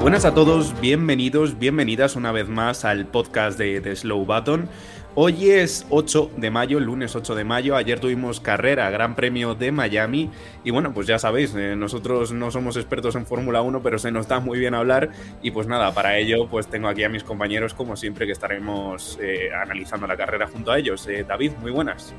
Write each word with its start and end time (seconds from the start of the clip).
Buenas 0.00 0.24
a 0.24 0.32
todos, 0.32 0.80
bienvenidos, 0.80 1.58
bienvenidas 1.58 2.16
una 2.16 2.32
vez 2.32 2.48
más 2.48 2.86
al 2.86 3.04
podcast 3.06 3.58
de, 3.58 3.94
Slow 3.94 4.24
Button. 4.24 4.66
Hoy 5.14 5.50
es 5.50 5.86
8 5.90 6.30
de 6.38 6.50
mayo, 6.50 6.80
lunes 6.80 7.14
8 7.14 7.34
de 7.34 7.44
mayo. 7.44 7.76
Ayer 7.76 8.00
tuvimos 8.00 8.40
carrera, 8.40 8.88
Gran 8.88 9.14
Premio 9.14 9.54
de 9.54 9.72
Miami. 9.72 10.30
Y 10.64 10.70
bueno, 10.70 10.94
pues 10.94 11.06
ya 11.06 11.18
sabéis, 11.18 11.54
eh, 11.54 11.76
nosotros 11.76 12.32
no 12.32 12.50
somos 12.50 12.78
expertos 12.78 13.14
en 13.14 13.26
Fórmula 13.26 13.60
1, 13.60 13.82
pero 13.82 13.98
se 13.98 14.10
nos 14.10 14.26
da 14.26 14.40
muy 14.40 14.58
bien 14.58 14.72
hablar. 14.72 15.10
Y 15.42 15.50
pues 15.50 15.66
nada, 15.66 15.92
para 15.92 16.16
ello, 16.16 16.48
pues 16.48 16.66
tengo 16.66 16.88
aquí 16.88 17.04
a 17.04 17.10
mis 17.10 17.22
compañeros, 17.22 17.74
como 17.74 17.94
siempre, 17.94 18.24
que 18.24 18.32
estaremos 18.32 19.18
eh, 19.20 19.50
analizando 19.52 20.06
la 20.06 20.16
carrera 20.16 20.46
junto 20.46 20.72
a 20.72 20.78
ellos. 20.78 21.06
Eh, 21.08 21.26
David, 21.28 21.52
muy 21.60 21.72
buenas. 21.72 22.14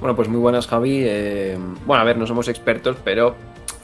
Bueno, 0.00 0.14
pues 0.14 0.28
muy 0.28 0.40
buenas, 0.40 0.66
Javi. 0.66 1.06
bueno, 1.86 2.02
a 2.02 2.04
ver, 2.04 2.18
no 2.18 2.26
somos 2.26 2.48
expertos, 2.48 2.98
pero 3.02 3.36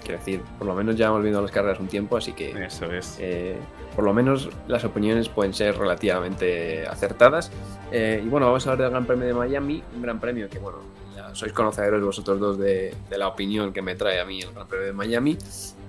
Quiero 0.06 0.20
decir, 0.20 0.40
por 0.56 0.68
lo 0.68 0.74
menos 0.76 0.94
ya 0.94 1.08
hemos 1.08 1.20
visto 1.20 1.42
las 1.42 1.50
carreras 1.50 1.80
un 1.80 1.88
tiempo, 1.88 2.16
así 2.16 2.32
que. 2.32 2.50
Eso 2.64 2.84
es. 2.92 3.16
Eh, 3.18 3.56
por 3.96 4.04
lo 4.04 4.14
menos 4.14 4.48
las 4.68 4.84
opiniones 4.84 5.28
pueden 5.28 5.52
ser 5.52 5.76
relativamente 5.76 6.86
acertadas. 6.86 7.50
Eh, 7.90 8.22
y 8.24 8.28
bueno, 8.28 8.46
vamos 8.46 8.64
a 8.64 8.70
hablar 8.70 8.84
del 8.84 8.90
Gran 8.92 9.04
Premio 9.04 9.26
de 9.26 9.34
Miami, 9.34 9.82
un 9.96 10.02
gran 10.02 10.20
premio 10.20 10.48
que, 10.48 10.60
bueno, 10.60 10.78
ya 11.16 11.34
sois 11.34 11.52
conocedores 11.52 12.00
vosotros 12.00 12.38
dos 12.38 12.56
de, 12.56 12.94
la 13.10 13.26
opinión 13.26 13.72
que 13.72 13.82
me 13.82 13.96
trae 13.96 14.20
a 14.20 14.24
mí 14.24 14.40
el 14.40 14.52
Gran 14.52 14.68
Premio 14.68 14.86
de 14.86 14.92
Miami. 14.92 15.36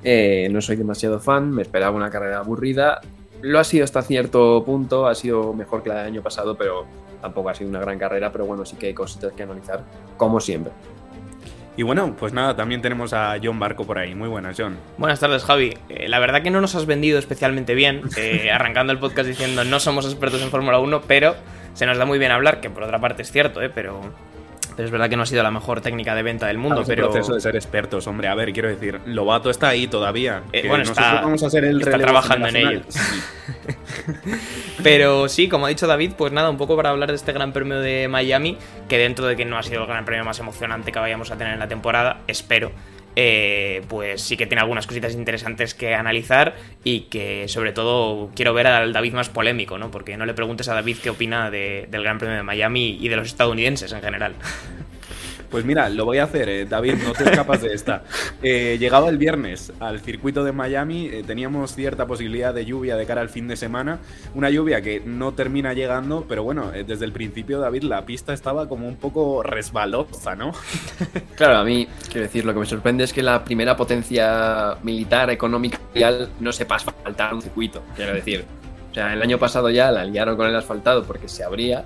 Eh, 0.04 0.48
no 0.52 0.62
soy 0.62 0.78
demasiado 0.78 1.20
fan, 1.20 1.52
me 1.52 1.62
esperaba 1.62 1.96
una 1.96 2.10
carrera 2.10 2.40
aburrida. 2.40 3.02
Lo 3.44 3.60
ha 3.60 3.64
sido 3.64 3.84
hasta 3.84 4.02
cierto 4.02 4.64
punto, 4.66 5.06
ha 5.06 5.14
sido 5.14 5.54
mejor 5.54 5.84
que 5.84 5.90
la 5.90 5.98
del 6.00 6.08
año 6.08 6.24
pasado, 6.24 6.58
pero 6.58 6.88
tampoco 7.22 7.50
ha 7.50 7.54
sido 7.54 7.70
una 7.70 7.82
gran 7.82 8.00
carrera. 8.00 8.32
Pero 8.32 8.48
bueno, 8.48 8.66
sí 8.66 8.78
que 8.78 8.88
hay 8.88 8.94
cositas 8.96 9.34
que 9.34 9.44
analizar, 9.44 9.84
como 10.18 10.40
siempre. 10.40 10.74
Y 11.78 11.84
bueno, 11.84 12.16
pues 12.18 12.34
nada, 12.34 12.56
también 12.56 12.82
tenemos 12.82 13.14
a 13.14 13.38
John 13.42 13.60
Barco 13.60 13.86
por 13.86 14.00
ahí. 14.00 14.16
Muy 14.16 14.28
buenas, 14.28 14.58
John. 14.58 14.78
Buenas 14.98 15.20
tardes, 15.20 15.44
Javi. 15.44 15.78
Eh, 15.90 16.10
la 16.10 16.18
verdad 16.18 16.42
que 16.42 16.50
no 16.50 16.60
nos 16.60 16.74
has 16.74 16.88
vendido 16.88 17.20
especialmente 17.20 17.76
bien, 17.76 18.02
eh, 18.18 18.50
arrancando 18.54 18.92
el 18.92 19.00
podcast 19.00 19.28
diciendo 19.28 19.64
no 19.64 19.80
somos 19.80 20.06
expertos 20.06 20.42
en 20.42 20.50
Fórmula 20.50 20.80
1, 20.80 21.04
pero 21.08 21.36
se 21.76 21.86
nos 21.86 22.00
da 22.00 22.06
muy 22.06 22.18
bien 22.18 22.32
hablar, 22.32 22.62
que 22.62 22.72
por 22.72 22.82
otra 22.82 23.00
parte 23.00 23.22
es 23.22 23.32
cierto, 23.32 23.62
¿eh? 23.62 23.70
pero 23.70 24.02
pero 24.78 24.86
es 24.86 24.92
verdad 24.92 25.10
que 25.10 25.18
no 25.18 25.24
ha 25.24 25.26
sido 25.26 25.42
la 25.42 25.50
mejor 25.50 25.82
técnica 25.82 26.14
de 26.14 26.22
venta 26.22 26.46
del 26.46 26.60
mundo. 26.60 26.84
pero 26.86 27.06
el 27.06 27.12
proceso 27.12 27.34
de 27.34 27.42
ser 27.42 27.56
expertos, 27.56 28.06
hombre. 28.06 28.28
A 28.28 28.36
ver, 28.36 28.54
quiero 28.54 28.70
decir, 28.70 29.02
Lobato 29.08 29.50
está 29.50 29.70
ahí 29.70 29.88
todavía. 29.88 30.44
Eh, 30.54 30.68
bueno, 30.68 30.84
está, 30.84 31.22
vamos 31.22 31.42
a 31.42 31.48
hacer 31.48 31.66
el 31.66 31.82
está 31.82 31.98
trabajando 31.98 32.48
en 32.48 32.56
ello. 32.56 32.82
pero 34.84 35.30
sí, 35.30 35.48
como 35.48 35.66
ha 35.66 35.70
dicho 35.70 35.88
David, 35.88 36.14
pues 36.18 36.32
nada, 36.32 36.50
un 36.50 36.58
poco 36.58 36.76
para 36.76 36.90
hablar 36.90 37.10
de 37.10 37.16
este 37.16 37.34
Gran 37.34 37.54
Premio 37.54 37.80
de 37.80 38.08
Miami, 38.08 38.58
que 38.88 38.98
dentro 38.98 39.26
de 39.26 39.36
que 39.36 39.46
no 39.46 39.58
ha 39.58 39.64
sido 39.64 39.82
el 39.82 39.88
Gran 39.88 40.06
Premio 40.06 40.26
más 40.26 40.40
emocionante 40.40 40.92
que 40.92 41.00
vayamos 41.00 41.32
a 41.32 41.38
tener 41.38 41.54
en 41.54 41.60
la 41.60 41.68
temporada, 41.68 42.22
espero 42.28 42.72
eh, 43.20 43.82
pues 43.88 44.22
sí 44.22 44.38
que 44.38 44.46
tiene 44.46 44.62
algunas 44.62 44.86
cositas 44.86 45.16
interesantes 45.16 45.74
que 45.74 45.96
analizar 45.96 46.56
y 46.84 47.02
que 47.10 47.48
sobre 47.48 47.72
todo 47.72 48.30
quiero 48.36 48.54
ver 48.54 48.68
al 48.68 48.94
David 48.94 49.14
más 49.14 49.30
polémico, 49.30 49.80
¿no? 49.80 49.90
Porque 49.90 50.18
no 50.18 50.28
le 50.28 50.36
preguntes 50.36 50.70
a 50.70 50.76
David 50.76 50.98
qué 51.02 51.10
opina 51.10 51.50
del 51.50 51.90
Gran 51.90 52.20
Premio 52.20 52.38
de 52.38 52.44
Miami 52.44 52.96
y 53.02 53.08
de 53.08 53.16
los 53.16 53.26
estadounidenses 53.26 53.92
en 53.92 54.02
general. 54.02 54.36
Pues 55.50 55.64
mira, 55.64 55.88
lo 55.90 56.06
voy 56.06 56.18
a 56.18 56.26
hacer, 56.26 56.50
eh, 56.50 56.66
David, 56.66 56.96
no 57.06 57.14
te 57.14 57.24
escapas 57.24 57.62
de 57.62 57.74
esta. 57.74 58.04
Eh, 58.44 58.78
llegado 58.80 59.10
el 59.10 59.18
viernes 59.18 59.74
al 59.80 60.00
circuito 60.00 60.44
de 60.44 60.52
Miami, 60.52 61.08
eh, 61.08 61.24
teníamos 61.26 61.74
cierta 61.74 62.06
posibilidad 62.06 62.54
de 62.54 62.66
lluvia 62.66 62.96
de 62.96 63.06
cara 63.06 63.22
al 63.22 63.30
fin 63.30 63.48
de 63.48 63.56
semana. 63.56 64.00
Una 64.36 64.50
lluvia 64.50 64.82
que 64.82 65.02
no 65.04 65.34
termina 65.34 65.74
llegando, 65.74 66.26
pero 66.30 66.44
bueno, 66.44 66.72
desde 66.72 67.04
el 67.04 67.12
principio, 67.12 67.60
David, 67.60 67.84
la 67.84 68.06
pista 68.06 68.34
estaba 68.34 68.70
como 68.70 68.88
un 68.88 68.96
poco 68.96 69.42
resbalosa, 69.44 70.36
¿no? 70.36 70.52
Claro, 71.36 71.58
a 71.58 71.64
mí, 71.64 71.88
quiero 72.12 72.22
decir, 72.22 72.46
lo 72.46 72.54
que 72.54 72.60
me 72.60 72.66
sorprende 72.66 73.04
es 73.04 73.14
que 73.14 73.24
la 73.24 73.44
primera 73.44 73.76
potencia 73.76 74.78
militar, 74.84 75.30
económica 75.30 75.80
no 76.40 76.52
sepa 76.52 76.76
asfaltar 76.76 77.34
un 77.34 77.42
circuito, 77.42 77.84
quiero 77.96 78.14
decir. 78.14 78.46
O 78.92 78.94
sea, 78.94 79.14
el 79.14 79.22
año 79.22 79.38
pasado 79.38 79.70
ya 79.70 79.92
la 79.92 80.06
liaron 80.06 80.38
con 80.38 80.48
el 80.48 80.56
asfaltado 80.56 81.04
porque 81.04 81.28
se 81.28 81.44
abría 81.44 81.86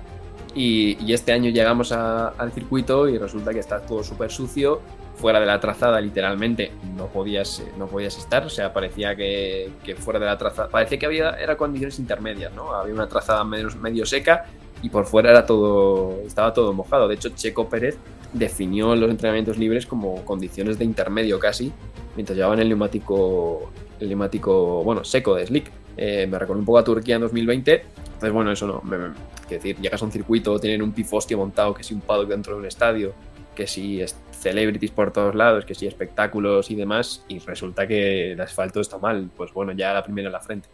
y, 0.54 1.12
este 1.12 1.32
año 1.32 1.50
llegamos 1.50 1.92
al 1.92 2.52
circuito 2.52 3.08
y 3.08 3.18
resulta 3.18 3.52
que 3.52 3.60
está 3.60 3.80
todo 3.80 4.02
súper 4.02 4.30
sucio, 4.30 4.80
fuera 5.14 5.40
de 5.40 5.46
la 5.46 5.60
trazada 5.60 6.00
literalmente 6.00 6.72
no 6.96 7.06
podías, 7.06 7.62
no 7.78 7.86
podías 7.86 8.16
estar, 8.18 8.44
o 8.44 8.50
sea, 8.50 8.72
parecía 8.72 9.14
que, 9.14 9.70
fuera 9.98 10.18
de 10.18 10.26
la 10.26 10.38
trazada, 10.38 10.68
parecía 10.68 10.98
que 10.98 11.06
había, 11.06 11.30
era 11.30 11.56
condiciones 11.56 11.98
intermedias, 11.98 12.52
¿no? 12.54 12.74
Había 12.74 12.94
una 12.94 13.08
trazada 13.08 13.44
medio, 13.44 13.68
medio 13.80 14.06
seca 14.06 14.46
y 14.82 14.88
por 14.88 15.06
fuera 15.06 15.30
era 15.30 15.46
todo, 15.46 16.20
estaba 16.26 16.52
todo 16.52 16.72
mojado. 16.72 17.08
De 17.08 17.14
hecho, 17.14 17.30
Checo 17.30 17.68
Pérez 17.68 17.98
definió 18.32 18.96
los 18.96 19.10
entrenamientos 19.10 19.58
libres 19.58 19.86
como 19.86 20.24
condiciones 20.24 20.78
de 20.78 20.84
intermedio 20.84 21.38
casi, 21.38 21.72
mientras 22.16 22.36
llevaban 22.36 22.58
el 22.58 22.68
neumático, 22.68 23.70
el 24.00 24.08
neumático, 24.08 24.82
bueno, 24.82 25.04
seco 25.04 25.34
de 25.34 25.46
Slick. 25.46 25.70
Eh, 25.96 26.26
me 26.26 26.38
recuerdo 26.38 26.60
un 26.60 26.66
poco 26.66 26.78
a 26.78 26.84
Turquía 26.84 27.16
en 27.16 27.20
2020. 27.22 27.84
Entonces, 28.22 28.34
bueno, 28.34 28.52
eso 28.52 28.66
no. 28.68 28.80
Me, 28.82 29.12
decir, 29.48 29.76
llegas 29.80 30.00
a 30.00 30.04
un 30.04 30.12
circuito, 30.12 30.56
tienen 30.60 30.80
un 30.80 30.92
pifostio 30.92 31.36
montado, 31.36 31.74
que 31.74 31.82
si 31.82 31.92
un 31.92 32.00
paddock 32.00 32.28
dentro 32.28 32.54
de 32.54 32.60
un 32.60 32.66
estadio, 32.66 33.14
que 33.56 33.66
si 33.66 34.00
es 34.00 34.16
celebrities 34.30 34.92
por 34.92 35.12
todos 35.12 35.34
lados, 35.34 35.64
que 35.64 35.74
si 35.74 35.88
espectáculos 35.88 36.70
y 36.70 36.76
demás, 36.76 37.24
y 37.26 37.40
resulta 37.40 37.84
que 37.88 38.30
el 38.32 38.40
asfalto 38.40 38.80
está 38.80 38.98
mal. 38.98 39.28
Pues 39.36 39.52
bueno, 39.52 39.72
ya 39.72 39.92
la 39.92 40.04
primera 40.04 40.28
en 40.28 40.32
la 40.34 40.40
frente. 40.40 40.68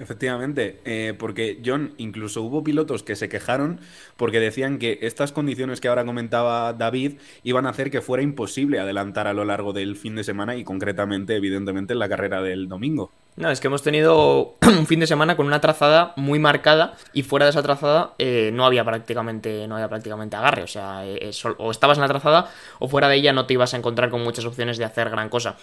Efectivamente, 0.00 0.80
eh, 0.84 1.14
porque 1.16 1.62
John, 1.64 1.94
incluso 1.98 2.42
hubo 2.42 2.64
pilotos 2.64 3.04
que 3.04 3.14
se 3.14 3.28
quejaron 3.28 3.78
porque 4.16 4.40
decían 4.40 4.78
que 4.78 4.98
estas 5.02 5.30
condiciones 5.30 5.80
que 5.80 5.86
ahora 5.86 6.04
comentaba 6.04 6.72
David 6.72 7.18
iban 7.44 7.66
a 7.66 7.70
hacer 7.70 7.92
que 7.92 8.00
fuera 8.00 8.24
imposible 8.24 8.80
adelantar 8.80 9.28
a 9.28 9.34
lo 9.34 9.44
largo 9.44 9.72
del 9.72 9.94
fin 9.94 10.16
de 10.16 10.24
semana 10.24 10.56
y 10.56 10.64
concretamente, 10.64 11.36
evidentemente, 11.36 11.92
en 11.92 12.00
la 12.00 12.08
carrera 12.08 12.42
del 12.42 12.68
domingo. 12.68 13.12
No, 13.36 13.50
es 13.50 13.60
que 13.60 13.66
hemos 13.66 13.82
tenido 13.82 14.56
un 14.62 14.86
fin 14.86 15.00
de 15.00 15.06
semana 15.06 15.36
con 15.36 15.46
una 15.46 15.60
trazada 15.60 16.14
muy 16.16 16.38
marcada 16.38 16.94
y 17.12 17.22
fuera 17.22 17.44
de 17.44 17.50
esa 17.50 17.62
trazada 17.62 18.14
eh, 18.18 18.50
no 18.52 18.64
había 18.64 18.84
prácticamente 18.84 19.68
no 19.68 19.74
había 19.74 19.88
prácticamente 19.88 20.36
agarre, 20.36 20.62
o 20.62 20.66
sea, 20.66 21.06
eh, 21.06 21.30
o 21.58 21.70
estabas 21.70 21.98
en 21.98 22.02
la 22.02 22.08
trazada 22.08 22.50
o 22.78 22.88
fuera 22.88 23.08
de 23.08 23.16
ella 23.16 23.34
no 23.34 23.44
te 23.46 23.52
ibas 23.52 23.74
a 23.74 23.76
encontrar 23.76 24.08
con 24.08 24.22
muchas 24.22 24.46
opciones 24.46 24.78
de 24.78 24.84
hacer 24.84 25.10
gran 25.10 25.28
cosa. 25.28 25.56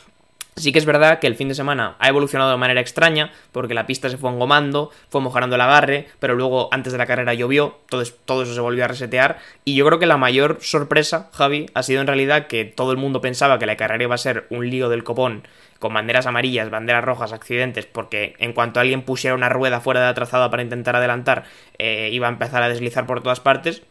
Sí 0.55 0.71
que 0.71 0.79
es 0.79 0.85
verdad 0.85 1.19
que 1.19 1.27
el 1.27 1.35
fin 1.35 1.47
de 1.47 1.55
semana 1.55 1.95
ha 1.99 2.09
evolucionado 2.09 2.51
de 2.51 2.57
manera 2.57 2.79
extraña, 2.79 3.31
porque 3.51 3.73
la 3.73 3.87
pista 3.87 4.09
se 4.09 4.17
fue 4.17 4.29
engomando, 4.29 4.91
fue 5.09 5.21
mejorando 5.21 5.55
el 5.55 5.61
agarre, 5.61 6.07
pero 6.19 6.35
luego 6.35 6.69
antes 6.71 6.91
de 6.91 6.99
la 6.99 7.07
carrera 7.07 7.33
llovió, 7.33 7.79
todo, 7.89 8.03
todo, 8.25 8.43
eso 8.43 8.53
se 8.53 8.61
volvió 8.61 8.85
a 8.85 8.87
resetear, 8.87 9.39
y 9.65 9.75
yo 9.75 9.85
creo 9.85 9.97
que 9.97 10.05
la 10.05 10.17
mayor 10.17 10.59
sorpresa, 10.61 11.29
Javi, 11.33 11.65
ha 11.73 11.81
sido 11.81 12.01
en 12.01 12.07
realidad 12.07 12.47
que 12.47 12.65
todo 12.65 12.91
el 12.91 12.97
mundo 12.97 13.19
pensaba 13.19 13.57
que 13.57 13.65
la 13.65 13.77
carrera 13.77 14.03
iba 14.03 14.15
a 14.15 14.19
ser 14.19 14.45
un 14.51 14.69
lío 14.69 14.89
del 14.89 15.03
copón, 15.03 15.47
con 15.79 15.93
banderas 15.93 16.27
amarillas, 16.27 16.69
banderas 16.69 17.03
rojas, 17.03 17.33
accidentes, 17.33 17.85
porque 17.85 18.35
en 18.37 18.53
cuanto 18.53 18.79
alguien 18.79 19.01
pusiera 19.01 19.35
una 19.35 19.49
rueda 19.49 19.81
fuera 19.81 20.01
de 20.01 20.05
la 20.05 20.13
trazada 20.13 20.49
para 20.49 20.63
intentar 20.63 20.95
adelantar, 20.95 21.43
eh, 21.77 22.09
iba 22.11 22.27
a 22.27 22.31
empezar 22.31 22.63
a 22.63 22.69
deslizar 22.69 23.05
por 23.05 23.21
todas 23.21 23.39
partes, 23.39 23.81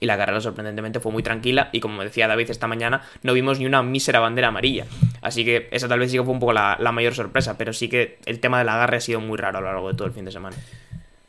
y 0.00 0.06
la 0.06 0.16
carrera 0.16 0.40
sorprendentemente 0.40 1.00
fue 1.00 1.12
muy 1.12 1.22
tranquila 1.22 1.68
y 1.72 1.80
como 1.80 2.02
decía 2.02 2.28
David 2.28 2.50
esta 2.50 2.66
mañana 2.66 3.02
no 3.22 3.32
vimos 3.32 3.58
ni 3.58 3.66
una 3.66 3.82
mísera 3.82 4.20
bandera 4.20 4.48
amarilla. 4.48 4.86
Así 5.22 5.44
que 5.44 5.68
esa 5.70 5.88
tal 5.88 5.98
vez 5.98 6.10
sí 6.10 6.16
que 6.16 6.24
fue 6.24 6.32
un 6.32 6.40
poco 6.40 6.52
la, 6.52 6.76
mayor 6.92 7.14
sorpresa 7.14 7.58
pero 7.58 7.72
sí 7.72 7.88
que 7.88 8.18
el 8.26 8.40
tema 8.40 8.58
del 8.58 8.68
agarre 8.68 8.98
ha 8.98 9.00
sido 9.00 9.20
muy 9.20 9.36
raro 9.36 9.58
a 9.58 9.60
lo 9.60 9.66
largo 9.66 9.88
de 9.88 9.94
todo 9.94 10.06
el 10.06 10.14
fin 10.14 10.24
de 10.24 10.32
semana 10.32 10.56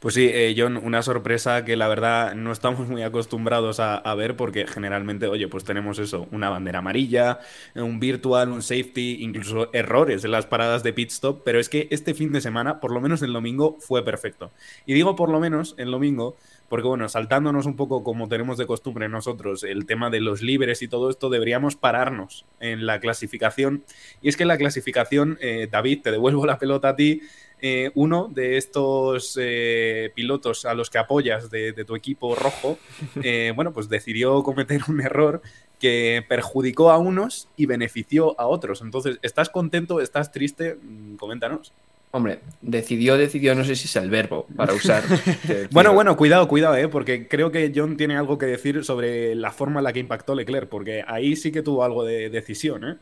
pues 0.08 0.16
sí, 0.16 0.30
eh, 0.32 0.56
John, 0.58 0.78
una 0.78 1.02
sorpresa 1.02 1.66
que 1.66 1.76
la 1.76 1.90
verdad 1.90 2.34
no 2.34 2.54
estamos 2.54 2.88
muy 2.88 3.04
acostumbrados 3.04 3.82
a, 3.82 4.16
ver 4.16 4.38
porque 4.38 4.66
generalmente, 4.66 5.28
oye, 5.28 5.50
pues 5.50 5.66
tenemos 5.66 6.00
eso, 6.00 6.30
una 6.32 6.50
bandera 6.50 6.80
amarilla, 6.80 7.42
un 7.76 8.00
virtual, 8.00 8.54
un 8.54 8.62
safety, 8.62 9.18
incluso 9.20 9.70
errores 9.74 10.24
en 10.24 10.32
las 10.32 10.46
paradas 10.46 10.82
de 10.82 10.94
pit 10.94 11.12
stop, 11.12 11.42
pero 11.44 11.60
es 11.60 11.68
que 11.68 11.90
este 11.92 12.14
fin 12.14 12.32
de 12.32 12.40
semana, 12.40 12.80
por 12.80 12.94
lo 12.94 13.02
menos 13.02 13.22
el 13.22 13.34
domingo, 13.34 13.76
fue 13.82 14.06
perfecto. 14.06 14.50
Y 14.86 14.94
digo 14.94 15.18
por 15.18 15.28
lo 15.28 15.42
menos 15.42 15.76
el 15.78 15.92
domingo 15.92 16.38
porque 16.70 16.88
bueno, 16.88 17.08
saltándonos 17.08 17.66
un 17.66 17.76
poco 17.76 18.04
como 18.04 18.28
tenemos 18.28 18.58
de 18.58 18.68
costumbre 18.68 19.08
nosotros 19.08 19.64
el 19.64 19.86
tema 19.86 20.10
de 20.10 20.20
los 20.20 20.42
libres 20.42 20.82
y 20.82 20.88
todo 20.88 21.10
esto, 21.10 21.30
deberíamos 21.30 21.76
pararnos 21.76 22.46
en 22.60 22.86
la 22.86 23.00
clasificación. 23.00 23.84
Y 24.22 24.30
es 24.30 24.38
que 24.38 24.46
la 24.46 24.58
clasificación, 24.58 25.38
eh, 25.40 25.68
David, 25.72 26.02
te 26.04 26.12
devuelvo 26.12 26.46
la 26.46 26.60
pelota 26.60 26.90
a 26.90 26.96
ti, 26.96 27.22
eh, 27.62 27.92
uno 27.96 28.30
de 28.34 28.58
estos 28.58 29.38
eh, 29.42 30.12
pilotos 30.16 30.66
a 30.66 30.74
los 30.74 30.90
que 30.90 30.98
apoyas 30.98 31.50
de, 31.50 31.74
tu 31.86 31.96
equipo 31.96 32.36
rojo, 32.36 32.78
bueno, 33.56 33.74
pues 33.74 33.90
decidió 33.90 34.44
cometer 34.44 34.82
un 34.88 35.02
error 35.02 35.42
que 35.80 36.26
perjudicó 36.28 36.92
a 36.92 36.98
unos 36.98 37.48
y 37.56 37.66
benefició 37.66 38.40
a 38.40 38.48
otros. 38.48 38.82
Entonces, 38.82 39.20
¿estás 39.22 39.50
contento? 39.50 40.02
¿Estás 40.02 40.32
triste? 40.32 40.76
Mm, 40.82 41.16
coméntanos. 41.16 41.72
Hombre, 42.12 42.40
decidió, 42.62 43.18
decidió, 43.18 43.54
no 43.54 43.66
sé 43.66 43.76
si 43.76 43.86
es 43.86 43.96
el 43.98 44.10
verbo 44.10 44.48
para 44.56 44.74
usar. 44.74 45.04
bueno, 45.72 45.94
bueno, 45.94 46.16
cuidado, 46.16 46.48
cuidado, 46.48 46.76
¿eh? 46.78 46.88
porque 46.88 47.28
creo 47.28 47.52
que 47.52 47.72
John 47.76 47.98
tiene 47.98 48.16
algo 48.16 48.38
que 48.38 48.46
decir 48.46 48.84
sobre 48.86 49.36
la 49.36 49.52
forma 49.52 49.82
en 49.82 49.84
la 49.84 49.94
que 49.94 50.00
impactó 50.00 50.34
Leclerc, 50.34 50.70
porque 50.70 51.04
ahí 51.06 51.36
sí 51.36 51.52
que 51.52 51.62
tuvo 51.62 51.84
algo 51.84 52.06
de 52.06 52.30
decisión, 52.30 52.86
¿eh? 52.86 52.96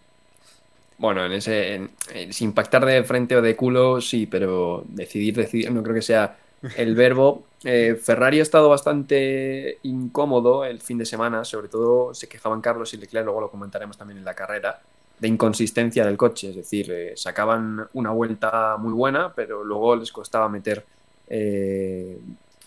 Bueno, 0.97 1.25
en 1.25 1.33
ese. 1.33 1.89
sin 2.31 2.49
impactar 2.49 2.85
de 2.85 3.03
frente 3.03 3.35
o 3.35 3.41
de 3.41 3.55
culo, 3.55 3.99
sí, 4.01 4.27
pero 4.27 4.83
decidir, 4.87 5.35
decidir, 5.35 5.71
no 5.71 5.83
creo 5.83 5.95
que 5.95 6.01
sea 6.01 6.37
el 6.77 6.95
verbo. 6.95 7.43
Eh, 7.63 7.95
Ferrari 8.01 8.39
ha 8.39 8.43
estado 8.43 8.69
bastante 8.69 9.79
incómodo 9.83 10.65
el 10.65 10.81
fin 10.81 10.97
de 10.97 11.05
semana, 11.05 11.43
sobre 11.43 11.67
todo 11.67 12.13
se 12.13 12.27
quejaban 12.27 12.61
Carlos 12.61 12.93
y 12.93 12.97
Leclerc, 12.97 13.25
luego 13.25 13.41
lo 13.41 13.51
comentaremos 13.51 13.97
también 13.97 14.19
en 14.19 14.25
la 14.25 14.33
carrera, 14.33 14.81
de 15.17 15.27
inconsistencia 15.27 16.05
del 16.05 16.17
coche, 16.17 16.49
es 16.49 16.55
decir, 16.55 16.91
eh, 16.91 17.13
sacaban 17.15 17.87
una 17.93 18.11
vuelta 18.11 18.75
muy 18.77 18.93
buena, 18.93 19.33
pero 19.33 19.63
luego 19.63 19.95
les 19.95 20.11
costaba 20.11 20.49
meter 20.49 20.85
eh, 21.27 22.19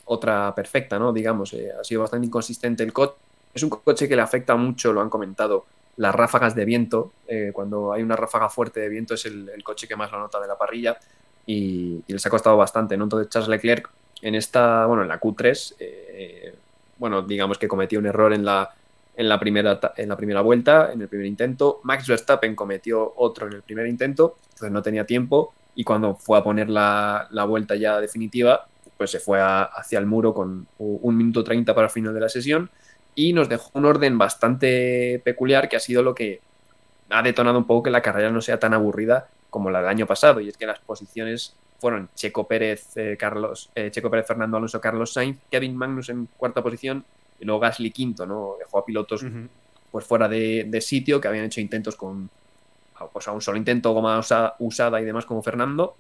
otra 0.07 0.55
perfecta, 0.55 0.99
¿no? 0.99 1.13
Digamos, 1.13 1.55
ha 1.79 1.85
sido 1.85 2.01
bastante 2.01 2.27
inconsistente 2.27 2.83
el 2.83 2.93
coche. 2.93 3.15
Es 3.53 3.63
un 3.63 3.71
coche 3.71 4.09
que 4.09 4.17
le 4.17 4.23
afecta 4.23 4.57
mucho, 4.57 4.93
lo 4.93 5.01
han 5.01 5.11
comentado, 5.11 5.67
las 5.99 6.15
ráfagas 6.15 6.55
de 6.55 6.65
viento. 6.65 7.13
cuando 7.53 7.93
hay 7.93 8.03
una 8.03 8.17
ráfaga 8.17 8.49
fuerte 8.49 8.81
de 8.81 8.89
viento 8.89 9.15
es 9.15 9.27
el, 9.27 9.63
coche 9.63 9.87
que 9.87 9.97
más 9.97 10.11
lo 10.11 10.19
nota 10.19 10.41
de 10.41 10.47
la 10.47 10.57
parrilla 10.57 10.97
y, 11.45 12.03
les 12.07 12.25
ha 12.25 12.31
costado 12.31 12.57
bastante, 12.57 12.97
¿no? 12.97 13.05
Entonces 13.05 13.29
Charles 13.29 13.49
Leclerc 13.49 13.91
en 14.23 14.35
esta, 14.35 14.87
bueno, 14.87 15.03
en 15.03 15.09
la 15.09 15.21
Q3, 15.21 15.75
eh, 15.79 16.55
bueno, 16.99 17.23
digamos 17.23 17.59
que 17.59 17.69
cometió 17.69 17.99
un 17.99 18.07
error 18.07 18.33
en 18.33 18.45
la, 18.45 18.75
en, 19.17 19.29
la 19.29 19.39
primera, 19.39 19.79
en 19.97 20.09
la 20.09 20.17
primera 20.17 20.41
vuelta, 20.41 20.93
en 20.93 21.03
el 21.03 21.09
primer 21.09 21.27
intento. 21.27 21.81
Max 21.85 22.07
Verstappen 22.07 22.55
cometió 22.55 23.13
otro 23.17 23.47
en 23.47 23.55
el 23.55 23.63
primer 23.63 23.87
intento, 23.87 24.39
entonces 24.45 24.71
no 24.71 24.83
tenía 24.83 25.05
tiempo 25.05 25.53
y 25.75 25.85
cuando 25.85 26.17
fue 26.17 26.37
a 26.39 26.43
poner 26.43 26.69
la, 26.69 27.29
vuelta 27.49 27.77
ya 27.77 28.01
definitiva, 28.01 28.67
pues 28.97 29.13
se 29.13 29.21
fue 29.21 29.41
hacia 29.41 30.01
el 30.01 30.07
muro 30.07 30.35
con 30.35 30.67
un 30.79 31.17
minuto 31.17 31.45
30 31.45 31.73
para 31.73 31.87
el 31.87 31.93
final 31.93 32.13
de 32.13 32.21
la 32.21 32.29
sesión 32.29 32.69
y 33.19 33.33
nos 33.33 33.49
dejó 33.49 33.71
un 33.75 33.85
orden 33.85 34.17
bastante 34.17 35.21
peculiar 35.25 35.69
que 35.69 35.75
ha 35.75 35.81
sido 35.81 36.05
lo 36.05 36.15
que 36.15 36.41
ha 37.11 37.21
detonado 37.21 37.59
un 37.59 37.65
poco 37.65 37.83
que 37.83 37.91
la 37.91 38.01
carrera 38.01 38.31
no 38.31 38.41
sea 38.41 38.61
tan 38.61 38.75
aburrida 38.75 39.27
como 39.51 39.71
la 39.71 39.81
del 39.81 39.89
año 39.89 40.07
pasado 40.07 40.39
y 40.39 40.49
es 40.49 40.57
que 40.57 40.67
las 40.67 40.79
posiciones 40.79 41.57
fueron 41.81 42.09
Checo 42.15 42.47
Pérez, 42.47 42.97
eh, 42.97 43.17
Carlos, 43.19 43.71
eh, 43.75 43.91
Checo 43.91 44.09
Pérez, 44.09 44.25
Fernando 44.25 44.57
Alonso, 44.57 44.81
Carlos 44.81 45.13
Sainz, 45.13 45.37
Kevin 45.51 45.77
Magnus 45.77 46.11
en 46.11 46.29
cuarta 46.37 46.63
posición 46.63 47.05
y 47.41 47.45
luego 47.45 47.59
Gasly 47.59 47.91
quinto, 47.91 48.25
¿no? 48.25 48.55
Dejó 48.57 48.79
a 48.79 48.85
pilotos 48.85 49.27
pues 49.91 50.05
fuera 50.05 50.29
de, 50.29 50.79
sitio 50.81 51.21
que 51.21 51.27
habían 51.27 51.47
hecho 51.47 51.61
intentos 51.61 51.97
con 51.97 52.31
pues, 53.13 53.27
a 53.27 53.33
un 53.33 53.43
solo 53.43 53.59
intento 53.59 53.93
goma 53.95 54.21
usada 54.61 55.01
y 55.01 55.05
demás 55.05 55.27
como 55.27 55.43
Fernando. 55.43 55.97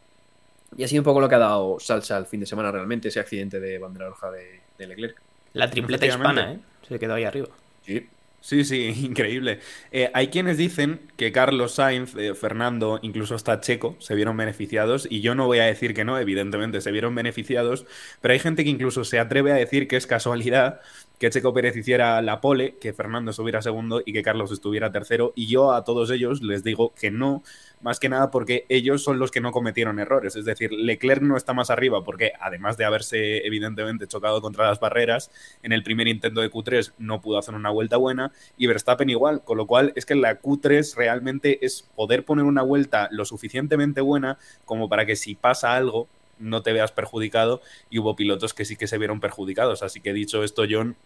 Y 0.76 0.84
ha 0.84 0.88
sido 0.88 1.00
un 1.00 1.04
poco 1.04 1.20
lo 1.20 1.28
que 1.28 1.34
ha 1.34 1.38
dado 1.38 1.80
salsa 1.80 2.16
el 2.16 2.26
fin 2.26 2.38
de 2.38 2.46
semana 2.46 2.70
realmente, 2.70 3.08
ese 3.08 3.18
accidente 3.18 3.58
de 3.58 3.76
bandera 3.80 4.08
roja 4.08 4.30
de, 4.30 4.60
de 4.78 4.86
Leclerc. 4.86 5.27
La 5.52 5.70
tripleta 5.70 6.06
hispana, 6.06 6.52
¿eh? 6.52 6.58
Se 6.88 6.98
quedó 6.98 7.14
ahí 7.14 7.24
arriba. 7.24 7.48
Sí, 7.84 8.06
Sí, 8.40 8.64
sí, 8.64 8.86
increíble. 9.04 9.60
Eh, 9.92 10.10
hay 10.14 10.28
quienes 10.28 10.56
dicen 10.56 11.00
que 11.16 11.32
Carlos 11.32 11.74
Sainz, 11.74 12.14
eh, 12.16 12.34
Fernando, 12.34 12.98
incluso 13.02 13.34
hasta 13.34 13.60
Checo, 13.60 13.96
se 13.98 14.14
vieron 14.14 14.36
beneficiados, 14.36 15.06
y 15.10 15.20
yo 15.20 15.34
no 15.34 15.46
voy 15.46 15.58
a 15.58 15.64
decir 15.64 15.94
que 15.94 16.04
no, 16.04 16.18
evidentemente 16.18 16.80
se 16.80 16.92
vieron 16.92 17.14
beneficiados, 17.14 17.84
pero 18.20 18.32
hay 18.32 18.38
gente 18.38 18.64
que 18.64 18.70
incluso 18.70 19.04
se 19.04 19.18
atreve 19.18 19.52
a 19.52 19.56
decir 19.56 19.88
que 19.88 19.96
es 19.96 20.06
casualidad 20.06 20.80
que 21.18 21.30
Checo 21.30 21.52
Pérez 21.52 21.76
hiciera 21.76 22.22
la 22.22 22.40
pole, 22.40 22.76
que 22.80 22.92
Fernando 22.92 23.32
estuviera 23.32 23.60
segundo 23.60 24.02
y 24.04 24.12
que 24.12 24.22
Carlos 24.22 24.52
estuviera 24.52 24.92
tercero, 24.92 25.32
y 25.34 25.46
yo 25.46 25.72
a 25.72 25.84
todos 25.84 26.10
ellos 26.10 26.42
les 26.42 26.62
digo 26.62 26.94
que 26.94 27.10
no, 27.10 27.42
más 27.80 27.98
que 27.98 28.08
nada 28.08 28.30
porque 28.30 28.66
ellos 28.68 29.02
son 29.02 29.18
los 29.18 29.30
que 29.30 29.40
no 29.40 29.50
cometieron 29.50 29.98
errores. 29.98 30.36
Es 30.36 30.44
decir, 30.44 30.72
Leclerc 30.72 31.22
no 31.22 31.36
está 31.36 31.54
más 31.54 31.70
arriba 31.70 32.04
porque, 32.04 32.32
además 32.40 32.76
de 32.76 32.84
haberse 32.84 33.46
evidentemente 33.46 34.06
chocado 34.06 34.40
contra 34.40 34.66
las 34.66 34.80
barreras, 34.80 35.30
en 35.62 35.72
el 35.72 35.82
primer 35.82 36.08
intento 36.08 36.40
de 36.40 36.50
Q3 36.50 36.92
no 36.98 37.20
pudo 37.20 37.38
hacer 37.38 37.54
una 37.54 37.70
vuelta 37.70 37.96
buena 37.96 38.32
y 38.56 38.66
Verstappen 38.66 39.10
igual, 39.10 39.42
con 39.42 39.58
lo 39.58 39.66
cual 39.66 39.92
es 39.96 40.06
que 40.06 40.14
la 40.14 40.40
Q3 40.40 40.94
realmente 40.94 41.64
es 41.64 41.82
poder 41.94 42.24
poner 42.24 42.44
una 42.44 42.62
vuelta 42.62 43.08
lo 43.10 43.24
suficientemente 43.24 44.00
buena 44.00 44.38
como 44.64 44.88
para 44.88 45.06
que 45.06 45.16
si 45.16 45.34
pasa 45.34 45.74
algo 45.74 46.08
no 46.38 46.62
te 46.62 46.72
veas 46.72 46.92
perjudicado 46.92 47.60
y 47.90 47.98
hubo 47.98 48.16
pilotos 48.16 48.54
que 48.54 48.64
sí 48.64 48.76
que 48.76 48.86
se 48.86 48.98
vieron 48.98 49.20
perjudicados. 49.20 49.82
Así 49.82 50.00
que 50.00 50.12
dicho 50.12 50.44
esto, 50.44 50.64
John, 50.68 50.96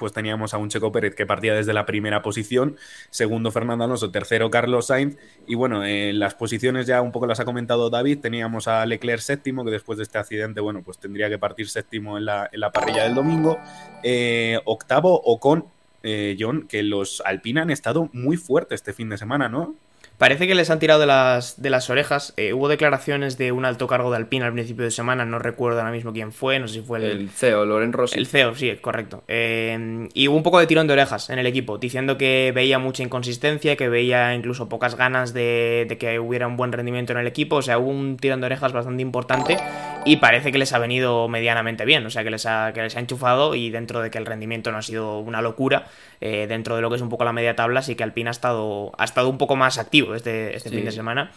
pues 0.00 0.12
teníamos 0.14 0.54
a 0.54 0.58
un 0.58 0.70
Checo 0.70 0.90
Pérez 0.90 1.14
que 1.14 1.26
partía 1.26 1.54
desde 1.54 1.74
la 1.74 1.84
primera 1.84 2.22
posición, 2.22 2.76
segundo 3.10 3.50
Fernando 3.50 3.84
Alonso, 3.84 4.10
tercero 4.10 4.50
Carlos 4.50 4.86
Sainz, 4.86 5.18
y 5.46 5.54
bueno, 5.54 5.84
en 5.84 6.18
las 6.18 6.34
posiciones 6.34 6.86
ya 6.86 7.02
un 7.02 7.12
poco 7.12 7.26
las 7.26 7.38
ha 7.38 7.44
comentado 7.44 7.90
David, 7.90 8.20
teníamos 8.20 8.66
a 8.66 8.86
Leclerc 8.86 9.20
séptimo, 9.20 9.62
que 9.62 9.70
después 9.70 9.98
de 9.98 10.04
este 10.04 10.16
accidente, 10.16 10.60
bueno, 10.60 10.82
pues 10.82 10.98
tendría 10.98 11.28
que 11.28 11.38
partir 11.38 11.68
séptimo 11.68 12.16
en 12.16 12.24
la, 12.24 12.48
en 12.50 12.60
la 12.60 12.72
parrilla 12.72 13.04
del 13.04 13.14
domingo, 13.14 13.58
eh, 14.02 14.58
octavo 14.64 15.20
Ocon, 15.22 15.66
eh, 16.02 16.34
John, 16.40 16.66
que 16.66 16.82
los 16.82 17.22
Alpina 17.26 17.60
han 17.60 17.70
estado 17.70 18.08
muy 18.14 18.38
fuertes 18.38 18.76
este 18.76 18.94
fin 18.94 19.10
de 19.10 19.18
semana, 19.18 19.50
¿no? 19.50 19.74
Parece 20.20 20.46
que 20.46 20.54
les 20.54 20.68
han 20.68 20.78
tirado 20.78 21.00
de 21.00 21.06
las, 21.06 21.62
de 21.62 21.70
las 21.70 21.88
orejas. 21.88 22.34
Eh, 22.36 22.52
hubo 22.52 22.68
declaraciones 22.68 23.38
de 23.38 23.52
un 23.52 23.64
alto 23.64 23.86
cargo 23.86 24.10
de 24.10 24.18
Alpine 24.18 24.44
al 24.44 24.52
principio 24.52 24.84
de 24.84 24.90
semana, 24.90 25.24
no 25.24 25.38
recuerdo 25.38 25.78
ahora 25.78 25.92
mismo 25.92 26.12
quién 26.12 26.30
fue, 26.30 26.58
no 26.58 26.68
sé 26.68 26.74
si 26.74 26.80
fue 26.82 26.98
el, 26.98 27.04
el 27.04 27.30
CEO, 27.30 27.64
Loren 27.64 27.94
Rossi. 27.94 28.18
El 28.18 28.26
CEO, 28.26 28.54
sí, 28.54 28.70
correcto. 28.82 29.24
Eh, 29.28 30.08
y 30.12 30.28
hubo 30.28 30.36
un 30.36 30.42
poco 30.42 30.60
de 30.60 30.66
tirón 30.66 30.86
de 30.86 30.92
orejas 30.92 31.30
en 31.30 31.38
el 31.38 31.46
equipo, 31.46 31.78
diciendo 31.78 32.18
que 32.18 32.52
veía 32.54 32.78
mucha 32.78 33.02
inconsistencia, 33.02 33.76
que 33.76 33.88
veía 33.88 34.34
incluso 34.34 34.68
pocas 34.68 34.94
ganas 34.94 35.32
de, 35.32 35.86
de 35.88 35.96
que 35.96 36.18
hubiera 36.18 36.46
un 36.46 36.58
buen 36.58 36.72
rendimiento 36.72 37.14
en 37.14 37.18
el 37.20 37.26
equipo. 37.26 37.56
O 37.56 37.62
sea, 37.62 37.78
hubo 37.78 37.88
un 37.88 38.18
tirón 38.18 38.40
de 38.40 38.46
orejas 38.46 38.74
bastante 38.74 39.00
importante 39.00 39.56
y 40.04 40.16
parece 40.16 40.52
que 40.52 40.58
les 40.58 40.74
ha 40.74 40.78
venido 40.78 41.28
medianamente 41.28 41.86
bien. 41.86 42.04
O 42.04 42.10
sea, 42.10 42.24
que 42.24 42.30
les 42.30 42.44
ha, 42.44 42.74
que 42.74 42.82
les 42.82 42.94
ha 42.94 43.00
enchufado 43.00 43.54
y 43.54 43.70
dentro 43.70 44.02
de 44.02 44.10
que 44.10 44.18
el 44.18 44.26
rendimiento 44.26 44.70
no 44.70 44.76
ha 44.76 44.82
sido 44.82 45.20
una 45.20 45.40
locura, 45.40 45.86
eh, 46.20 46.46
dentro 46.46 46.76
de 46.76 46.82
lo 46.82 46.90
que 46.90 46.96
es 46.96 47.02
un 47.02 47.08
poco 47.08 47.24
la 47.24 47.32
media 47.32 47.56
tabla, 47.56 47.80
sí 47.80 47.94
que 47.94 48.04
Alpine 48.04 48.28
ha 48.28 48.32
estado, 48.32 48.92
ha 48.98 49.04
estado 49.04 49.30
un 49.30 49.38
poco 49.38 49.56
más 49.56 49.78
activo 49.78 50.09
este, 50.14 50.56
este 50.56 50.70
fin 50.70 50.84
de 50.84 50.92
semana. 50.92 51.30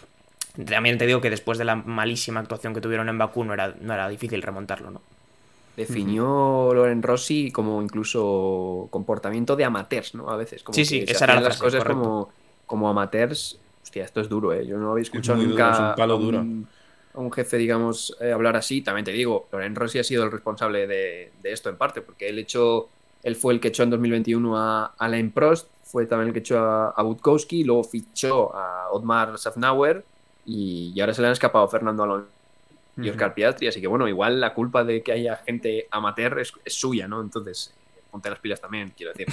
También 0.66 0.98
te 0.98 1.06
digo 1.06 1.20
que 1.20 1.30
después 1.30 1.58
de 1.58 1.64
la 1.64 1.76
malísima 1.76 2.40
actuación 2.40 2.74
que 2.74 2.80
tuvieron 2.80 3.08
en 3.08 3.18
Bakú 3.18 3.44
no 3.44 3.54
era, 3.54 3.74
no 3.80 3.92
era 3.92 4.08
difícil 4.08 4.40
remontarlo, 4.42 4.90
¿no? 4.90 5.02
Definió 5.76 6.70
Loren 6.72 7.02
Rossi 7.02 7.50
como 7.50 7.82
incluso 7.82 8.86
comportamiento 8.90 9.56
de 9.56 9.64
amateurs, 9.64 10.14
¿no? 10.14 10.30
A 10.30 10.36
veces. 10.36 10.62
Como 10.62 10.74
sí, 10.74 10.84
sí, 10.84 11.04
esa 11.06 11.24
era 11.24 11.40
las 11.40 11.58
cosas 11.58 11.82
como, 11.82 12.30
como 12.66 12.88
amateurs. 12.88 13.58
Hostia, 13.82 14.04
esto 14.04 14.20
es 14.20 14.28
duro, 14.28 14.52
¿eh? 14.52 14.64
Yo 14.64 14.78
no 14.78 14.92
había 14.92 15.02
escuchado 15.02 15.42
nunca. 15.42 15.90
un 15.90 15.94
palo 15.96 16.18
duro. 16.18 16.38
A 16.38 17.20
un, 17.20 17.32
jefe, 17.32 17.56
digamos, 17.56 18.16
eh, 18.20 18.30
hablar 18.30 18.56
así. 18.56 18.82
También 18.82 19.04
te 19.04 19.12
digo, 19.12 19.48
Loren 19.50 19.74
Rossi 19.74 19.98
ha 19.98 20.04
sido 20.04 20.22
el 20.24 20.30
responsable 20.30 20.86
de, 20.86 21.32
de 21.42 21.52
esto 21.52 21.68
en 21.68 21.76
parte, 21.76 22.00
porque 22.00 22.28
él 22.28 22.38
hecho 22.38 22.88
él 23.24 23.36
fue 23.36 23.54
el 23.54 23.60
que 23.60 23.68
echó 23.68 23.82
en 23.82 23.90
2021 23.90 24.56
a 24.56 24.94
Alain 24.98 25.32
Prost, 25.32 25.68
fue 25.94 26.06
también 26.06 26.26
el 26.26 26.32
que 26.32 26.40
echó 26.40 26.58
a, 26.58 26.88
a 26.88 27.02
Butkowski, 27.04 27.62
luego 27.62 27.84
fichó 27.84 28.52
a 28.52 28.88
Otmar 28.90 29.38
Safnauer 29.38 30.04
y, 30.44 31.00
ahora 31.00 31.14
se 31.14 31.22
le 31.22 31.28
han 31.28 31.34
escapado 31.34 31.68
Fernando 31.68 32.02
Alonso 32.02 32.26
y 32.96 33.08
Oscar 33.08 33.32
Piastri. 33.32 33.68
Así 33.68 33.80
que 33.80 33.86
bueno, 33.86 34.08
igual 34.08 34.40
la 34.40 34.54
culpa 34.54 34.82
de 34.82 35.04
que 35.04 35.12
haya 35.12 35.36
gente 35.36 35.86
amateur 35.92 36.40
es, 36.40 36.52
suya, 36.66 37.06
¿no? 37.06 37.20
Entonces, 37.20 37.72
ponte 38.10 38.28
las 38.28 38.40
pilas 38.40 38.60
también, 38.60 38.92
quiero 38.96 39.12
decir, 39.12 39.28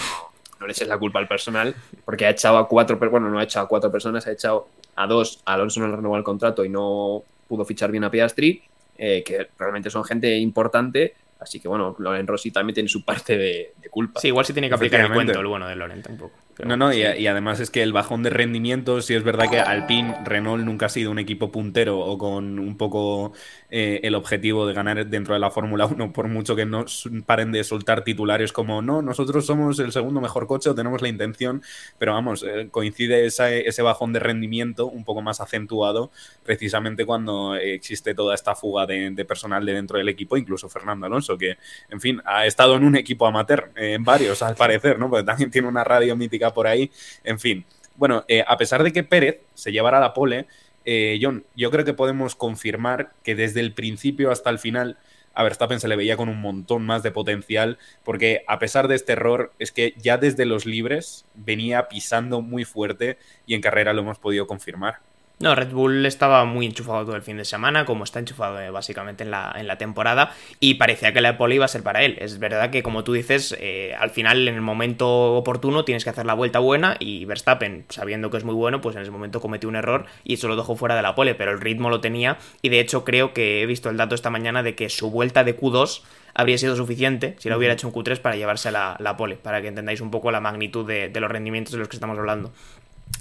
no, 0.59 0.67
le 0.67 0.73
eches 0.73 0.87
la 0.87 0.99
culpa 0.99 1.17
al 1.17 1.27
personal, 1.27 1.73
porque 2.05 2.27
ha 2.27 2.29
echado 2.29 2.59
a 2.59 2.67
cuatro, 2.67 2.99
bueno, 3.09 3.27
no 3.31 3.39
ha 3.39 3.43
echado 3.43 3.65
a 3.65 3.67
cuatro 3.67 3.91
personas, 3.91 4.27
ha 4.27 4.31
echado 4.31 4.67
a 4.95 5.07
dos. 5.07 5.41
Alonso 5.45 5.79
no 5.79 5.87
le 5.87 5.95
renovó 5.95 6.15
el 6.15 6.23
contrato 6.23 6.63
y 6.63 6.69
no 6.69 7.23
pudo 7.47 7.65
fichar 7.65 7.89
bien 7.89 8.03
a 8.03 8.11
Piastri, 8.11 8.61
eh, 8.99 9.23
que 9.23 9.49
realmente 9.57 9.89
son 9.89 10.03
gente 10.03 10.37
importante 10.37 11.15
Así 11.41 11.59
que 11.59 11.67
bueno, 11.67 11.95
Loren 11.97 12.27
Rossi 12.27 12.51
también 12.51 12.75
tiene 12.75 12.87
su 12.87 13.03
parte 13.03 13.35
de, 13.35 13.73
culpa. 13.89 14.19
Sí, 14.19 14.27
igual 14.27 14.45
sí 14.45 14.53
tiene 14.53 14.69
que 14.69 14.75
aplicar 14.75 15.01
el 15.01 15.11
cuento 15.11 15.39
el 15.39 15.47
bueno 15.47 15.67
de 15.67 15.75
Loren 15.75 16.03
tampoco. 16.03 16.35
No, 16.65 16.77
no, 16.77 16.93
y, 16.93 17.03
además 17.27 17.59
es 17.59 17.69
que 17.69 17.83
el 17.83 17.93
bajón 17.93 18.23
de 18.23 18.29
rendimiento, 18.29 19.01
si 19.01 19.15
es 19.15 19.23
verdad 19.23 19.49
que 19.49 19.59
Alpine, 19.59 20.15
Renault 20.23 20.63
nunca 20.63 20.87
ha 20.87 20.89
sido 20.89 21.11
un 21.11 21.19
equipo 21.19 21.51
puntero 21.51 21.99
o 21.99 22.17
con 22.17 22.59
un 22.59 22.77
poco 22.77 23.33
eh, 23.69 23.99
el 24.03 24.15
objetivo 24.15 24.67
de 24.67 24.73
ganar 24.73 25.05
dentro 25.07 25.33
de 25.33 25.39
la 25.39 25.51
Fórmula 25.51 25.85
1, 25.85 26.13
por 26.13 26.27
mucho 26.27 26.55
que 26.55 26.65
no 26.65 26.85
paren 27.25 27.51
de 27.51 27.63
soltar 27.63 28.03
titulares 28.03 28.51
como 28.51 28.81
no, 28.81 29.01
nosotros 29.01 29.45
somos 29.45 29.79
el 29.79 29.91
segundo 29.91 30.21
mejor 30.21 30.47
coche 30.47 30.69
o 30.69 30.75
tenemos 30.75 31.01
la 31.01 31.07
intención, 31.07 31.61
pero 31.97 32.13
vamos, 32.13 32.43
eh, 32.43 32.67
coincide 32.69 33.25
ese 33.25 33.81
bajón 33.81 34.13
de 34.13 34.19
rendimiento 34.19 34.87
un 34.87 35.03
poco 35.03 35.21
más 35.21 35.41
acentuado 35.41 36.11
precisamente 36.43 37.05
cuando 37.05 37.55
existe 37.55 38.13
toda 38.13 38.35
esta 38.35 38.55
fuga 38.55 38.85
de, 38.85 39.11
de 39.11 39.25
personal 39.25 39.65
de 39.65 39.73
dentro 39.73 39.97
del 39.97 40.09
equipo, 40.09 40.37
incluso 40.37 40.69
Fernando 40.69 41.05
Alonso 41.05 41.37
que, 41.37 41.57
en 41.89 42.01
fin, 42.01 42.21
ha 42.25 42.45
estado 42.45 42.75
en 42.75 42.83
un 42.83 42.95
equipo 42.95 43.25
amateur, 43.25 43.71
eh, 43.75 43.93
en 43.93 44.03
varios 44.03 44.41
al 44.41 44.55
parecer, 44.55 44.99
¿no? 44.99 45.09
Porque 45.09 45.25
también 45.25 45.51
tiene 45.51 45.67
una 45.67 45.83
radio 45.83 46.15
mítica 46.15 46.40
por 46.49 46.65
ahí, 46.67 46.91
en 47.23 47.39
fin. 47.39 47.65
Bueno, 47.95 48.25
eh, 48.27 48.43
a 48.47 48.57
pesar 48.57 48.83
de 48.83 48.91
que 48.91 49.03
Pérez 49.03 49.41
se 49.53 49.71
llevara 49.71 49.99
la 49.99 50.13
pole, 50.13 50.47
eh, 50.85 51.19
John, 51.21 51.45
yo 51.55 51.69
creo 51.69 51.85
que 51.85 51.93
podemos 51.93 52.35
confirmar 52.35 53.11
que 53.23 53.35
desde 53.35 53.59
el 53.59 53.73
principio 53.73 54.31
hasta 54.31 54.49
el 54.49 54.57
final 54.57 54.97
a 55.33 55.43
Verstappen 55.43 55.79
se 55.79 55.87
le 55.87 55.95
veía 55.95 56.17
con 56.17 56.27
un 56.27 56.41
montón 56.41 56.85
más 56.85 57.03
de 57.03 57.11
potencial, 57.11 57.77
porque 58.03 58.43
a 58.47 58.59
pesar 58.59 58.87
de 58.87 58.95
este 58.95 59.13
error, 59.13 59.53
es 59.59 59.71
que 59.71 59.93
ya 59.97 60.17
desde 60.17 60.45
los 60.45 60.65
libres 60.65 61.25
venía 61.35 61.87
pisando 61.87 62.41
muy 62.41 62.65
fuerte 62.65 63.17
y 63.45 63.53
en 63.53 63.61
carrera 63.61 63.93
lo 63.93 64.01
hemos 64.01 64.19
podido 64.19 64.47
confirmar. 64.47 64.99
No, 65.41 65.55
Red 65.55 65.71
Bull 65.71 66.05
estaba 66.05 66.45
muy 66.45 66.67
enchufado 66.67 67.03
todo 67.03 67.15
el 67.15 67.23
fin 67.23 67.35
de 67.35 67.45
semana, 67.45 67.83
como 67.83 68.03
está 68.03 68.19
enchufado 68.19 68.59
eh, 68.59 68.69
básicamente 68.69 69.23
en 69.23 69.31
la, 69.31 69.51
en 69.57 69.65
la 69.65 69.79
temporada, 69.79 70.35
y 70.59 70.75
parecía 70.75 71.13
que 71.13 71.21
la 71.21 71.35
pole 71.35 71.55
iba 71.55 71.65
a 71.65 71.67
ser 71.67 71.81
para 71.81 72.03
él. 72.03 72.15
Es 72.19 72.37
verdad 72.37 72.69
que, 72.69 72.83
como 72.83 73.03
tú 73.03 73.13
dices, 73.13 73.57
eh, 73.59 73.95
al 73.99 74.11
final, 74.11 74.47
en 74.47 74.53
el 74.53 74.61
momento 74.61 75.33
oportuno, 75.33 75.83
tienes 75.83 76.03
que 76.03 76.11
hacer 76.11 76.27
la 76.27 76.35
vuelta 76.35 76.59
buena, 76.59 76.95
y 76.99 77.25
Verstappen, 77.25 77.85
sabiendo 77.89 78.29
que 78.29 78.37
es 78.37 78.43
muy 78.43 78.53
bueno, 78.53 78.81
pues 78.81 78.95
en 78.95 79.01
ese 79.01 79.09
momento 79.09 79.41
cometió 79.41 79.67
un 79.67 79.75
error 79.75 80.05
y 80.23 80.35
eso 80.35 80.47
lo 80.47 80.55
dejó 80.55 80.75
fuera 80.75 80.95
de 80.95 81.01
la 81.01 81.15
pole, 81.15 81.33
pero 81.33 81.51
el 81.51 81.59
ritmo 81.59 81.89
lo 81.89 82.01
tenía, 82.01 82.37
y 82.61 82.69
de 82.69 82.79
hecho 82.79 83.03
creo 83.03 83.33
que 83.33 83.63
he 83.63 83.65
visto 83.65 83.89
el 83.89 83.97
dato 83.97 84.13
esta 84.13 84.29
mañana 84.29 84.61
de 84.61 84.75
que 84.75 84.89
su 84.89 85.09
vuelta 85.09 85.43
de 85.43 85.59
Q2 85.59 86.03
habría 86.33 86.57
sido 86.57 86.75
suficiente 86.75 87.35
si 87.39 87.49
lo 87.49 87.57
hubiera 87.57 87.73
hecho 87.73 87.87
en 87.87 87.93
Q3 87.93 88.19
para 88.19 88.35
llevarse 88.35 88.71
la, 88.71 88.95
la 88.99 89.17
pole, 89.17 89.37
para 89.37 89.61
que 89.61 89.69
entendáis 89.69 90.01
un 90.01 90.11
poco 90.11 90.31
la 90.31 90.39
magnitud 90.39 90.85
de, 90.85 91.09
de 91.09 91.19
los 91.19 91.31
rendimientos 91.31 91.73
de 91.73 91.79
los 91.79 91.87
que 91.87 91.95
estamos 91.95 92.17
hablando. 92.17 92.53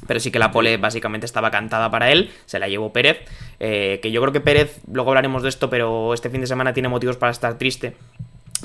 Pero 0.07 0.21
sí 0.21 0.31
que 0.31 0.39
la 0.39 0.51
pole 0.51 0.77
básicamente 0.77 1.27
estaba 1.27 1.51
cantada 1.51 1.91
para 1.91 2.11
él, 2.11 2.31
se 2.47 2.59
la 2.59 2.69
llevó 2.69 2.93
Pérez, 2.93 3.19
eh, 3.59 4.01
que 4.03 4.11
yo 4.11 4.21
creo 4.21 4.33
que 4.33 4.41
Pérez, 4.41 4.81
luego 4.91 5.11
hablaremos 5.11 5.43
de 5.43 5.49
esto, 5.49 5.71
pero 5.71 6.15
este 6.15 6.31
fin 6.31 6.41
de 6.41 6.47
semana 6.47 6.73
tiene 6.73 6.89
motivos 6.89 7.17
para 7.17 7.33
estar 7.33 7.59
triste, 7.59 7.95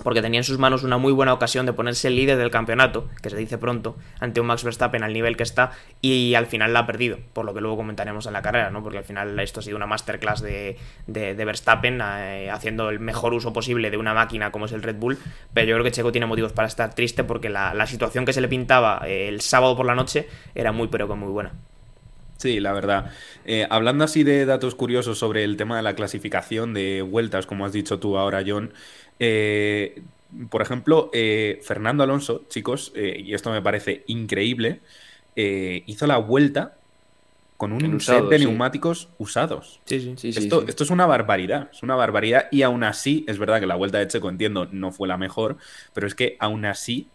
porque 0.03 0.21
tenía 0.21 0.39
en 0.39 0.43
sus 0.43 0.59
manos 0.59 0.83
una 0.83 0.97
muy 0.97 1.13
buena 1.13 1.33
ocasión 1.33 1.65
de 1.65 1.73
ponerse 1.73 2.07
el 2.07 2.15
líder 2.15 2.37
del 2.37 2.51
campeonato, 2.51 3.07
que 3.21 3.29
se 3.29 3.37
dice 3.37 3.57
pronto, 3.57 3.95
ante 4.19 4.41
un 4.41 4.47
Max 4.47 4.63
Verstappen 4.63 5.03
al 5.03 5.13
nivel 5.13 5.37
que 5.37 5.43
está, 5.43 5.71
y 6.01 6.35
al 6.35 6.47
final 6.47 6.73
la 6.73 6.79
ha 6.79 6.85
perdido, 6.85 7.17
por 7.33 7.45
lo 7.45 7.53
que 7.53 7.61
luego 7.61 7.77
comentaremos 7.77 8.25
en 8.27 8.33
la 8.33 8.41
carrera, 8.41 8.69
¿no? 8.71 8.83
Porque 8.83 8.97
al 8.97 9.03
final 9.03 9.39
esto 9.39 9.59
ha 9.59 9.63
sido 9.63 9.77
una 9.77 9.87
masterclass 9.87 10.41
de, 10.41 10.77
de, 11.07 11.35
de 11.35 11.45
Verstappen, 11.45 12.01
eh, 12.01 12.49
haciendo 12.51 12.89
el 12.89 12.99
mejor 12.99 13.33
uso 13.33 13.53
posible 13.53 13.89
de 13.89 13.97
una 13.97 14.13
máquina 14.13 14.51
como 14.51 14.65
es 14.65 14.71
el 14.71 14.83
Red 14.83 14.97
Bull, 14.97 15.17
pero 15.53 15.67
yo 15.67 15.75
creo 15.75 15.83
que 15.83 15.91
Checo 15.91 16.11
tiene 16.11 16.27
motivos 16.27 16.53
para 16.53 16.67
estar 16.67 16.93
triste 16.93 17.23
porque 17.23 17.49
la, 17.49 17.73
la 17.73 17.87
situación 17.87 18.25
que 18.25 18.33
se 18.33 18.41
le 18.41 18.47
pintaba 18.47 19.01
eh, 19.05 19.27
el 19.27 19.41
sábado 19.41 19.75
por 19.75 19.85
la 19.85 19.95
noche 19.95 20.27
era 20.53 20.71
muy 20.71 20.87
pero 20.87 21.07
que 21.07 21.15
muy 21.15 21.29
buena. 21.29 21.53
Sí, 22.37 22.59
la 22.59 22.73
verdad. 22.73 23.11
Eh, 23.45 23.65
hablando 23.69 24.03
así 24.03 24.23
de 24.23 24.45
datos 24.45 24.75
curiosos 24.75 25.17
sobre 25.17 25.43
el 25.43 25.57
tema 25.57 25.77
de 25.77 25.83
la 25.83 25.95
clasificación 25.95 26.73
de 26.73 27.01
vueltas, 27.01 27.45
como 27.45 27.65
has 27.65 27.73
dicho 27.73 27.99
tú 27.99 28.17
ahora, 28.17 28.43
John, 28.45 28.73
eh, 29.19 30.01
por 30.49 30.61
ejemplo, 30.61 31.09
eh, 31.13 31.59
Fernando 31.63 32.03
Alonso, 32.03 32.43
chicos, 32.49 32.91
y 32.95 33.33
esto 33.33 33.51
me 33.51 33.61
parece 33.61 34.03
increíble, 34.07 34.81
hizo 35.35 36.07
la 36.07 36.17
vuelta 36.17 36.75
con 37.57 37.71
un 37.71 38.01
set 38.01 38.25
de 38.25 38.37
sí. 38.37 38.45
neumáticos 38.45 39.07
usados. 39.17 39.79
Sí, 39.85 40.01
sí. 40.01 40.13
Sí, 40.17 40.33
sí, 40.33 40.39
esto, 40.39 40.61
sí. 40.61 40.65
esto 40.67 40.83
es 40.83 40.89
una 40.89 41.05
barbaridad, 41.05 41.69
es 41.71 41.83
una 41.83 41.95
barbaridad 41.95 42.47
y 42.51 42.63
aún 42.63 42.83
así, 42.83 43.23
es 43.27 43.37
verdad 43.37 43.61
que 43.61 43.65
la 43.65 43.75
vuelta 43.75 43.97
de 43.97 44.07
Checo, 44.07 44.29
entiendo, 44.29 44.67
no 44.71 44.91
fue 44.91 45.07
la 45.07 45.17
mejor, 45.17 45.57
pero 45.93 46.05
es 46.05 46.15
que 46.15 46.35
aún 46.39 46.65
así 46.65 47.07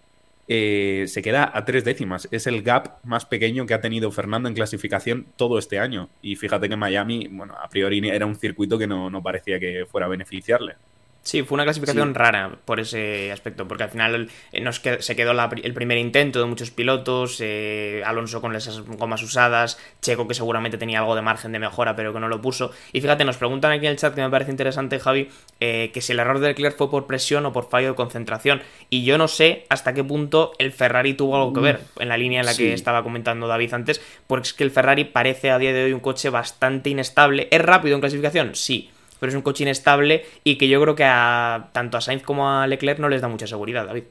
eh, 0.52 1.04
se 1.06 1.22
queda 1.22 1.48
a 1.54 1.64
tres 1.64 1.84
décimas. 1.84 2.26
Es 2.32 2.48
el 2.48 2.62
gap 2.62 2.98
más 3.04 3.24
pequeño 3.24 3.66
que 3.66 3.74
ha 3.74 3.80
tenido 3.80 4.10
Fernando 4.10 4.48
en 4.48 4.54
clasificación 4.56 5.28
todo 5.36 5.58
este 5.60 5.78
año. 5.78 6.10
Y 6.22 6.34
fíjate 6.34 6.68
que 6.68 6.76
Miami, 6.76 7.28
bueno, 7.30 7.54
a 7.54 7.68
priori 7.68 8.00
era 8.08 8.26
un 8.26 8.34
circuito 8.34 8.76
que 8.76 8.88
no, 8.88 9.10
no 9.10 9.22
parecía 9.22 9.60
que 9.60 9.86
fuera 9.86 10.06
a 10.06 10.10
beneficiarle. 10.10 10.74
Sí, 11.22 11.42
fue 11.42 11.56
una 11.56 11.64
clasificación 11.64 12.08
Sí. 12.08 12.14
rara 12.14 12.56
por 12.64 12.80
ese 12.80 13.30
aspecto, 13.30 13.68
porque 13.68 13.84
al 13.84 13.90
final 13.90 14.30
eh, 14.52 14.60
nos 14.62 14.82
qued- 14.82 15.00
se 15.00 15.14
quedó 15.14 15.34
la 15.34 15.50
el 15.62 15.74
primer 15.74 15.98
intento 15.98 16.40
de 16.40 16.46
muchos 16.46 16.70
pilotos, 16.70 17.36
eh, 17.40 18.02
Alonso 18.06 18.40
con 18.40 18.56
esas 18.56 18.80
gomas 18.80 19.22
usadas, 19.22 19.78
Checo 20.00 20.26
que 20.26 20.32
seguramente 20.32 20.78
tenía 20.78 21.00
algo 21.00 21.14
de 21.14 21.20
margen 21.20 21.52
de 21.52 21.58
mejora 21.58 21.94
pero 21.94 22.14
que 22.14 22.20
no 22.20 22.28
lo 22.28 22.40
puso. 22.40 22.72
Y 22.94 23.02
fíjate, 23.02 23.26
nos 23.26 23.36
preguntan 23.36 23.70
aquí 23.70 23.84
en 23.84 23.92
el 23.92 23.98
chat 23.98 24.14
que 24.14 24.22
me 24.22 24.30
parece 24.30 24.50
interesante, 24.50 24.98
Javi, 24.98 25.28
eh, 25.60 25.90
que 25.92 26.00
si 26.00 26.12
el 26.12 26.20
error 26.20 26.38
de 26.40 26.48
Leclerc 26.48 26.76
fue 26.78 26.90
por 26.90 27.06
presión 27.06 27.44
o 27.44 27.52
por 27.52 27.68
fallo 27.68 27.88
de 27.88 27.94
concentración. 27.94 28.62
Y 28.88 29.04
yo 29.04 29.18
no 29.18 29.28
sé 29.28 29.66
hasta 29.68 29.92
qué 29.92 30.02
punto 30.02 30.52
el 30.58 30.72
Ferrari 30.72 31.12
tuvo 31.12 31.36
algo 31.36 31.52
que 31.52 31.60
ver 31.60 31.80
en 31.98 32.08
la 32.08 32.16
línea 32.16 32.40
en 32.40 32.46
la 32.46 32.54
que 32.56 32.72
estaba 32.72 33.02
comentando 33.02 33.46
David 33.46 33.74
antes, 33.74 34.00
porque 34.26 34.46
es 34.48 34.54
que 34.54 34.64
el 34.64 34.70
Ferrari 34.70 35.04
parece 35.04 35.50
a 35.50 35.58
día 35.58 35.74
de 35.74 35.84
hoy 35.84 35.92
un 35.92 36.00
coche 36.00 36.30
bastante 36.30 36.88
inestable. 36.88 37.46
¿Es 37.50 37.60
rápido 37.60 37.94
en 37.94 38.00
clasificación? 38.00 38.54
Sí 38.54 38.90
pero 39.20 39.30
es 39.30 39.36
un 39.36 39.42
coche 39.42 39.62
inestable 39.64 40.24
y 40.42 40.56
que 40.58 40.68
yo 40.68 40.80
creo 40.82 40.96
que 40.96 41.04
a 41.04 41.68
tanto 41.72 41.96
a 41.98 42.00
Sainz 42.00 42.22
como 42.24 42.50
a 42.50 42.66
Leclerc 42.66 42.98
no 42.98 43.08
les 43.08 43.20
da 43.20 43.28
mucha 43.28 43.46
seguridad, 43.46 43.86
David. 43.86 44.04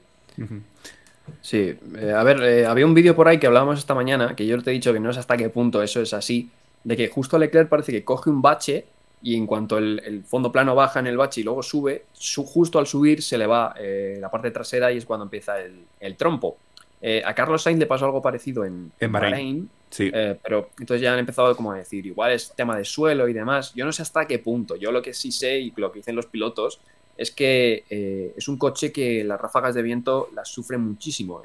Sí, 1.41 1.75
eh, 1.97 2.11
a 2.15 2.23
ver, 2.23 2.41
eh, 2.43 2.65
había 2.65 2.85
un 2.85 2.93
vídeo 2.93 3.15
por 3.15 3.27
ahí 3.27 3.37
que 3.39 3.47
hablábamos 3.47 3.77
esta 3.79 3.93
mañana, 3.93 4.35
que 4.35 4.45
yo 4.45 4.61
te 4.61 4.71
he 4.71 4.73
dicho 4.73 4.93
que 4.93 4.99
no 4.99 5.13
sé 5.13 5.19
hasta 5.19 5.37
qué 5.37 5.49
punto 5.49 5.81
eso 5.83 6.01
es 6.01 6.13
así, 6.13 6.49
de 6.83 6.97
que 6.97 7.07
justo 7.07 7.37
Leclerc 7.37 7.69
parece 7.69 7.91
que 7.91 8.03
coge 8.03 8.29
un 8.29 8.41
bache 8.41 8.85
y 9.21 9.35
en 9.35 9.45
cuanto 9.45 9.77
el, 9.77 10.01
el 10.05 10.23
fondo 10.23 10.51
plano 10.51 10.75
baja 10.75 10.99
en 10.99 11.07
el 11.07 11.17
bache 11.17 11.41
y 11.41 11.43
luego 11.43 11.61
sube, 11.61 12.05
su- 12.13 12.45
justo 12.45 12.79
al 12.79 12.87
subir 12.87 13.21
se 13.21 13.37
le 13.37 13.45
va 13.47 13.75
eh, 13.77 14.17
la 14.19 14.31
parte 14.31 14.49
trasera 14.51 14.91
y 14.91 14.97
es 14.97 15.05
cuando 15.05 15.25
empieza 15.25 15.59
el, 15.61 15.73
el 15.99 16.15
trompo. 16.15 16.57
Eh, 17.01 17.21
a 17.25 17.33
Carlos 17.33 17.61
Sainz 17.63 17.79
le 17.79 17.85
pasó 17.85 18.05
algo 18.05 18.21
parecido 18.21 18.65
en, 18.65 18.91
En 18.99 19.11
Bahrein. 19.11 19.31
Bahrein, 19.31 19.69
Sí. 19.89 20.11
eh, 20.13 20.37
pero 20.43 20.69
entonces 20.79 21.01
ya 21.01 21.13
han 21.13 21.19
empezado 21.19 21.55
como 21.55 21.71
a 21.71 21.77
decir, 21.77 22.05
igual 22.05 22.31
es 22.33 22.51
tema 22.55 22.77
de 22.77 22.85
suelo 22.85 23.27
y 23.27 23.33
demás. 23.33 23.73
Yo 23.73 23.85
no 23.85 23.91
sé 23.91 24.01
hasta 24.03 24.27
qué 24.27 24.37
punto. 24.39 24.75
Yo 24.75 24.91
lo 24.91 25.01
que 25.01 25.13
sí 25.13 25.31
sé 25.31 25.57
y 25.59 25.73
lo 25.77 25.91
que 25.91 25.99
dicen 25.99 26.15
los 26.15 26.25
pilotos 26.27 26.79
es 27.17 27.31
que 27.31 27.83
eh, 27.89 28.33
es 28.37 28.47
un 28.47 28.57
coche 28.57 28.91
que 28.91 29.23
las 29.23 29.39
ráfagas 29.41 29.73
de 29.75 29.81
viento 29.81 30.29
las 30.35 30.47
sufren 30.49 30.81
muchísimo. 30.81 31.41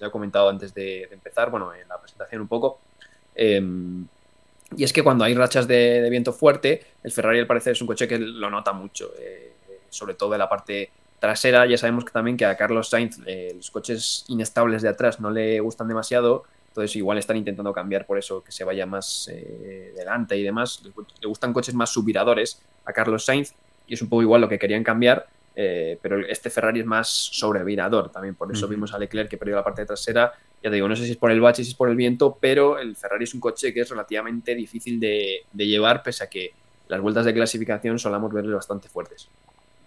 Ya 0.00 0.06
he 0.06 0.10
comentado 0.10 0.48
antes 0.48 0.72
de, 0.72 1.06
de 1.08 1.14
empezar, 1.14 1.50
bueno, 1.50 1.74
en 1.74 1.86
la 1.88 2.00
presentación 2.00 2.40
un 2.42 2.48
poco. 2.48 2.78
Eh, 3.34 3.60
y 4.76 4.84
es 4.84 4.92
que 4.92 5.02
cuando 5.02 5.24
hay 5.24 5.34
rachas 5.34 5.66
de, 5.66 6.00
de 6.02 6.10
viento 6.10 6.32
fuerte, 6.32 6.82
el 7.02 7.10
Ferrari 7.12 7.38
al 7.40 7.46
parecer 7.46 7.72
es 7.72 7.80
un 7.80 7.86
coche 7.86 8.06
que 8.06 8.18
lo 8.18 8.48
nota 8.50 8.72
mucho, 8.72 9.10
sobre 9.88 10.14
todo 10.14 10.34
en 10.34 10.38
la 10.38 10.48
parte 10.48 10.90
trasera. 11.18 11.66
Ya 11.66 11.76
sabemos 11.76 12.04
que 12.04 12.12
también 12.12 12.36
que 12.36 12.44
a 12.44 12.56
Carlos 12.56 12.88
Sainz 12.88 13.18
eh, 13.26 13.52
los 13.56 13.70
coches 13.70 14.24
inestables 14.28 14.82
de 14.82 14.88
atrás 14.88 15.20
no 15.20 15.30
le 15.30 15.60
gustan 15.60 15.88
demasiado. 15.88 16.44
Entonces 16.68 16.94
igual 16.96 17.18
están 17.18 17.36
intentando 17.36 17.72
cambiar 17.72 18.06
por 18.06 18.18
eso 18.18 18.42
que 18.44 18.52
se 18.52 18.62
vaya 18.64 18.86
más 18.86 19.28
eh, 19.32 19.92
delante 19.96 20.36
y 20.36 20.42
demás. 20.42 20.80
Le, 20.84 20.92
le 21.20 21.28
gustan 21.28 21.52
coches 21.52 21.74
más 21.74 21.90
subviradores 21.90 22.62
a 22.84 22.92
Carlos 22.92 23.24
Sainz 23.24 23.52
y 23.86 23.94
es 23.94 24.02
un 24.02 24.08
poco 24.08 24.22
igual 24.22 24.40
lo 24.40 24.48
que 24.48 24.58
querían 24.58 24.84
cambiar. 24.84 25.26
eh, 25.60 25.98
pero 26.00 26.20
este 26.24 26.50
Ferrari 26.50 26.78
es 26.78 26.86
más 26.86 27.08
sobrevirador 27.08 28.12
también, 28.12 28.36
por 28.36 28.48
eso 28.52 28.68
vimos 28.68 28.94
a 28.94 28.98
Leclerc 28.98 29.28
que 29.28 29.36
perdió 29.36 29.56
la 29.56 29.64
parte 29.64 29.84
trasera. 29.84 30.32
Ya 30.62 30.70
te 30.70 30.76
digo, 30.76 30.86
no 30.88 30.94
sé 30.94 31.04
si 31.04 31.10
es 31.10 31.16
por 31.16 31.32
el 31.32 31.40
bache, 31.40 31.64
si 31.64 31.70
es 31.70 31.74
por 31.76 31.88
el 31.88 31.96
viento, 31.96 32.38
pero 32.40 32.78
el 32.78 32.94
Ferrari 32.94 33.24
es 33.24 33.34
un 33.34 33.40
coche 33.40 33.74
que 33.74 33.80
es 33.80 33.90
relativamente 33.90 34.54
difícil 34.54 35.00
de, 35.00 35.46
de 35.50 35.66
llevar, 35.66 36.04
pese 36.04 36.22
a 36.22 36.28
que 36.28 36.52
las 36.86 37.00
vueltas 37.00 37.24
de 37.24 37.34
clasificación 37.34 37.98
solamos 37.98 38.32
verle 38.32 38.54
bastante 38.54 38.88
fuertes. 38.88 39.32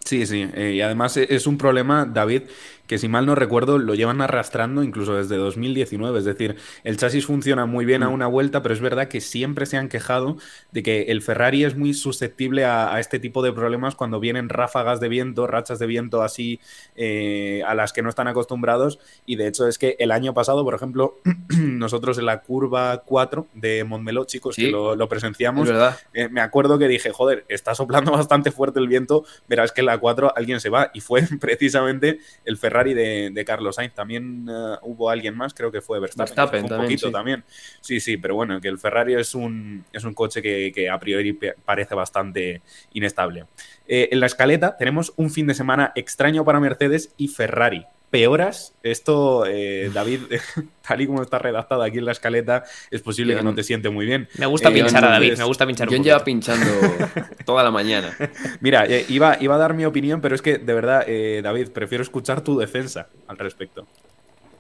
Sí, 0.06 0.26
sí, 0.26 0.48
eh, 0.54 0.74
y 0.76 0.82
además 0.82 1.16
e- 1.18 1.28
es 1.34 1.48
un 1.48 1.58
problema, 1.58 2.06
David, 2.06 2.44
que 2.92 2.98
si 2.98 3.08
mal 3.08 3.26
no 3.26 3.36
recuerdo 3.36 3.78
lo 3.78 3.96
llevan 3.96 4.20
arrastrando 4.20 4.84
incluso 4.84 5.16
desde 5.16 5.38
2019, 5.38 6.20
es 6.20 6.26
decir, 6.26 6.58
el 6.84 6.98
chasis 6.98 7.26
funciona 7.26 7.66
muy 7.66 7.86
bien 7.86 8.04
a 8.04 8.10
Mm. 8.10 8.14
una 8.16 8.28
vuelta, 8.28 8.62
pero 8.62 8.74
es 8.76 8.82
verdad 8.82 9.08
que 9.08 9.22
siempre 9.22 9.66
se 9.66 9.78
han 9.78 9.88
quejado 9.88 10.36
de 10.74 10.84
que 10.84 11.04
el 11.04 11.22
Ferrari 11.22 11.64
es 11.64 11.78
muy 11.78 11.94
susceptible 11.94 12.66
a, 12.66 12.94
a 12.94 13.00
este 13.00 13.18
tipo 13.18 13.42
de 13.44 13.54
problemas 13.54 13.96
cuando 13.96 14.20
vienen 14.20 14.50
ráfagas 14.50 15.00
de 15.00 15.08
viento, 15.08 15.48
rachas 15.48 15.80
de 15.80 15.86
viento 15.88 16.22
así 16.22 16.60
eh, 16.98 17.64
a 17.66 17.76
las 17.76 17.94
que 17.94 18.02
no 18.02 18.10
están 18.10 18.28
acostumbrados, 18.28 19.00
y 19.26 19.38
de 19.38 19.48
hecho 19.48 19.68
es 19.70 19.78
que 19.78 19.96
el 20.00 20.12
año 20.12 20.34
pasado, 20.34 20.66
por 20.66 20.74
ejemplo, 20.76 21.16
nosotros 21.58 22.18
en 22.18 22.26
la 22.26 22.42
curva 22.42 23.04
4 23.06 23.48
de 23.54 23.86
Montmeló, 23.86 24.26
chicos, 24.26 24.56
Sí. 24.56 24.66
que 24.66 24.72
lo, 24.72 24.98
lo 24.98 25.08
presenciamos, 25.08 25.70
eh, 26.14 26.28
me 26.28 26.42
acuerdo 26.42 26.78
que 26.78 26.90
dije, 26.90 27.12
joder, 27.12 27.46
está 27.48 27.74
soplando 27.74 28.12
bastante 28.12 28.52
fuerte 28.52 28.80
el 28.80 28.90
viento, 28.90 29.24
verás 29.48 29.72
que 29.72 29.80
en 29.80 29.86
la 29.86 29.98
4 29.98 30.34
alguien 30.36 30.60
se 30.60 30.68
va. 30.68 30.92
Y 30.94 31.00
fue 31.00 31.22
precisamente 31.40 32.20
el 32.44 32.58
Ferrari 32.58 32.81
de, 32.84 33.30
de 33.32 33.46
Carlos 33.46 33.76
Sainz. 33.76 33.94
También 33.94 34.48
eh, 34.50 34.76
hubo 34.82 35.10
alguien 35.10 35.36
más, 35.36 35.54
creo 35.54 35.72
que 35.72 35.82
fue 35.82 36.00
Verstappen. 36.00 36.36
Verstappen 36.36 36.62
que 36.62 36.68
fue 36.68 36.78
un 36.78 36.80
también, 36.80 36.88
poquito 36.88 37.08
sí. 37.08 37.14
también. 37.14 37.44
Sí, 37.80 38.00
sí, 38.00 38.18
pero 38.18 38.36
bueno, 38.36 38.60
que 38.60 38.68
el 38.68 38.78
Ferrari 38.78 39.14
es 39.14 39.36
un, 39.36 39.86
es 39.94 40.04
un 40.04 40.14
coche 40.14 40.42
que, 40.42 40.72
que 40.74 40.90
a 40.90 41.00
priori 41.00 41.38
parece 41.66 41.96
bastante 41.96 42.62
inestable. 42.94 43.46
Eh, 43.88 44.10
en 44.12 44.20
la 44.20 44.26
escaleta 44.26 44.78
tenemos 44.78 45.14
un 45.16 45.30
fin 45.30 45.48
de 45.48 45.54
semana 45.54 45.92
extraño 45.96 46.44
para 46.44 46.60
Mercedes 46.60 47.14
y 47.18 47.28
Ferrari. 47.28 47.86
Peoras, 48.12 48.74
esto, 48.84 49.46
eh, 49.48 49.90
David, 49.94 50.22
tal 50.88 51.02
y 51.02 51.08
como 51.08 51.22
está 51.24 51.40
redactado 51.40 51.82
aquí 51.82 51.98
en 51.98 52.06
la 52.06 52.12
escaleta, 52.12 52.66
es 52.92 53.02
posible 53.02 53.36
que 53.36 53.42
no 53.42 53.56
te 53.56 53.64
siente 53.64 53.90
muy 53.90 54.06
bien. 54.06 54.28
Me 54.38 54.46
gusta 54.46 54.70
Eh, 54.70 54.74
pinchar 54.74 55.04
a 55.06 55.12
David, 55.12 55.38
me 55.38 55.46
gusta 55.46 55.66
pinchar 55.66 55.88
un 55.88 55.94
John 55.94 56.00
poquito. 56.00 56.14
lleva 56.16 56.24
pinchando 56.26 56.70
toda 57.46 57.64
la 57.64 57.72
mañana. 57.72 58.16
Mira, 58.60 58.86
eh, 58.86 59.06
iba, 59.08 59.38
iba 59.40 59.56
a 59.56 59.58
dar 59.58 59.74
mi 59.74 59.86
opinión, 59.86 60.22
pero 60.22 60.36
es 60.36 60.42
que 60.42 60.58
de 60.58 60.74
verdad, 60.74 61.06
eh, 61.08 61.42
David, 61.42 61.70
prefiero 61.70 62.04
escuchar 62.04 62.42
tu 62.42 62.60
defensa 62.60 63.08
al 63.28 63.38
respecto. 63.38 63.88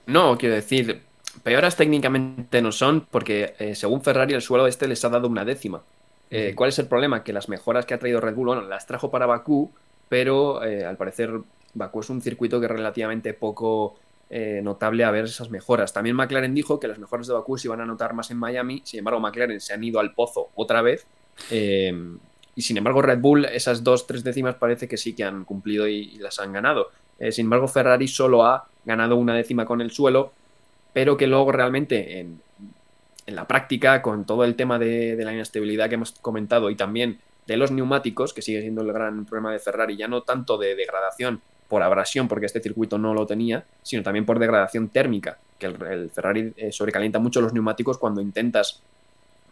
No, 0.05 0.37
quiero 0.37 0.55
decir, 0.55 1.01
peoras 1.43 1.75
técnicamente 1.75 2.61
no 2.61 2.71
son, 2.71 3.05
porque 3.11 3.53
eh, 3.59 3.75
según 3.75 4.01
Ferrari 4.01 4.33
el 4.33 4.41
suelo 4.41 4.65
este 4.67 4.87
les 4.87 5.03
ha 5.05 5.09
dado 5.09 5.27
una 5.27 5.45
décima. 5.45 5.83
Eh, 6.29 6.53
¿Cuál 6.55 6.69
es 6.69 6.79
el 6.79 6.87
problema? 6.87 7.23
Que 7.23 7.33
las 7.33 7.49
mejoras 7.49 7.85
que 7.85 7.93
ha 7.93 7.99
traído 7.99 8.21
Red 8.21 8.35
Bull, 8.35 8.47
bueno, 8.47 8.61
las 8.61 8.87
trajo 8.87 9.11
para 9.11 9.25
Bakú, 9.25 9.71
pero 10.07 10.63
eh, 10.63 10.85
al 10.85 10.95
parecer 10.97 11.31
Bakú 11.73 12.01
es 12.01 12.09
un 12.09 12.21
circuito 12.21 12.59
que 12.59 12.65
es 12.65 12.71
relativamente 12.71 13.33
poco 13.33 13.95
eh, 14.29 14.61
notable 14.63 15.03
a 15.03 15.11
ver 15.11 15.25
esas 15.25 15.49
mejoras. 15.49 15.93
También 15.93 16.15
McLaren 16.15 16.53
dijo 16.53 16.79
que 16.79 16.87
las 16.87 16.99
mejoras 16.99 17.27
de 17.27 17.33
Bakú 17.33 17.57
se 17.57 17.67
iban 17.67 17.81
a 17.81 17.85
notar 17.85 18.13
más 18.13 18.31
en 18.31 18.37
Miami, 18.37 18.81
sin 18.85 18.99
embargo 18.99 19.19
McLaren 19.19 19.59
se 19.59 19.73
han 19.73 19.83
ido 19.83 19.99
al 19.99 20.13
pozo 20.13 20.49
otra 20.55 20.81
vez. 20.81 21.05
eh, 21.49 21.93
y 22.55 22.61
sin 22.63 22.77
embargo 22.77 23.01
Red 23.01 23.19
Bull 23.19 23.45
esas 23.45 23.83
dos, 23.83 24.05
tres 24.07 24.23
décimas 24.23 24.55
parece 24.55 24.87
que 24.87 24.97
sí 24.97 25.13
que 25.15 25.23
han 25.23 25.45
cumplido 25.45 25.87
y, 25.87 26.17
las 26.17 26.39
han 26.39 26.53
ganado. 26.53 26.89
Eh, 27.19 27.31
sin 27.31 27.45
embargo 27.45 27.67
Ferrari 27.67 28.07
solo 28.07 28.45
ha 28.45 28.67
ganado 28.85 29.15
una 29.15 29.33
décima 29.33 29.65
con 29.65 29.81
el 29.81 29.91
suelo, 29.91 30.33
pero 30.93 31.17
que 31.17 31.27
luego 31.27 31.51
realmente 31.51 32.19
en, 32.19 32.41
en 33.25 33.35
la 33.35 33.47
práctica, 33.47 34.01
con 34.01 34.25
todo 34.25 34.43
el 34.43 34.55
tema 34.55 34.79
de, 34.79 35.15
de 35.15 35.25
la 35.25 35.33
inestabilidad 35.33 35.87
que 35.89 35.95
hemos 35.95 36.11
comentado 36.11 36.69
y 36.69 36.75
también 36.75 37.19
de 37.47 37.57
los 37.57 37.71
neumáticos, 37.71 38.33
que 38.33 38.41
sigue 38.41 38.61
siendo 38.61 38.81
el 38.81 38.91
gran 38.93 39.25
problema 39.25 39.51
de 39.51 39.59
Ferrari, 39.59 39.97
ya 39.97 40.07
no 40.07 40.21
tanto 40.21 40.57
de 40.57 40.75
degradación 40.75 41.41
por 41.71 41.81
abrasión, 41.81 42.27
porque 42.27 42.47
este 42.47 42.59
circuito 42.59 42.97
no 42.97 43.13
lo 43.13 43.25
tenía, 43.25 43.63
sino 43.81 44.03
también 44.03 44.25
por 44.25 44.39
degradación 44.39 44.89
térmica, 44.89 45.37
que 45.57 45.67
el, 45.67 46.09
Ferrari 46.09 46.51
eh, 46.57 46.69
sobrecalienta 46.73 47.17
mucho 47.17 47.39
los 47.39 47.53
neumáticos 47.53 47.97
cuando 47.97 48.19
intentas 48.19 48.81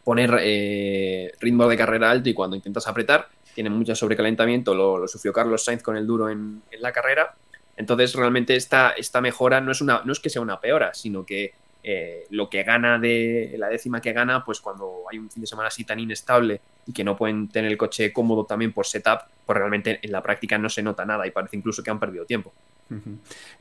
poner 0.04 0.38
eh, 0.42 1.32
ritmo 1.40 1.66
de 1.70 1.78
carrera 1.78 2.12
alto 2.12 2.28
y 2.28 2.34
cuando 2.34 2.58
intentas 2.58 2.90
apretar, 2.90 3.30
tiene 3.56 3.70
mucho 3.70 3.96
sobrecalentamiento, 3.96 4.76
lo, 4.76 5.08
sufrió 5.08 5.32
Carlos 5.32 5.64
Sainz 5.64 5.82
con 5.82 5.96
el 5.96 6.06
duro 6.06 6.30
en, 6.30 6.62
en 6.70 6.82
la 6.82 6.92
carrera, 6.92 7.36
entonces 7.78 8.14
realmente 8.14 8.58
esta, 8.58 8.90
esta 8.92 9.22
mejora 9.22 9.62
no 9.62 9.72
es, 9.72 9.80
una, 9.80 10.02
no 10.04 10.12
es 10.12 10.20
que 10.20 10.30
sea 10.30 10.42
una 10.42 10.60
peora, 10.60 10.94
sino 10.94 11.26
que 11.26 11.54
eh, 11.84 12.26
lo 12.30 12.50
que 12.50 12.64
gana 12.64 13.00
de 13.00 13.56
la 13.58 13.70
décima 13.70 14.02
que 14.02 14.14
gana, 14.14 14.44
pues 14.44 14.60
cuando 14.60 15.04
hay 15.12 15.18
un 15.18 15.30
fin 15.30 15.42
de 15.42 15.48
semana 15.48 15.68
así 15.70 15.84
tan 15.84 16.00
inestable 16.00 16.60
y 16.86 16.92
que 16.92 17.04
no 17.04 17.16
pueden 17.16 17.48
tener 17.48 17.72
el 17.72 17.78
coche 17.78 18.12
cómodo 18.12 18.46
también 18.46 18.74
por 18.74 18.86
setup, 18.86 19.20
pues 19.46 19.58
realmente 19.58 20.00
en 20.02 20.12
la 20.12 20.22
práctica 20.22 20.58
no 20.58 20.70
se 20.70 20.84
nota 20.84 21.06
nada 21.06 21.26
y 21.26 21.32
parece 21.32 21.58
incluso 21.58 21.82
que 21.82 21.90
han 21.90 22.00
perdido 22.00 22.26
tiempo. 22.26 22.54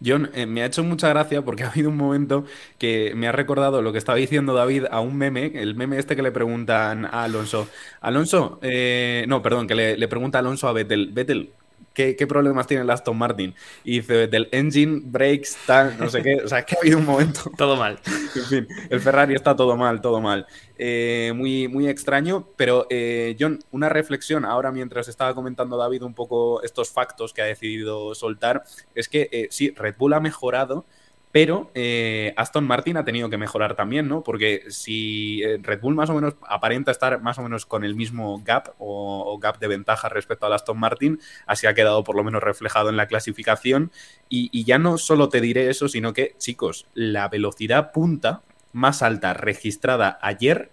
John, 0.04 0.30
eh, 0.34 0.46
me 0.46 0.62
ha 0.62 0.66
hecho 0.66 0.82
mucha 0.82 1.08
gracia 1.10 1.42
porque 1.42 1.62
ha 1.64 1.70
habido 1.70 1.90
un 1.90 1.96
momento 1.96 2.44
que 2.78 3.12
me 3.14 3.28
ha 3.28 3.32
recordado 3.32 3.82
lo 3.82 3.92
que 3.92 3.98
estaba 3.98 4.16
diciendo 4.16 4.54
David 4.54 4.86
a 4.90 5.00
un 5.00 5.16
meme, 5.16 5.52
el 5.54 5.74
meme 5.74 5.98
este 5.98 6.16
que 6.16 6.22
le 6.22 6.32
preguntan 6.32 7.04
a 7.04 7.24
Alonso. 7.24 7.68
Alonso, 8.00 8.58
eh, 8.62 9.24
no, 9.28 9.42
perdón, 9.42 9.66
que 9.66 9.74
le, 9.74 9.96
le 9.96 10.08
pregunta 10.08 10.38
a 10.38 10.40
Alonso 10.40 10.66
a 10.68 10.72
Vettel, 10.72 11.10
Vettel, 11.12 11.52
¿qué, 11.98 12.14
qué 12.14 12.28
problemas 12.28 12.68
tiene 12.68 12.84
el 12.84 12.90
Aston 12.90 13.18
Martin? 13.18 13.56
Y 13.82 13.98
dice 13.98 14.14
Vettel, 14.14 14.48
engine, 14.52 15.00
brakes, 15.02 15.58
tal, 15.66 15.98
no 15.98 16.08
sé 16.08 16.22
qué. 16.22 16.36
O 16.44 16.46
sea, 16.46 16.64
que 16.64 16.76
ha 16.76 16.78
habido 16.78 16.98
un 16.98 17.04
momento 17.04 17.50
Todo 17.58 17.74
mal. 17.74 17.98
en 18.36 18.44
fin, 18.44 18.68
el 18.88 19.00
Ferrari 19.00 19.34
está 19.34 19.56
todo 19.56 19.76
mal, 19.76 20.00
todo 20.00 20.20
mal. 20.20 20.46
Eh, 20.76 21.32
muy, 21.34 21.66
muy 21.66 21.88
extraño, 21.88 22.50
pero 22.54 22.86
eh, 22.88 23.36
John, 23.38 23.58
una 23.72 23.88
reflexión 23.88 24.44
ahora 24.44 24.70
mientras 24.70 25.08
estaba 25.08 25.34
comentando 25.34 25.76
David 25.76 26.04
un 26.04 26.14
poco 26.14 26.62
estos 26.62 26.88
factos 26.90 27.34
que 27.34 27.42
ha 27.42 27.46
decidido 27.46 28.14
soltar, 28.14 28.62
es 28.94 29.08
que 29.08 29.28
eh, 29.32 29.48
sí, 29.50 29.74
Red 29.76 29.96
Bull 29.98 30.12
ha 30.12 30.20
mejorado, 30.20 30.86
pero 31.30 31.70
eh, 31.74 32.32
Aston 32.36 32.66
Martin 32.66 32.96
ha 32.96 33.04
tenido 33.04 33.28
que 33.28 33.36
mejorar 33.36 33.76
también, 33.76 34.08
¿no? 34.08 34.22
Porque 34.22 34.64
si 34.68 35.42
eh, 35.42 35.58
Red 35.62 35.80
Bull 35.80 35.94
más 35.94 36.08
o 36.10 36.14
menos 36.14 36.34
aparenta 36.46 36.90
estar 36.90 37.20
más 37.20 37.38
o 37.38 37.42
menos 37.42 37.66
con 37.66 37.84
el 37.84 37.94
mismo 37.94 38.42
gap 38.44 38.74
o, 38.78 39.38
gap 39.38 39.58
de 39.58 39.68
ventaja 39.68 40.08
respecto 40.08 40.46
al 40.46 40.54
Aston 40.54 40.78
Martin, 40.78 41.20
así 41.46 41.66
ha 41.66 41.74
quedado 41.74 42.02
por 42.04 42.16
lo 42.16 42.24
menos 42.24 42.42
reflejado 42.42 42.88
en 42.88 42.96
la 42.96 43.06
clasificación. 43.06 43.92
Y, 44.28 44.48
y 44.52 44.64
ya 44.64 44.78
no 44.78 44.96
solo 44.98 45.28
te 45.28 45.40
diré 45.40 45.68
eso, 45.68 45.88
sino 45.88 46.12
que, 46.12 46.34
chicos, 46.38 46.86
la 46.94 47.28
velocidad 47.28 47.92
punta 47.92 48.42
más 48.72 49.02
alta 49.02 49.34
registrada 49.34 50.18
ayer 50.22 50.70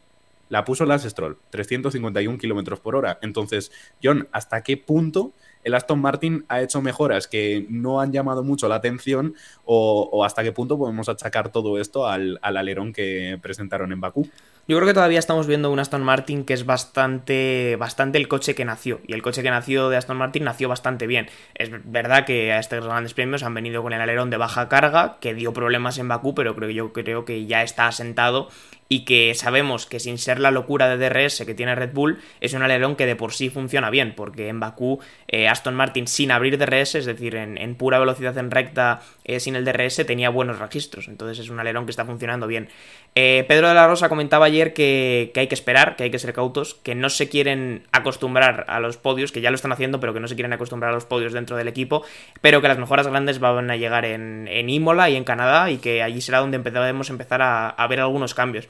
la 0.49 0.63
puso 0.63 0.85
Lance 0.85 1.09
Stroll, 1.09 1.37
351 1.49 2.37
kilómetros 2.37 2.79
por 2.79 2.95
hora. 2.95 3.17
Entonces, 3.21 3.71
John, 4.03 4.27
¿hasta 4.31 4.61
qué 4.61 4.77
punto 4.77 5.33
el 5.65 5.73
Aston 5.73 5.99
Martin 5.99 6.45
ha 6.47 6.61
hecho 6.61 6.81
mejoras 6.81 7.27
que 7.27 7.65
no 7.69 7.99
han 7.99 8.13
llamado 8.13 8.43
mucho 8.43 8.69
la 8.69 8.75
atención 8.75 9.33
o, 9.65 10.07
o 10.11 10.23
hasta 10.23 10.43
qué 10.43 10.51
punto 10.51 10.77
podemos 10.77 11.09
achacar 11.09 11.51
todo 11.51 11.79
esto 11.79 12.07
al, 12.07 12.39
al 12.41 12.55
alerón 12.55 12.93
que 12.93 13.37
presentaron 13.41 13.91
en 13.91 13.99
Bakú? 13.99 14.29
Yo 14.67 14.77
creo 14.77 14.87
que 14.87 14.95
todavía 14.95 15.19
estamos 15.19 15.45
viendo 15.45 15.69
un 15.69 15.77
Aston 15.77 16.01
Martin 16.01 16.43
que 16.43 16.55
es 16.55 16.65
bastante, 16.65 17.75
bastante 17.77 18.17
el 18.17 18.27
coche 18.27 18.55
que 18.55 18.65
nació. 18.65 18.99
Y 19.05 19.13
el 19.13 19.21
coche 19.21 19.43
que 19.43 19.51
nació 19.51 19.89
de 19.89 19.97
Aston 19.97 20.17
Martin 20.17 20.43
nació 20.43 20.69
bastante 20.69 21.05
bien. 21.05 21.29
Es 21.53 21.69
verdad 21.83 22.25
que 22.25 22.51
a 22.51 22.57
estos 22.57 22.83
grandes 22.83 23.13
premios 23.13 23.43
han 23.43 23.53
venido 23.53 23.83
con 23.83 23.93
el 23.93 24.01
alerón 24.01 24.31
de 24.31 24.37
baja 24.37 24.67
carga, 24.67 25.17
que 25.21 25.35
dio 25.35 25.53
problemas 25.53 25.99
en 25.99 26.07
Bakú, 26.07 26.33
pero 26.33 26.55
creo, 26.55 26.71
yo 26.71 26.93
creo 26.93 27.25
que 27.25 27.45
ya 27.45 27.61
está 27.61 27.85
asentado 27.85 28.49
y 28.87 29.05
que 29.05 29.33
sabemos 29.33 29.85
que 29.85 29.99
sin 29.99 30.17
ser 30.17 30.39
la 30.39 30.51
locura 30.51 30.87
de 30.87 30.97
DRS 30.97 31.43
que 31.45 31.55
tiene 31.55 31.75
Red 31.75 31.93
Bull, 31.93 32.19
es 32.39 32.53
un 32.53 32.61
alerón 32.61 32.95
que 32.95 33.05
de 33.05 33.15
por 33.15 33.33
sí 33.33 33.49
funciona 33.49 33.89
bien, 33.89 34.13
porque 34.15 34.47
en 34.47 34.59
Bakú 34.59 34.99
eh, 35.27 35.47
Aston 35.47 35.75
Martin 35.75 36.07
sin 36.07 36.31
abrir 36.31 36.57
DRS, 36.57 36.95
es 36.95 37.05
decir, 37.05 37.35
en, 37.35 37.57
en 37.57 37.75
pura 37.75 37.99
velocidad 37.99 38.37
en 38.37 38.51
recta 38.51 39.01
eh, 39.23 39.39
sin 39.39 39.55
el 39.55 39.65
DRS, 39.65 40.05
tenía 40.05 40.29
buenos 40.29 40.59
registros, 40.59 41.07
entonces 41.07 41.39
es 41.39 41.49
un 41.49 41.59
alerón 41.59 41.85
que 41.85 41.91
está 41.91 42.05
funcionando 42.05 42.47
bien. 42.47 42.69
Eh, 43.15 43.45
Pedro 43.47 43.69
de 43.69 43.73
la 43.73 43.87
Rosa 43.87 44.09
comentaba 44.09 44.49
que, 44.73 45.31
hay 45.35 45.47
que 45.47 45.55
esperar, 45.55 45.95
que 45.95 46.03
hay 46.03 46.11
que 46.11 46.19
ser 46.19 46.33
cautos, 46.33 46.75
que 46.75 46.95
no 46.95 47.09
se 47.09 47.29
quieren 47.29 47.83
acostumbrar 47.91 48.65
a 48.67 48.79
los 48.79 48.97
podios, 48.97 49.31
que 49.31 49.41
ya 49.41 49.51
lo 49.51 49.55
están 49.55 49.71
haciendo, 49.71 49.99
pero 49.99 50.13
que 50.13 50.19
no 50.19 50.27
se 50.27 50.35
quieren 50.35 50.53
acostumbrar 50.53 50.91
a 50.91 50.95
los 50.95 51.05
podios 51.05 51.33
dentro 51.33 51.57
del 51.57 51.67
equipo, 51.67 52.03
pero 52.41 52.61
que 52.61 52.67
las 52.67 52.77
mejoras 52.77 53.07
grandes 53.07 53.39
van 53.39 53.69
a 53.69 53.75
llegar 53.75 54.05
en, 54.05 54.47
en 54.47 54.69
Imola 54.69 55.09
y 55.09 55.15
en 55.15 55.23
Canadá 55.23 55.69
y 55.69 55.77
que 55.77 56.01
allí 56.01 56.21
será 56.21 56.39
donde 56.39 56.57
empezaremos 56.57 57.09
a 57.09 57.13
empezar 57.13 57.41
a, 57.41 57.69
a 57.69 57.87
ver 57.87 57.99
algunos 57.99 58.33
cambios. 58.33 58.67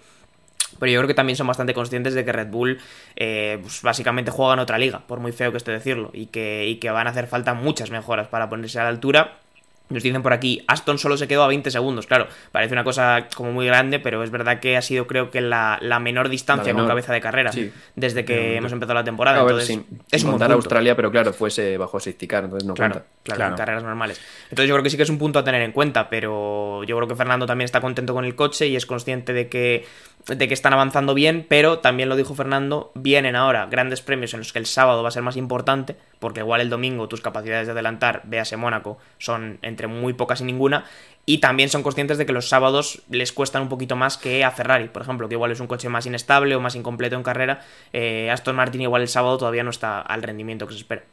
Pero 0.79 0.91
yo 0.91 0.99
creo 0.99 1.07
que 1.07 1.13
también 1.13 1.37
son 1.37 1.47
bastante 1.47 1.73
conscientes 1.73 2.13
de 2.13 2.25
que 2.25 2.31
Red 2.31 2.49
Bull 2.49 2.79
eh, 3.15 3.59
pues 3.61 3.81
básicamente 3.81 4.31
juega 4.31 4.53
en 4.53 4.59
otra 4.59 4.77
liga, 4.77 4.99
por 5.07 5.19
muy 5.19 5.31
feo 5.31 5.51
que 5.51 5.57
esté 5.57 5.71
decirlo, 5.71 6.09
y 6.13 6.27
que, 6.27 6.65
y 6.67 6.77
que 6.77 6.89
van 6.89 7.07
a 7.07 7.11
hacer 7.11 7.27
falta 7.27 7.53
muchas 7.53 7.91
mejoras 7.91 8.27
para 8.27 8.49
ponerse 8.49 8.79
a 8.79 8.83
la 8.83 8.89
altura. 8.89 9.39
Nos 9.87 10.01
dicen 10.01 10.23
por 10.23 10.33
aquí, 10.33 10.63
Aston 10.67 10.97
solo 10.97 11.15
se 11.15 11.27
quedó 11.27 11.43
a 11.43 11.47
20 11.47 11.69
segundos. 11.69 12.07
Claro, 12.07 12.27
parece 12.51 12.73
una 12.73 12.83
cosa 12.83 13.27
como 13.35 13.51
muy 13.51 13.67
grande, 13.67 13.99
pero 13.99 14.23
es 14.23 14.31
verdad 14.31 14.59
que 14.59 14.77
ha 14.77 14.81
sido, 14.81 15.05
creo 15.05 15.29
que, 15.29 15.41
la, 15.41 15.77
la 15.81 15.99
menor 15.99 16.29
distancia 16.29 16.73
menor. 16.73 16.81
con 16.83 16.89
cabeza 16.89 17.13
de 17.13 17.21
carrera 17.21 17.51
Sí. 17.51 17.71
desde 17.95 18.25
que 18.25 18.55
hemos 18.57 18.71
empezado 18.71 18.95
la 18.95 19.03
temporada. 19.03 19.39
A 19.39 19.43
ver, 19.43 19.51
entonces, 19.51 19.67
sin, 19.67 19.85
es 20.11 20.21
sin 20.21 20.31
un 20.31 20.39
punto. 20.39 20.53
Australia, 20.53 20.95
pero 20.95 21.11
claro, 21.11 21.33
fuese 21.33 21.77
bajo 21.77 21.99
safety 21.99 22.25
car, 22.27 22.45
entonces 22.45 22.65
no 22.67 22.73
Claro, 22.73 22.93
cuenta. 22.93 23.09
claro, 23.23 23.37
Claro. 23.37 23.51
en 23.51 23.57
carreras 23.57 23.83
normales. 23.83 24.21
Entonces 24.49 24.67
yo 24.69 24.73
creo 24.75 24.83
que 24.83 24.89
sí 24.89 24.97
que 24.97 25.03
es 25.03 25.09
un 25.09 25.19
punto 25.19 25.37
a 25.37 25.43
tener 25.43 25.61
en 25.61 25.71
cuenta, 25.71 26.09
pero 26.09 26.83
yo 26.83 26.95
creo 26.97 27.07
que 27.07 27.15
Fernando 27.15 27.45
también 27.45 27.65
está 27.65 27.79
contento 27.79 28.13
con 28.15 28.25
el 28.25 28.35
coche 28.35 28.65
y 28.67 28.75
es 28.75 28.87
consciente 28.87 29.33
de 29.33 29.49
que, 29.49 29.85
de 30.27 30.47
que 30.47 30.53
están 30.55 30.73
avanzando 30.73 31.13
bien, 31.13 31.45
pero 31.47 31.77
también 31.79 32.09
lo 32.09 32.15
dijo 32.15 32.33
Fernando, 32.33 32.91
vienen 32.95 33.35
ahora 33.35 33.67
grandes 33.67 34.01
premios 34.01 34.33
en 34.33 34.39
los 34.39 34.51
que 34.51 34.57
el 34.59 34.65
sábado 34.65 35.03
va 35.03 35.09
a 35.09 35.11
ser 35.11 35.21
más 35.21 35.37
importante, 35.37 35.95
porque 36.19 36.39
igual 36.39 36.61
el 36.61 36.69
domingo 36.71 37.07
tus 37.07 37.21
capacidades 37.21 37.67
de 37.67 37.73
adelantar, 37.73 38.21
véase 38.25 38.57
Mónaco, 38.57 38.97
son 39.19 39.59
entre 39.75 39.87
muy 39.87 40.13
pocas 40.13 40.39
y 40.39 40.45
ninguna, 40.45 40.85
y 41.25 41.39
también 41.39 41.67
son 41.67 41.83
conscientes 41.83 42.17
de 42.17 42.25
que 42.25 42.31
los 42.31 42.47
sábados 42.47 43.01
les 43.09 43.33
cuestan 43.33 43.63
un 43.63 43.69
poquito 43.69 43.97
más 43.97 44.17
que 44.17 44.45
a 44.45 44.51
Ferrari, 44.51 44.87
por 44.87 45.01
ejemplo, 45.01 45.27
que 45.27 45.35
igual 45.35 45.51
es 45.51 45.59
un 45.59 45.67
coche 45.67 45.89
más 45.89 46.05
inestable 46.05 46.55
o 46.55 46.61
más 46.61 46.75
incompleto 46.75 47.15
en 47.15 47.23
carrera. 47.23 47.61
Eh, 47.91 48.29
Aston 48.31 48.55
Martin 48.55 48.81
igual 48.81 49.01
el 49.01 49.09
sábado 49.09 49.37
todavía 49.37 49.63
no 49.63 49.69
está 49.71 49.99
al 49.99 50.23
rendimiento 50.23 50.65
que 50.65 50.73
se 50.73 50.79
espera. 50.79 51.03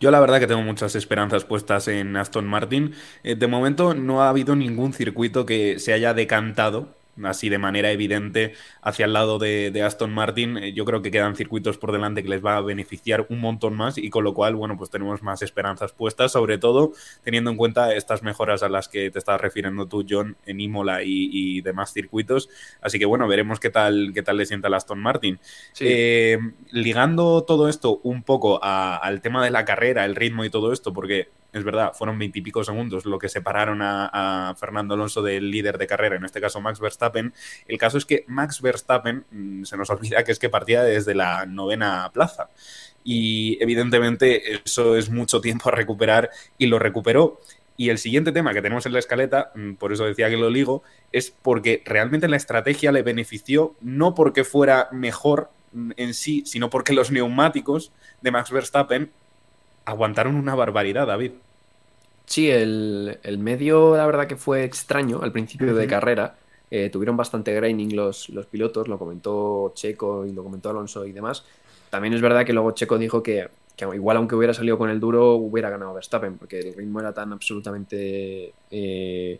Yo 0.00 0.10
la 0.10 0.18
verdad 0.18 0.40
que 0.40 0.48
tengo 0.48 0.62
muchas 0.62 0.96
esperanzas 0.96 1.44
puestas 1.44 1.86
en 1.86 2.16
Aston 2.16 2.44
Martin. 2.44 2.94
Eh, 3.22 3.36
de 3.36 3.46
momento 3.46 3.94
no 3.94 4.22
ha 4.22 4.30
habido 4.30 4.56
ningún 4.56 4.92
circuito 4.92 5.46
que 5.46 5.78
se 5.78 5.92
haya 5.92 6.12
decantado 6.12 6.88
así 7.22 7.48
de 7.48 7.58
manera 7.58 7.90
evidente 7.90 8.54
hacia 8.80 9.04
el 9.04 9.12
lado 9.12 9.38
de, 9.38 9.70
de 9.70 9.82
Aston 9.82 10.12
Martin. 10.12 10.56
Eh, 10.56 10.72
yo 10.72 10.84
creo 10.84 11.02
que 11.02 11.10
quedan 11.10 11.36
circuitos 11.36 11.78
por 11.78 11.92
delante 11.92 12.22
que 12.22 12.28
les 12.28 12.44
va 12.44 12.56
a 12.56 12.60
beneficiar 12.60 13.26
un 13.28 13.40
montón 13.40 13.76
más 13.76 13.98
y 13.98 14.08
con 14.10 14.24
lo 14.24 14.34
cual, 14.34 14.56
bueno, 14.56 14.76
pues 14.76 14.90
tenemos 14.90 15.22
más 15.22 15.42
esperanzas 15.42 15.92
puestas, 15.92 16.32
sobre 16.32 16.58
todo 16.58 16.92
teniendo 17.22 17.50
en 17.50 17.56
cuenta 17.56 17.94
estas 17.94 18.22
mejoras 18.22 18.62
a 18.62 18.68
las 18.68 18.88
que 18.88 19.10
te 19.10 19.18
estás 19.18 19.40
refiriendo 19.40 19.86
tú, 19.86 20.04
John, 20.08 20.36
en 20.46 20.60
Imola 20.60 21.02
y, 21.02 21.28
y 21.32 21.60
demás 21.60 21.92
circuitos. 21.92 22.48
Así 22.80 22.98
que 22.98 23.04
bueno, 23.04 23.28
veremos 23.28 23.60
qué 23.60 23.70
tal, 23.70 24.12
qué 24.14 24.22
tal 24.22 24.36
le 24.36 24.46
sienta 24.46 24.68
el 24.68 24.74
Aston 24.74 24.98
Martin. 24.98 25.38
Sí. 25.72 25.84
Eh, 25.88 26.38
ligando 26.70 27.44
todo 27.44 27.68
esto 27.68 28.00
un 28.02 28.22
poco 28.22 28.58
a- 28.62 28.96
al 28.96 29.20
tema 29.20 29.44
de 29.44 29.50
la 29.50 29.64
carrera, 29.64 30.04
el 30.04 30.16
ritmo 30.16 30.44
y 30.44 30.50
todo 30.50 30.72
esto, 30.72 30.92
porque 30.92 31.28
es 31.52 31.64
verdad, 31.64 31.92
fueron 31.92 32.18
veintipico 32.18 32.64
segundos 32.64 33.04
lo 33.04 33.18
que 33.18 33.28
separaron 33.28 33.80
a, 33.82 34.54
Fernando 34.58 34.94
Alonso 34.94 35.22
del 35.22 35.50
líder 35.50 35.78
de 35.78 35.86
carrera, 35.86 36.16
en 36.16 36.24
este 36.24 36.40
caso 36.40 36.60
Max 36.60 36.80
Verstappen. 36.80 37.32
El 37.68 37.78
caso 37.78 37.98
es 37.98 38.06
que 38.06 38.24
Max 38.26 38.62
Verstappen, 38.62 39.24
mm, 39.30 39.64
se 39.64 39.76
nos 39.76 39.90
olvida 39.90 40.24
que 40.24 40.32
es 40.32 40.38
que 40.38 40.48
partía 40.48 40.82
desde 40.82 41.14
la 41.14 41.46
novena 41.46 42.10
plaza. 42.12 42.48
Y 43.04 43.58
evidentemente 43.62 44.62
eso 44.64 44.96
es 44.96 45.10
mucho 45.10 45.40
tiempo 45.40 45.68
a 45.68 45.72
recuperar 45.72 46.30
y 46.56 46.66
lo 46.66 46.78
recuperó. 46.78 47.40
Y 47.76 47.88
el 47.90 47.98
siguiente 47.98 48.32
tema 48.32 48.52
que 48.52 48.62
tenemos 48.62 48.86
en 48.86 48.92
la 48.92 48.98
escaleta, 48.98 49.52
mm, 49.54 49.74
por 49.74 49.92
eso 49.92 50.04
decía 50.04 50.30
que 50.30 50.36
lo 50.36 50.50
ligo, 50.50 50.82
es 51.10 51.30
porque 51.30 51.82
realmente 51.84 52.28
la 52.28 52.36
estrategia 52.36 52.92
le 52.92 53.02
benefició 53.02 53.74
no 53.80 54.14
porque 54.14 54.44
fuera 54.44 54.88
mejor 54.92 55.50
mm, 55.72 55.92
en 55.96 56.14
sí, 56.14 56.44
sino 56.46 56.70
porque 56.70 56.94
los 56.94 57.10
neumáticos 57.10 57.92
de 58.22 58.30
Max 58.30 58.50
Verstappen 58.50 59.10
aguantaron 59.84 60.36
una 60.36 60.54
barbaridad, 60.54 61.06
David. 61.06 61.32
Sí, 62.26 62.50
el, 62.50 63.18
el 63.22 63.38
medio, 63.38 63.96
la 63.96 64.06
verdad 64.06 64.26
que 64.26 64.36
fue 64.36 64.64
extraño 64.64 65.20
al 65.22 65.32
principio 65.32 65.74
de 65.74 65.86
carrera. 65.86 66.36
Eh, 66.70 66.88
tuvieron 66.88 67.16
bastante 67.18 67.52
graining 67.52 67.94
los, 67.94 68.30
los 68.30 68.46
pilotos, 68.46 68.88
lo 68.88 68.98
comentó 68.98 69.72
Checo 69.74 70.24
y 70.24 70.32
lo 70.32 70.42
comentó 70.42 70.70
Alonso 70.70 71.04
y 71.04 71.12
demás. 71.12 71.44
También 71.90 72.14
es 72.14 72.22
verdad 72.22 72.46
que 72.46 72.54
luego 72.54 72.72
Checo 72.72 72.96
dijo 72.96 73.22
que, 73.22 73.50
que 73.76 73.84
igual 73.84 74.16
aunque 74.16 74.34
hubiera 74.34 74.54
salido 74.54 74.78
con 74.78 74.88
el 74.88 74.98
duro, 74.98 75.34
hubiera 75.34 75.68
ganado 75.68 75.92
Verstappen, 75.92 76.38
porque 76.38 76.60
el 76.60 76.74
ritmo 76.74 77.00
era 77.00 77.12
tan 77.12 77.32
absolutamente 77.34 78.54
eh, 78.70 79.38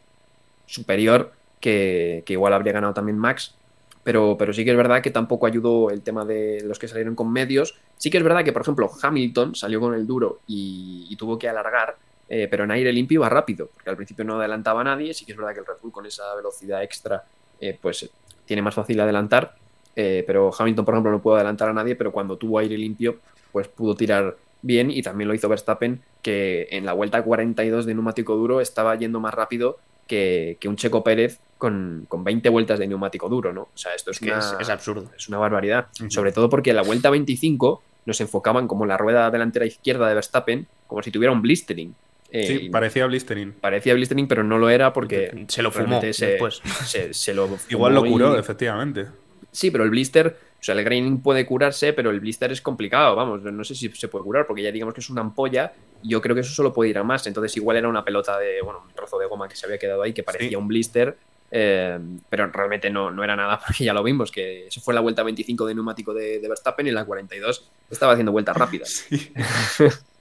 superior 0.67 1.33
que, 1.61 2.23
que 2.27 2.35
igual 2.35 2.53
habría 2.53 2.75
ganado 2.75 2.93
también 2.93 3.17
Max. 3.17 3.55
Pero, 4.05 4.37
pero 4.37 4.53
sí 4.53 4.65
que 4.65 4.73
es 4.73 4.77
verdad 4.77 5.01
que 5.01 5.11
tampoco 5.11 5.47
ayudó 5.47 5.91
el 5.91 6.03
tema 6.03 6.25
de 6.25 6.62
los 6.65 6.79
que 6.79 6.88
salieron 6.88 7.15
con 7.15 7.33
medios. 7.33 7.79
Sí 7.97 8.11
que 8.11 8.19
es 8.19 8.25
verdad 8.25 8.45
que, 8.45 8.53
por 8.53 8.62
ejemplo, 8.62 8.91
Hamilton 9.01 9.55
salió 9.55 9.81
con 9.81 9.95
el 9.95 10.07
duro 10.07 10.41
y, 10.47 11.15
tuvo 11.17 11.38
que 11.38 11.49
alargar, 11.49 11.97
eh, 12.29 12.49
pero 12.51 12.65
en 12.65 12.73
aire 12.73 12.93
limpio 12.93 13.21
iba 13.21 13.29
rápido, 13.29 13.69
porque 13.73 13.91
al 13.91 13.97
principio 13.97 14.25
no 14.25 14.38
adelantaba 14.38 14.81
a 14.81 14.85
nadie. 14.85 15.15
Sí 15.15 15.25
que 15.25 15.33
es 15.33 15.38
verdad 15.38 15.55
que 15.55 15.61
el 15.61 15.67
Red 15.67 15.77
Bull 15.83 15.93
con 15.93 16.07
esa 16.07 16.35
velocidad 16.35 16.83
extra 16.83 17.23
eh, 17.61 17.79
pues 17.81 18.11
tiene 18.45 18.62
más 18.62 18.75
fácil 18.75 18.99
adelantar. 19.01 19.55
eh, 19.95 20.25
pero 20.27 20.51
Hamilton, 20.57 20.85
por 20.85 20.95
ejemplo, 20.95 21.12
no 21.12 21.23
pudo 21.23 21.37
adelantar 21.37 21.69
a 21.69 21.73
nadie, 21.73 21.95
pero 21.95 22.11
cuando 22.12 22.37
tuvo 22.37 22.59
aire 22.59 22.77
limpio, 22.77 23.19
pues 23.53 23.69
pudo 23.69 23.95
tirar 23.95 24.37
bien 24.62 24.91
y 24.91 25.03
también 25.03 25.29
lo 25.29 25.35
hizo 25.35 25.49
Verstappen, 25.49 26.03
que 26.23 26.69
en 26.71 26.87
la 26.87 26.93
vuelta 26.93 27.23
42 27.23 27.85
de 27.85 27.95
neumático 27.95 28.35
duro 28.37 28.61
estaba 28.61 28.97
yendo 28.97 29.21
más 29.21 29.35
rápido 29.35 29.79
que, 30.12 30.59
que 30.61 30.68
un 30.68 30.77
Checo 30.77 31.03
Pérez 31.03 31.38
con, 31.57 32.05
con 32.07 32.22
20 32.22 32.48
vueltas 32.51 32.79
de 32.79 32.87
neumático 32.87 33.29
duro, 33.31 33.53
¿no? 33.55 33.62
O 33.62 33.79
sea, 33.79 33.94
esto 33.94 34.11
es, 34.11 34.18
que 34.18 34.27
una, 34.27 34.38
es, 34.40 34.57
es 34.61 34.68
absurdo. 34.68 35.11
es 35.16 35.27
una 35.29 35.38
barbaridad. 35.38 35.87
Sobre 36.09 36.33
todo 36.33 36.51
porque 36.51 36.70
en 36.70 36.77
la 36.77 36.83
vuelta 36.83 37.09
25 37.09 37.83
nos 38.05 38.20
enfocaban 38.20 38.68
como 38.68 38.85
la 38.85 38.98
rueda 38.98 39.31
delantera 39.31 39.64
izquierda 39.64 40.07
de 40.09 40.14
Verstappen, 40.14 40.66
como 40.87 41.03
si 41.03 41.11
tuviera 41.11 41.33
un 41.33 41.40
blistering. 41.40 41.94
Eh, 42.31 42.46
Sí, 42.46 42.59
y 42.66 42.68
parecía 42.68 43.07
blistering. 43.07 43.53
parecía 43.53 43.94
blistering, 43.94 44.29
pero 44.29 44.42
no 44.44 44.59
lo 44.59 44.68
era 44.70 44.92
porque 44.92 45.46
Se 45.48 45.62
lo 45.62 45.70
fumó 45.70 46.01
se, 46.12 46.27
después. 46.27 46.61
se- 46.85 47.14
se 47.14 47.33
lo 47.35 47.48
Igual 47.70 47.94
lo 47.94 48.01
fumó 48.01 48.11
y- 48.11 48.12
curó, 48.12 48.38
efectivamente. 48.38 49.07
Sí, 49.51 49.70
pero 49.70 49.85
el 49.85 49.90
blister, 49.90 50.37
o 50.62 50.64
sea, 50.64 50.77
el 50.77 50.85
graining 50.85 51.20
puede 51.20 51.44
curarse, 51.44 51.92
pero 51.92 52.11
el 52.11 52.20
blister 52.20 52.53
es 52.53 52.62
complicado, 52.62 53.16
vamos, 53.16 53.42
no 53.42 53.64
sé 53.64 53.75
si 53.75 53.88
se 53.88 54.07
puede 54.07 54.22
curar, 54.22 54.46
porque 54.46 54.62
ya 54.62 54.70
digamos 54.70 54.94
que 54.94 55.01
es 55.01 55.11
una 55.11 55.20
ampolla, 55.20 55.72
y 56.05 56.11
yo 56.11 56.22
creo 56.22 56.37
que 56.37 56.42
eso 56.42 56.55
solo 56.55 56.72
puede 56.72 56.90
ir 56.90 56.98
a 56.98 57.03
más, 57.03 57.27
entonces 57.27 57.57
igual 57.57 57.77
era 57.79 57.88
una 57.88 58.05
pelota 58.05 58.38
de, 58.38 58.62
bueno, 58.62 58.81
un 58.87 58.94
trozo 58.94 59.18
de 59.18 59.27
goma 59.27 59.48
que 59.48 59.57
se 59.57 59.66
había 59.66 59.77
quedado 59.77 60.03
ahí 60.03 60.12
que 60.12 60.22
parecía 60.22 60.51
Sí. 60.51 60.55
un 60.55 60.68
blister, 60.68 61.18
eh, 61.51 61.98
pero 62.31 62.46
realmente 62.46 62.90
no, 62.90 63.11
no 63.11 63.25
era 63.25 63.35
nada, 63.35 63.59
porque 63.66 63.83
ya 63.83 63.92
lo 63.92 64.05
vimos, 64.05 64.31
que 64.31 64.68
eso 64.68 64.81
fue 64.81 64.94
la 64.94 65.01
vuelta 65.01 65.25
25 65.25 65.66
de 65.66 65.75
neumático 65.75 66.14
de, 66.14 66.38
de 66.38 66.48
Verstappen 66.48 66.87
y 66.87 66.90
en 66.90 66.94
la 66.94 67.05
42 67.07 67.68
estaba 67.90 68.12
haciendo 68.12 68.31
vueltas 68.31 68.57
rápidas. 68.57 69.05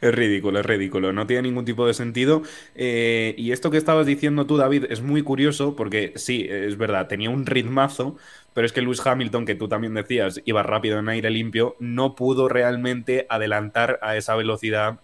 Es 0.00 0.14
ridículo, 0.14 0.60
es 0.60 0.66
ridículo, 0.66 1.12
no 1.12 1.26
tiene 1.26 1.42
ningún 1.42 1.64
tipo 1.64 1.86
de 1.86 1.94
sentido. 1.94 2.42
Eh, 2.74 3.34
y 3.38 3.52
esto 3.52 3.70
que 3.70 3.78
estabas 3.78 4.06
diciendo 4.06 4.46
tú, 4.46 4.56
David, 4.56 4.84
es 4.90 5.02
muy 5.02 5.22
curioso 5.22 5.74
porque 5.76 6.12
sí, 6.16 6.46
es 6.48 6.76
verdad, 6.76 7.08
tenía 7.08 7.30
un 7.30 7.46
ritmazo, 7.46 8.16
pero 8.52 8.66
es 8.66 8.72
que 8.72 8.82
Lewis 8.82 9.04
Hamilton, 9.06 9.46
que 9.46 9.54
tú 9.54 9.68
también 9.68 9.94
decías, 9.94 10.40
iba 10.44 10.62
rápido 10.62 10.98
en 10.98 11.08
aire 11.08 11.30
limpio, 11.30 11.76
no 11.80 12.14
pudo 12.14 12.48
realmente 12.48 13.26
adelantar 13.28 13.98
a 14.02 14.16
esa 14.16 14.34
velocidad 14.36 15.00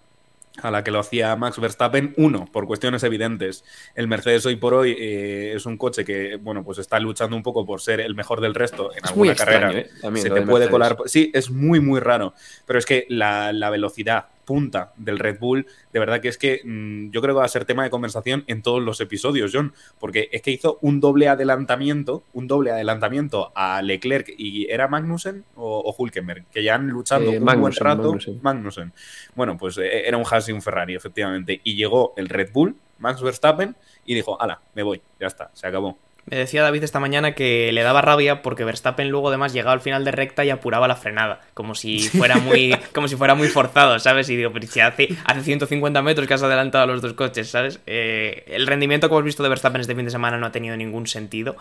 a 0.63 0.71
la 0.71 0.85
que 0.85 0.91
lo 0.91 0.99
hacía 0.99 1.35
Max 1.35 1.59
Verstappen, 1.59 2.13
uno, 2.19 2.47
por 2.53 2.67
cuestiones 2.67 3.03
evidentes. 3.05 3.65
El 3.95 4.07
Mercedes 4.07 4.45
hoy 4.45 4.57
por 4.57 4.75
hoy 4.75 4.95
eh, 4.99 5.55
es 5.57 5.65
un 5.65 5.79
coche 5.79 6.05
que, 6.05 6.37
bueno, 6.37 6.63
pues 6.63 6.77
está 6.77 7.01
luchando 7.01 7.35
un 7.35 7.43
poco 7.43 7.65
por 7.65 7.81
ser 7.81 8.01
el 8.01 8.15
mejor 8.15 8.43
del 8.43 8.55
resto 8.55 8.93
en 8.93 9.03
Es 9.03 9.11
alguna 9.13 9.35
carrera 9.35 9.73
extraño, 9.73 9.79
¿eh? 9.79 10.17
Se 10.21 10.29
te 10.29 10.41
de 10.41 10.43
puede 10.43 10.67
Mercedes. 10.67 10.71
colar. 10.71 10.97
Sí, 11.07 11.31
es 11.33 11.51
muy, 11.51 11.81
muy 11.81 12.01
raro. 12.01 12.35
Pero 12.67 12.79
es 12.79 12.85
que 12.85 13.07
la, 13.09 13.51
la 13.55 13.71
velocidad 13.71 14.27
punta 14.45 14.93
del 14.97 15.19
Red 15.19 15.39
Bull, 15.39 15.67
de 15.93 15.99
verdad 15.99 16.21
que 16.21 16.29
es 16.29 16.39
que 16.39 16.61
mm, 16.65 17.11
yo 17.11 17.21
creo 17.21 17.35
que 17.35 17.41
va 17.41 17.45
a 17.45 17.49
ser 17.49 17.65
tema 17.65 17.85
de 17.85 17.91
conversación 17.91 18.45
en 18.47 18.63
todos 18.63 18.83
los 18.83 19.01
episodios, 19.01 19.51
John. 19.55 19.73
Porque 19.99 20.29
es 20.33 20.43
que 20.43 20.51
hizo 20.51 20.79
un 20.81 21.01
doble 21.01 21.29
adelantamiento, 21.29 22.25
un 22.33 22.47
doble 22.47 22.71
adelantamiento 22.71 23.53
a 23.55 23.83
Leclerc 23.83 24.33
y 24.37 24.71
¿era 24.71 24.89
Magnussen 24.89 25.45
o, 25.57 25.79
o 25.81 25.95
Hulkenberg? 25.97 26.47
Que 26.51 26.63
ya 26.63 26.75
han 26.75 26.89
luchando 26.89 27.33
Eh, 27.33 27.39
un 27.39 27.45
buen 27.45 27.73
rato. 27.73 28.03
Magnussen. 28.03 28.41
Magnussen. 28.43 28.93
Bueno, 29.35 29.57
pues 29.57 29.79
eh, 29.79 30.07
era 30.07 30.17
un 30.17 30.25
Haas 30.31 30.49
y 30.49 30.53
un 30.53 30.63
Ferrari, 30.63 30.95
efectivamente. 30.95 31.61
Y 31.65 31.77
llegó 31.77 32.15
el 32.17 32.29
Red 32.29 32.53
Bull, 32.53 32.77
Max 32.99 33.23
Verstappen, 33.23 33.77
y 34.05 34.15
dijo, 34.15 34.41
ala, 34.41 34.61
me 34.75 34.83
voy, 34.83 35.01
ya 35.21 35.27
está, 35.27 35.51
se 35.55 35.67
acabó. 35.67 35.99
Me 36.27 36.37
decía 36.37 36.63
David 36.63 36.85
esta 36.85 37.01
mañana 37.01 37.33
que 37.33 37.73
le 37.73 37.83
daba 37.83 38.01
rabia 38.01 38.43
porque 38.43 38.65
Verstappen 38.65 39.09
luego 39.11 39.29
además 39.29 39.53
llegaba 39.53 39.73
al 39.73 39.81
final 39.81 40.05
de 40.05 40.13
recta 40.13 40.45
y 40.45 40.51
apuraba 40.51 40.87
la 40.87 40.95
frenada, 40.95 41.41
como 41.53 41.75
si 41.75 41.99
fuera 41.99 42.37
muy, 42.39 42.77
como 42.93 43.09
si 43.09 43.17
fuera 43.17 43.35
muy 43.35 43.49
forzado, 43.49 43.99
¿sabes? 43.99 44.29
Y 44.31 44.37
digo, 44.37 44.53
pero 44.53 44.67
si 44.69 44.79
hace, 44.81 45.09
hace 45.25 45.43
150 45.43 46.01
metros 46.03 46.29
que 46.29 46.35
has 46.35 46.43
adelantado 46.43 46.85
a 46.85 46.87
los 46.87 47.03
dos 47.03 47.15
coches, 47.15 47.51
¿sabes? 47.51 47.81
Eh, 47.87 48.45
el 48.47 48.69
rendimiento 48.69 49.09
que 49.09 49.15
hemos 49.15 49.25
visto 49.25 49.43
de 49.43 49.49
Verstappen 49.49 49.81
este 49.81 49.97
fin 49.97 50.05
de 50.05 50.13
semana 50.13 50.39
no 50.39 50.47
ha 50.47 50.53
tenido 50.53 50.77
ningún 50.77 51.09
sentido. 51.09 51.57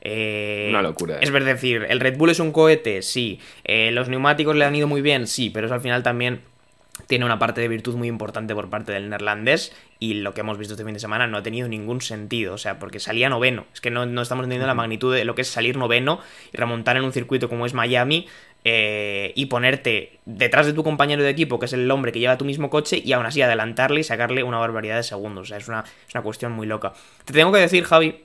Eh, 0.00 0.68
Una 0.70 0.82
locura, 0.82 1.16
¿eh? 1.16 1.18
Es 1.20 1.32
decir, 1.32 1.86
el 1.88 2.00
Red 2.00 2.16
Bull 2.16 2.30
es 2.30 2.40
un 2.40 2.52
cohete, 2.52 3.02
sí. 3.02 3.38
Eh, 3.64 3.90
los 3.92 4.08
neumáticos 4.08 4.56
le 4.56 4.64
han 4.64 4.74
ido 4.74 4.86
muy 4.86 5.02
bien, 5.02 5.26
sí, 5.26 5.50
pero 5.50 5.66
eso 5.66 5.74
al 5.74 5.82
final 5.82 6.02
también 6.02 6.40
tiene 7.06 7.24
una 7.24 7.38
parte 7.38 7.60
de 7.60 7.68
virtud 7.68 7.94
muy 7.94 8.08
importante 8.08 8.54
por 8.54 8.70
parte 8.70 8.92
del 8.92 9.10
neerlandés 9.10 9.72
y 9.98 10.14
lo 10.14 10.34
que 10.34 10.40
hemos 10.40 10.58
visto 10.58 10.74
este 10.74 10.84
fin 10.84 10.94
de 10.94 11.00
semana 11.00 11.26
no 11.26 11.36
ha 11.36 11.42
tenido 11.42 11.68
ningún 11.68 12.00
sentido, 12.00 12.54
o 12.54 12.58
sea, 12.58 12.78
porque 12.78 13.00
salía 13.00 13.28
noveno, 13.28 13.66
es 13.72 13.80
que 13.80 13.90
no, 13.90 14.06
no 14.06 14.22
estamos 14.22 14.44
entendiendo 14.44 14.66
la 14.66 14.74
magnitud 14.74 15.14
de 15.14 15.24
lo 15.24 15.34
que 15.34 15.42
es 15.42 15.48
salir 15.48 15.76
noveno 15.76 16.20
y 16.52 16.56
remontar 16.56 16.96
en 16.96 17.04
un 17.04 17.12
circuito 17.12 17.48
como 17.48 17.66
es 17.66 17.74
Miami 17.74 18.26
eh, 18.64 19.32
y 19.36 19.46
ponerte 19.46 20.18
detrás 20.24 20.66
de 20.66 20.72
tu 20.72 20.82
compañero 20.82 21.22
de 21.22 21.30
equipo, 21.30 21.58
que 21.58 21.66
es 21.66 21.72
el 21.72 21.90
hombre 21.90 22.12
que 22.12 22.18
lleva 22.18 22.38
tu 22.38 22.44
mismo 22.44 22.70
coche, 22.70 23.00
y 23.04 23.12
aún 23.12 23.26
así 23.26 23.40
adelantarle 23.42 24.00
y 24.00 24.04
sacarle 24.04 24.42
una 24.42 24.58
barbaridad 24.58 24.96
de 24.96 25.02
segundos, 25.02 25.42
o 25.42 25.46
sea, 25.46 25.58
es 25.58 25.68
una, 25.68 25.84
es 26.08 26.14
una 26.14 26.22
cuestión 26.22 26.52
muy 26.52 26.66
loca. 26.66 26.92
Te 27.24 27.32
tengo 27.32 27.52
que 27.52 27.60
decir, 27.60 27.84
Javi, 27.84 28.24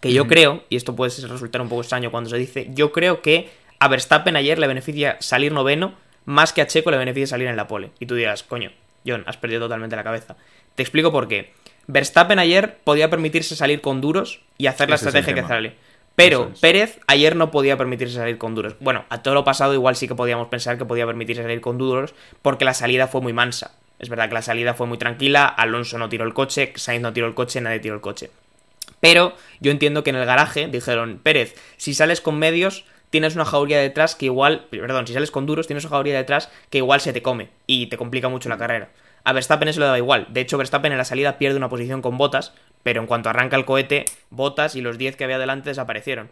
que 0.00 0.12
yo 0.12 0.26
creo, 0.26 0.64
y 0.70 0.76
esto 0.76 0.96
puede 0.96 1.10
resultar 1.10 1.60
un 1.60 1.68
poco 1.68 1.82
extraño 1.82 2.10
cuando 2.10 2.30
se 2.30 2.38
dice, 2.38 2.68
yo 2.70 2.92
creo 2.92 3.20
que 3.20 3.50
a 3.78 3.88
Verstappen 3.88 4.36
ayer 4.36 4.58
le 4.58 4.66
beneficia 4.66 5.16
salir 5.20 5.52
noveno 5.52 5.94
más 6.26 6.52
que 6.52 6.60
a 6.60 6.66
Checo 6.66 6.90
le 6.90 6.98
beneficia 6.98 7.28
salir 7.28 7.48
en 7.48 7.56
la 7.56 7.66
pole. 7.66 7.90
Y 7.98 8.06
tú 8.06 8.14
dirás, 8.14 8.42
coño, 8.42 8.70
John, 9.06 9.24
has 9.26 9.38
perdido 9.38 9.60
totalmente 9.62 9.96
la 9.96 10.04
cabeza. 10.04 10.36
Te 10.74 10.82
explico 10.82 11.10
por 11.10 11.28
qué. 11.28 11.54
Verstappen 11.86 12.38
ayer 12.38 12.78
podía 12.84 13.08
permitirse 13.08 13.56
salir 13.56 13.80
con 13.80 14.00
duros 14.00 14.42
y 14.58 14.66
hacer 14.66 14.90
la 14.90 14.96
Ese 14.96 15.08
es 15.08 15.14
el 15.14 15.20
estrategia 15.20 15.42
que 15.42 15.48
sale. 15.48 15.76
Pero 16.16 16.50
es. 16.52 16.60
Pérez 16.60 16.98
ayer 17.06 17.36
no 17.36 17.50
podía 17.50 17.76
permitirse 17.76 18.16
salir 18.16 18.38
con 18.38 18.54
duros. 18.54 18.74
Bueno, 18.80 19.04
a 19.08 19.22
todo 19.22 19.34
lo 19.34 19.44
pasado 19.44 19.74
igual 19.74 19.96
sí 19.96 20.08
que 20.08 20.14
podíamos 20.14 20.48
pensar 20.48 20.78
que 20.78 20.84
podía 20.84 21.06
permitirse 21.06 21.42
salir 21.42 21.60
con 21.60 21.78
duros 21.78 22.14
porque 22.42 22.64
la 22.64 22.74
salida 22.74 23.06
fue 23.06 23.20
muy 23.20 23.32
mansa. 23.32 23.76
Es 23.98 24.08
verdad 24.08 24.28
que 24.28 24.34
la 24.34 24.42
salida 24.42 24.74
fue 24.74 24.86
muy 24.86 24.98
tranquila, 24.98 25.46
Alonso 25.46 25.98
no 25.98 26.08
tiró 26.08 26.24
el 26.24 26.34
coche, 26.34 26.72
Sainz 26.76 27.02
no 27.02 27.12
tiró 27.12 27.26
el 27.26 27.34
coche, 27.34 27.60
nadie 27.60 27.78
tiró 27.78 27.94
el 27.94 28.00
coche. 28.00 28.30
Pero 29.00 29.34
yo 29.60 29.70
entiendo 29.70 30.02
que 30.02 30.10
en 30.10 30.16
el 30.16 30.26
garaje 30.26 30.68
dijeron, 30.68 31.20
Pérez, 31.22 31.54
si 31.76 31.94
sales 31.94 32.20
con 32.20 32.38
medios, 32.38 32.84
tienes 33.10 33.34
una 33.34 33.44
jauría 33.44 33.80
detrás 33.80 34.14
que 34.14 34.26
igual, 34.26 34.66
perdón, 34.70 35.06
si 35.06 35.12
sales 35.12 35.30
con 35.30 35.46
duros, 35.46 35.66
tienes 35.66 35.84
una 35.84 35.90
jauría 35.90 36.16
detrás 36.16 36.50
que 36.70 36.78
igual 36.78 37.00
se 37.00 37.12
te 37.12 37.22
come 37.22 37.50
y 37.66 37.86
te 37.86 37.96
complica 37.96 38.28
mucho 38.28 38.48
la 38.48 38.58
carrera. 38.58 38.90
A 39.24 39.32
Verstappen 39.32 39.68
eso 39.68 39.80
le 39.80 39.86
da 39.86 39.98
igual. 39.98 40.28
De 40.30 40.40
hecho, 40.40 40.56
Verstappen 40.56 40.92
en 40.92 40.98
la 40.98 41.04
salida 41.04 41.38
pierde 41.38 41.56
una 41.56 41.68
posición 41.68 42.00
con 42.00 42.16
botas, 42.16 42.52
pero 42.82 43.00
en 43.00 43.08
cuanto 43.08 43.28
arranca 43.28 43.56
el 43.56 43.64
cohete, 43.64 44.04
botas 44.30 44.76
y 44.76 44.80
los 44.80 44.98
10 44.98 45.16
que 45.16 45.24
había 45.24 45.38
delante 45.38 45.70
desaparecieron. 45.70 46.30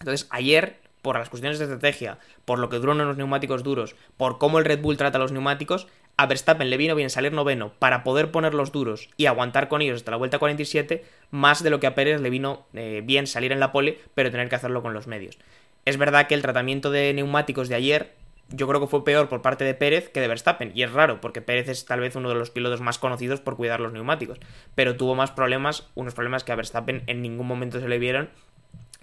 Entonces, 0.00 0.26
ayer, 0.28 0.76
por 1.00 1.18
las 1.18 1.30
cuestiones 1.30 1.58
de 1.58 1.64
estrategia, 1.64 2.18
por 2.44 2.58
lo 2.58 2.68
que 2.68 2.76
duran 2.76 2.98
los 2.98 3.16
neumáticos 3.16 3.62
duros, 3.62 3.96
por 4.18 4.36
cómo 4.36 4.58
el 4.58 4.66
Red 4.66 4.82
Bull 4.82 4.98
trata 4.98 5.18
los 5.18 5.32
neumáticos, 5.32 5.86
a 6.18 6.26
Verstappen 6.26 6.70
le 6.70 6.76
vino 6.76 6.94
bien 6.94 7.10
salir 7.10 7.32
noveno 7.32 7.72
para 7.78 8.02
poder 8.02 8.30
poner 8.30 8.54
los 8.54 8.72
duros 8.72 9.08
y 9.16 9.26
aguantar 9.26 9.68
con 9.68 9.82
ellos 9.82 9.96
hasta 9.96 10.10
la 10.10 10.16
vuelta 10.16 10.38
47, 10.38 11.04
más 11.30 11.62
de 11.62 11.70
lo 11.70 11.80
que 11.80 11.86
a 11.86 11.94
Pérez 11.94 12.20
le 12.20 12.30
vino 12.30 12.66
eh, 12.74 13.02
bien 13.04 13.26
salir 13.26 13.52
en 13.52 13.60
la 13.60 13.72
pole, 13.72 13.98
pero 14.14 14.30
tener 14.30 14.48
que 14.48 14.56
hacerlo 14.56 14.82
con 14.82 14.94
los 14.94 15.06
medios. 15.06 15.38
Es 15.86 15.96
verdad 15.96 16.26
que 16.26 16.34
el 16.34 16.42
tratamiento 16.42 16.90
de 16.90 17.14
neumáticos 17.14 17.68
de 17.68 17.76
ayer 17.76 18.12
yo 18.48 18.68
creo 18.68 18.80
que 18.80 18.86
fue 18.86 19.04
peor 19.04 19.28
por 19.28 19.42
parte 19.42 19.64
de 19.64 19.74
Pérez 19.74 20.08
que 20.08 20.20
de 20.20 20.28
Verstappen. 20.28 20.72
Y 20.74 20.82
es 20.82 20.92
raro, 20.92 21.20
porque 21.20 21.40
Pérez 21.40 21.68
es 21.68 21.84
tal 21.84 22.00
vez 22.00 22.14
uno 22.16 22.28
de 22.28 22.34
los 22.34 22.50
pilotos 22.50 22.80
más 22.80 22.98
conocidos 22.98 23.40
por 23.40 23.56
cuidar 23.56 23.80
los 23.80 23.92
neumáticos. 23.92 24.38
Pero 24.74 24.96
tuvo 24.96 25.14
más 25.14 25.30
problemas, 25.30 25.88
unos 25.94 26.14
problemas 26.14 26.44
que 26.44 26.52
a 26.52 26.56
Verstappen 26.56 27.02
en 27.06 27.22
ningún 27.22 27.46
momento 27.46 27.80
se 27.80 27.88
le 27.88 27.98
vieron. 27.98 28.30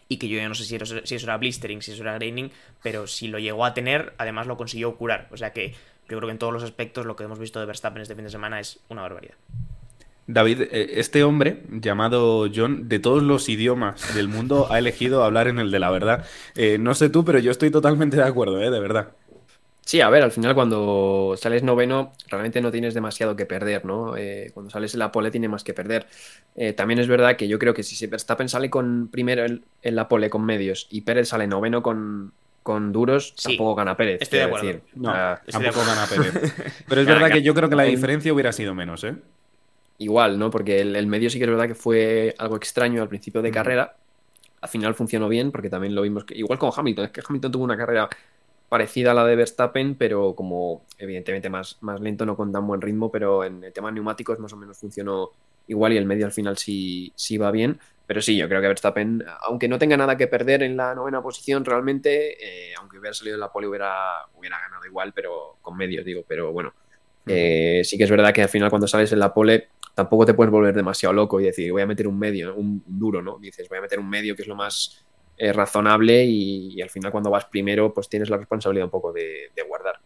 Y 0.07 0.17
que 0.17 0.27
yo 0.27 0.37
ya 0.37 0.47
no 0.47 0.55
sé 0.55 0.65
si 0.65 0.75
eso, 0.75 1.25
era 1.25 1.37
blistering, 1.37 1.81
si 1.81 1.93
eso 1.93 2.03
era 2.03 2.13
graining, 2.15 2.51
pero 2.83 3.07
si 3.07 3.29
lo 3.29 3.39
llegó 3.39 3.65
a 3.65 3.73
tener, 3.73 4.13
además 4.17 4.47
lo 4.47 4.57
consiguió 4.57 4.95
curar. 4.95 5.27
O 5.31 5.37
sea 5.37 5.53
que 5.53 5.71
yo 6.09 6.17
creo 6.17 6.27
que 6.27 6.31
en 6.31 6.37
todos 6.37 6.53
los 6.53 6.63
aspectos 6.63 7.05
lo 7.05 7.15
que 7.15 7.23
hemos 7.23 7.39
visto 7.39 7.59
de 7.59 7.65
Verstappen 7.65 8.01
este 8.01 8.15
fin 8.15 8.25
de 8.25 8.29
semana 8.29 8.59
es 8.59 8.79
una 8.89 9.01
barbaridad. 9.01 9.35
David, 10.27 10.61
eh, 10.71 10.91
este 10.95 11.23
hombre 11.23 11.63
llamado 11.69 12.47
John, 12.53 12.87
de 12.87 12.99
todos 12.99 13.21
los 13.23 13.49
idiomas 13.49 14.15
del 14.15 14.27
mundo, 14.29 14.67
ha 14.71 14.79
elegido 14.79 15.23
hablar 15.23 15.47
en 15.47 15.59
el 15.59 15.69
de 15.71 15.79
la 15.79 15.91
verdad. 15.91 16.25
Eh, 16.55 16.77
no 16.79 16.95
sé 16.95 17.09
tú, 17.09 17.25
pero 17.25 17.39
yo 17.39 17.51
estoy 17.51 17.71
totalmente 17.71 18.17
de 18.17 18.23
acuerdo, 18.23 18.61
¿eh? 18.61 18.71
de 18.71 18.79
verdad. 18.79 19.09
Sí, 19.85 19.99
a 19.99 20.09
ver, 20.09 20.23
al 20.23 20.31
final 20.31 20.55
cuando 20.55 21.35
sales 21.37 21.61
noveno 21.61 22.13
realmente 22.29 22.61
no 22.61 22.71
tienes 22.71 22.93
demasiado 22.93 23.35
que 23.35 23.45
perder, 23.45 23.83
¿no? 23.83 24.15
Eh, 24.15 24.51
cuando 24.53 24.69
sales 24.69 24.93
en 24.93 24.99
la 24.99 25.11
pole 25.11 25.29
tiene 25.29 25.49
más 25.49 25.65
que 25.65 25.73
perder. 25.73 26.07
Eh, 26.55 26.71
también 26.71 26.99
es 26.99 27.07
verdad 27.09 27.35
que 27.35 27.49
yo 27.49 27.59
creo 27.59 27.73
que 27.73 27.83
si 27.83 28.07
Verstappen 28.07 28.47
sale 28.47 28.69
con 28.69 29.09
primero 29.09 29.43
en, 29.43 29.65
en 29.81 29.95
la 29.95 30.07
pole 30.07 30.29
con 30.29 30.45
medios 30.45 30.87
y 30.89 31.01
Pérez 31.01 31.27
sale 31.27 31.47
noveno 31.47 31.83
con, 31.83 32.31
con 32.63 32.93
duros, 32.93 33.33
Sí, 33.35 33.57
tampoco 33.57 33.75
gana 33.75 33.97
Pérez. 33.97 34.21
estoy 34.21 34.39
de 34.39 34.45
acuerdo. 34.45 34.67
decir. 34.67 34.83
No, 34.95 35.09
Ah, 35.11 35.41
estoy 35.45 35.65
de 35.65 35.71
tampoco 35.71 35.85
gana 35.85 36.05
Pérez. 36.07 36.53
Pero 36.87 37.01
es 37.01 37.07
verdad 37.07 37.29
que 37.29 37.41
yo 37.41 37.53
creo 37.53 37.67
que 37.69 37.75
la 37.75 37.83
diferencia 37.83 38.31
hubiera 38.33 38.53
sido 38.53 38.73
menos, 38.73 39.03
¿eh? 39.03 39.15
Igual, 40.03 40.37
¿no? 40.37 40.49
Porque 40.49 40.81
el, 40.81 40.95
el 40.95 41.07
medio 41.07 41.29
sí 41.29 41.37
que 41.37 41.45
es 41.45 41.49
verdad 41.49 41.67
que 41.67 41.75
fue 41.75 42.35
algo 42.37 42.55
extraño 42.57 43.01
al 43.01 43.09
principio 43.09 43.41
de 43.41 43.51
carrera. 43.51 43.95
Al 44.61 44.69
final 44.69 44.95
funcionó 44.95 45.27
bien 45.29 45.51
porque 45.51 45.69
también 45.69 45.95
lo 45.95 46.01
vimos 46.01 46.25
que 46.25 46.37
igual 46.37 46.59
con 46.59 46.71
Hamilton, 46.75 47.05
es 47.05 47.11
que 47.11 47.21
Hamilton 47.27 47.51
tuvo 47.51 47.63
una 47.63 47.77
carrera 47.77 48.09
parecida 48.69 49.11
a 49.11 49.13
la 49.13 49.25
de 49.25 49.35
Verstappen, 49.35 49.95
pero 49.95 50.33
como 50.33 50.85
evidentemente 50.97 51.49
más, 51.49 51.77
más 51.81 52.01
lento, 52.01 52.25
no 52.25 52.35
con 52.35 52.51
tan 52.51 52.65
buen 52.65 52.81
ritmo, 52.81 53.11
pero 53.11 53.43
en 53.43 53.63
el 53.63 53.71
tema 53.71 53.89
de 53.89 53.95
neumáticos 53.95 54.39
más 54.39 54.51
o 54.53 54.57
menos 54.57 54.77
funcionó 54.79 55.29
igual 55.67 55.93
y 55.93 55.97
el 55.97 56.05
medio 56.05 56.25
al 56.25 56.31
final 56.31 56.57
sí, 56.57 57.13
sí 57.15 57.37
va 57.37 57.51
bien. 57.51 57.79
Pero 58.07 58.21
sí, 58.21 58.35
yo 58.35 58.49
creo 58.49 58.61
que 58.61 58.67
Verstappen, 58.67 59.23
aunque 59.41 59.67
no 59.67 59.77
tenga 59.77 59.95
nada 59.95 60.17
que 60.17 60.27
perder 60.27 60.63
en 60.63 60.75
la 60.75 60.95
novena 60.95 61.21
posición 61.21 61.63
realmente, 61.63 62.71
eh, 62.71 62.73
aunque 62.79 62.97
hubiera 62.97 63.13
salido 63.13 63.35
en 63.35 63.41
la 63.41 63.51
pole 63.51 63.67
hubiera, 63.67 64.25
hubiera 64.35 64.59
ganado 64.59 64.85
igual, 64.85 65.13
pero 65.13 65.57
con 65.61 65.77
medios, 65.77 66.03
digo, 66.03 66.23
pero 66.27 66.51
bueno, 66.51 66.73
Eh, 67.25 67.81
sí 67.83 67.97
que 67.97 68.03
es 68.03 68.09
verdad 68.09 68.33
que 68.33 68.41
al 68.41 68.49
final 68.49 68.69
cuando 68.69 68.87
sales 68.87 69.11
en 69.13 69.19
la 69.19 69.33
pole 69.33 69.69
tampoco 69.95 70.25
te 70.25 70.33
puedes 70.33 70.51
volver 70.51 70.75
demasiado 70.75 71.13
loco 71.13 71.39
y 71.39 71.45
decir 71.45 71.71
voy 71.71 71.81
a 71.81 71.85
meter 71.85 72.07
un 72.07 72.19
medio, 72.19 72.53
un, 72.55 72.83
duro, 72.85 73.21
¿no? 73.21 73.37
Dices 73.39 73.69
voy 73.69 73.77
a 73.77 73.81
meter 73.81 73.99
un 73.99 74.09
medio 74.09 74.35
que 74.35 74.41
es 74.41 74.47
lo 74.47 74.55
más 74.55 75.03
eh, 75.37 75.53
razonable 75.53 76.25
y, 76.25 76.81
al 76.81 76.89
final 76.89 77.11
cuando 77.11 77.29
vas 77.29 77.45
primero 77.45 77.93
pues 77.93 78.09
tienes 78.09 78.29
la 78.29 78.37
responsabilidad 78.37 78.85
un 78.85 78.91
poco 78.91 79.13
de, 79.13 79.51
guardar. 79.67 79.99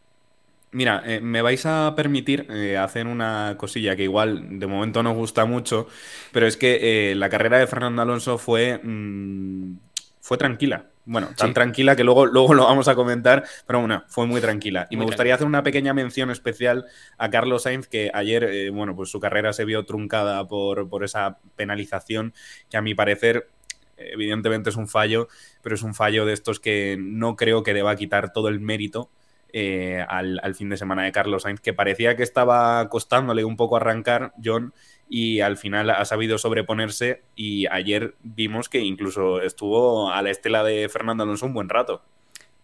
Mira, 0.72 1.02
eh, 1.06 1.22
me 1.22 1.42
vais 1.42 1.66
a 1.66 1.94
permitir 1.96 2.52
hacer 2.78 3.08
una 3.08 3.56
cosilla 3.58 3.96
que 3.96 4.04
igual 4.04 4.60
de 4.60 4.68
momento 4.68 5.02
no 5.02 5.14
gusta 5.16 5.46
mucho, 5.46 5.88
pero 6.32 6.46
es 6.46 6.58
que 6.58 7.14
la 7.16 7.30
carrera 7.30 7.58
de 7.58 7.68
Fernando 7.68 8.02
Alonso 8.02 8.38
fue, 8.38 8.80
mm, 8.84 9.78
fue 10.20 10.38
tranquila. 10.38 10.86
Bueno, 11.10 11.30
tan 11.38 11.54
tranquila 11.54 11.96
que 11.96 12.04
luego, 12.04 12.26
luego 12.26 12.54
lo 12.54 12.66
vamos 12.66 12.90
a 12.90 12.96
comentar, 12.96 13.46
pero 13.66 13.80
bueno, 13.80 14.04
fue 14.10 14.28
muy 14.28 14.42
tranquila. 14.42 14.88
Y 14.90 14.98
me 14.98 15.06
gustaría 15.06 15.36
hacer 15.36 15.48
una 15.48 15.64
pequeña 15.64 15.94
mención 15.94 16.30
especial 16.32 16.86
a 17.18 17.30
Carlos 17.30 17.64
Sainz, 17.64 17.88
que 17.88 18.12
ayer, 18.14 18.44
eh, 18.44 18.70
bueno, 18.72 18.94
pues 18.94 19.10
su 19.10 19.22
carrera 19.22 19.54
se 19.54 19.64
vio 19.64 19.86
truncada 19.86 20.46
por, 20.50 20.90
por 20.90 21.06
esa 21.06 21.40
penalización, 21.56 22.34
que 22.70 22.76
a 22.76 22.82
mi 22.82 22.94
parecer 22.94 23.48
evidentemente 23.96 24.70
es 24.70 24.76
un 24.76 24.90
fallo, 24.90 25.30
pero 25.62 25.76
es 25.76 25.82
un 25.82 25.96
fallo 25.96 26.26
de 26.26 26.34
estos 26.34 26.60
que 26.60 26.98
no 27.00 27.38
creo 27.38 27.64
que 27.64 27.74
deba 27.74 27.96
quitar 27.96 28.34
todo 28.34 28.50
el 28.50 28.60
mérito 28.60 29.10
eh, 29.54 30.06
al, 30.10 30.42
al, 30.44 30.56
fin 30.56 30.68
de 30.68 30.76
semana 30.76 31.04
de 31.04 31.14
Carlos 31.14 31.44
Sainz, 31.44 31.62
que 31.62 31.74
parecía 31.74 32.18
que 32.18 32.24
estaba 32.24 32.90
costándole 32.90 33.46
un 33.46 33.56
poco 33.56 33.78
arrancar, 33.78 34.34
John, 34.44 34.74
y 35.10 35.42
al 35.42 35.58
final 35.58 35.90
ha 35.90 36.06
sabido 36.06 36.38
sobreponerse 36.38 37.22
y 37.36 37.66
ayer 37.68 38.16
vimos 38.24 38.70
que 38.70 38.80
incluso 38.80 39.42
estuvo 39.42 40.12
a 40.12 40.22
la 40.22 40.30
estela 40.30 40.64
de 40.64 40.90
Fernando 40.90 41.24
Alonso 41.24 41.46
un 41.46 41.54
buen 41.54 41.70
rato. 41.70 42.02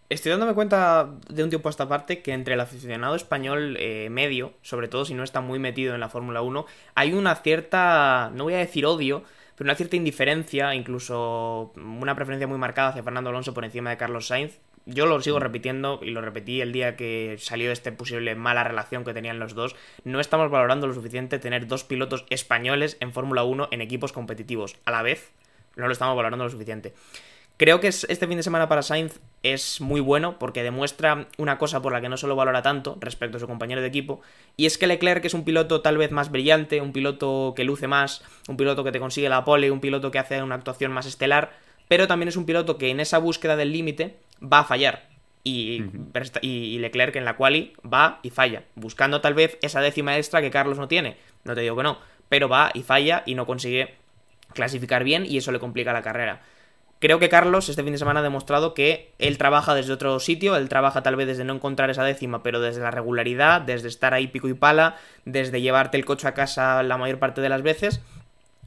Estoy 0.10 0.32
dándome 0.32 0.54
cuenta 0.54 1.10
de 1.30 1.44
un 1.44 1.50
tiempo 1.50 1.70
a 1.70 1.72
esta 1.72 1.88
parte 1.88 2.22
que 2.22 2.34
entre 2.34 2.54
el 2.54 2.60
aficionado 2.60 3.16
español 3.16 3.78
eh, 3.80 4.10
medio, 4.12 4.54
sobre 4.62 4.88
todo 4.88 5.06
si 5.06 5.16
no 5.16 5.24
está 5.24 5.42
muy 5.42 5.58
metido 5.58 5.96
en 5.96 6.02
la 6.02 6.10
Fórmula 6.10 6.42
1, 6.42 6.66
hay 6.94 7.14
una 7.14 7.36
cierta, 7.36 8.30
no 8.36 8.44
voy 8.44 8.54
a 8.54 8.58
decir 8.58 8.86
odio, 8.86 9.24
pero 9.56 9.68
una 9.68 9.76
cierta 9.76 9.96
indiferencia, 9.96 10.76
incluso 10.76 11.72
una 11.76 12.16
preferencia 12.16 12.48
muy 12.48 12.58
marcada 12.58 12.90
hacia 12.90 13.02
Fernando 13.04 13.30
Alonso 13.30 13.54
por 13.54 13.66
encima 13.66 13.90
de 13.90 13.98
Carlos 13.98 14.28
Sainz, 14.28 14.60
yo 14.86 15.06
lo 15.06 15.22
sigo 15.22 15.40
repitiendo 15.40 16.00
y 16.02 16.12
lo 16.12 16.22
repetí 16.22 16.62
el 16.62 16.74
día 16.74 16.96
que 16.96 17.38
salió 17.40 17.72
este 17.72 17.92
posible 17.92 18.36
mala 18.36 18.64
relación 18.64 19.04
que 19.04 19.14
tenían 19.14 19.40
los 19.40 19.56
dos. 19.56 19.76
No 20.04 20.20
estamos 20.20 20.52
valorando 20.52 20.88
lo 20.88 20.94
suficiente 20.94 21.40
tener 21.40 21.68
dos 21.68 21.84
pilotos 21.84 22.26
españoles 22.30 22.98
en 23.00 23.14
Fórmula 23.14 23.44
1 23.44 23.70
en 23.72 23.82
equipos 23.82 24.12
competitivos. 24.12 24.76
A 24.86 24.92
la 24.92 25.02
vez, 25.02 25.32
no 25.76 25.88
lo 25.88 25.94
estamos 25.94 26.16
valorando 26.16 26.44
lo 26.44 26.50
suficiente. 26.50 26.94
Creo 27.58 27.80
que 27.80 27.88
este 27.88 28.28
fin 28.28 28.38
de 28.38 28.44
semana 28.44 28.68
para 28.68 28.82
Sainz 28.82 29.20
es 29.44 29.80
muy 29.80 30.02
bueno 30.02 30.40
porque 30.40 30.64
demuestra 30.64 31.28
una 31.38 31.60
cosa 31.60 31.84
por 31.84 31.94
la 31.94 32.02
que 32.02 32.10
no 32.10 32.18
se 32.18 32.26
lo 32.26 32.36
valora 32.36 32.64
tanto 32.64 32.98
respecto 33.00 33.38
a 33.38 33.40
su 33.40 33.48
compañero 33.48 33.80
de 33.80 33.88
equipo, 33.88 34.22
y 34.58 34.66
es 34.66 34.80
que 34.80 34.88
Leclerc 34.88 35.24
es 35.24 35.36
un 35.36 35.46
piloto 35.46 35.82
tal 35.82 35.98
vez 35.98 36.12
más 36.12 36.32
brillante, 36.32 36.82
un 36.82 36.94
piloto 36.94 37.54
que 37.56 37.64
luce 37.64 37.88
más, 37.88 38.24
un 38.48 38.58
piloto 38.58 38.84
que 38.84 38.92
te 38.92 39.00
consigue 39.00 39.30
la 39.30 39.46
pole, 39.46 39.70
un 39.70 39.82
piloto 39.82 40.10
que 40.10 40.18
hace 40.18 40.42
una 40.42 40.56
actuación 40.56 40.92
más 40.92 41.06
estelar, 41.06 41.52
pero 41.88 42.08
también 42.08 42.30
es 42.30 42.38
un 42.38 42.48
piloto 42.48 42.80
que 42.80 42.90
en 42.90 43.00
esa 43.00 43.20
búsqueda 43.20 43.56
del 43.56 43.72
límite 43.72 44.18
va 44.44 44.60
a 44.60 44.64
fallar. 44.64 45.08
Y, 45.46 45.84
y, 46.42 46.80
Leclerc 46.80 47.18
en 47.18 47.26
la 47.26 47.36
quali 47.36 47.74
va 47.86 48.20
y 48.24 48.30
falla, 48.30 48.64
buscando 48.76 49.20
tal 49.20 49.34
vez 49.34 49.58
esa 49.62 49.82
décima 49.82 50.16
extra 50.16 50.42
que 50.42 50.52
Carlos 50.52 50.78
no 50.78 50.88
tiene. 50.88 51.18
No 51.44 51.54
te 51.54 51.62
digo 51.62 51.76
que 51.76 51.84
no, 51.84 52.00
pero 52.30 52.48
va 52.48 52.72
y 52.74 52.84
falla 52.84 53.24
y 53.26 53.36
no 53.36 53.46
consigue 53.46 53.96
clasificar 54.54 55.04
bien 55.04 55.26
y 55.26 55.38
eso 55.38 55.52
le 55.52 55.60
complica 55.60 55.92
la 55.92 56.02
carrera. 56.02 56.42
Creo 57.00 57.20
que 57.20 57.28
Carlos 57.28 57.68
este 57.68 57.84
fin 57.84 57.92
de 57.92 57.98
semana 57.98 58.22
ha 58.22 58.24
demostrado 58.24 58.74
que 58.74 59.12
él 59.20 59.38
trabaja 59.38 59.76
desde 59.76 59.92
otro 59.92 60.22
sitio, 60.22 60.56
él 60.56 60.70
trabaja 60.70 61.04
tal 61.04 61.18
vez 61.18 61.28
desde 61.28 61.44
no 61.44 61.54
encontrar 61.54 61.90
esa 61.90 62.06
décima, 62.06 62.42
pero 62.44 62.62
desde 62.62 62.80
la 62.80 62.92
regularidad, 62.92 63.60
desde 63.60 63.90
estar 63.90 64.14
ahí 64.14 64.28
pico 64.28 64.48
y 64.48 64.54
pala, 64.54 64.96
desde 65.26 65.60
llevarte 65.60 65.98
el 65.98 66.06
coche 66.06 66.30
a 66.30 66.34
casa 66.34 66.82
la 66.84 66.98
mayor 66.98 67.20
parte 67.20 67.42
de 67.42 67.50
las 67.50 67.62
veces 67.62 68.00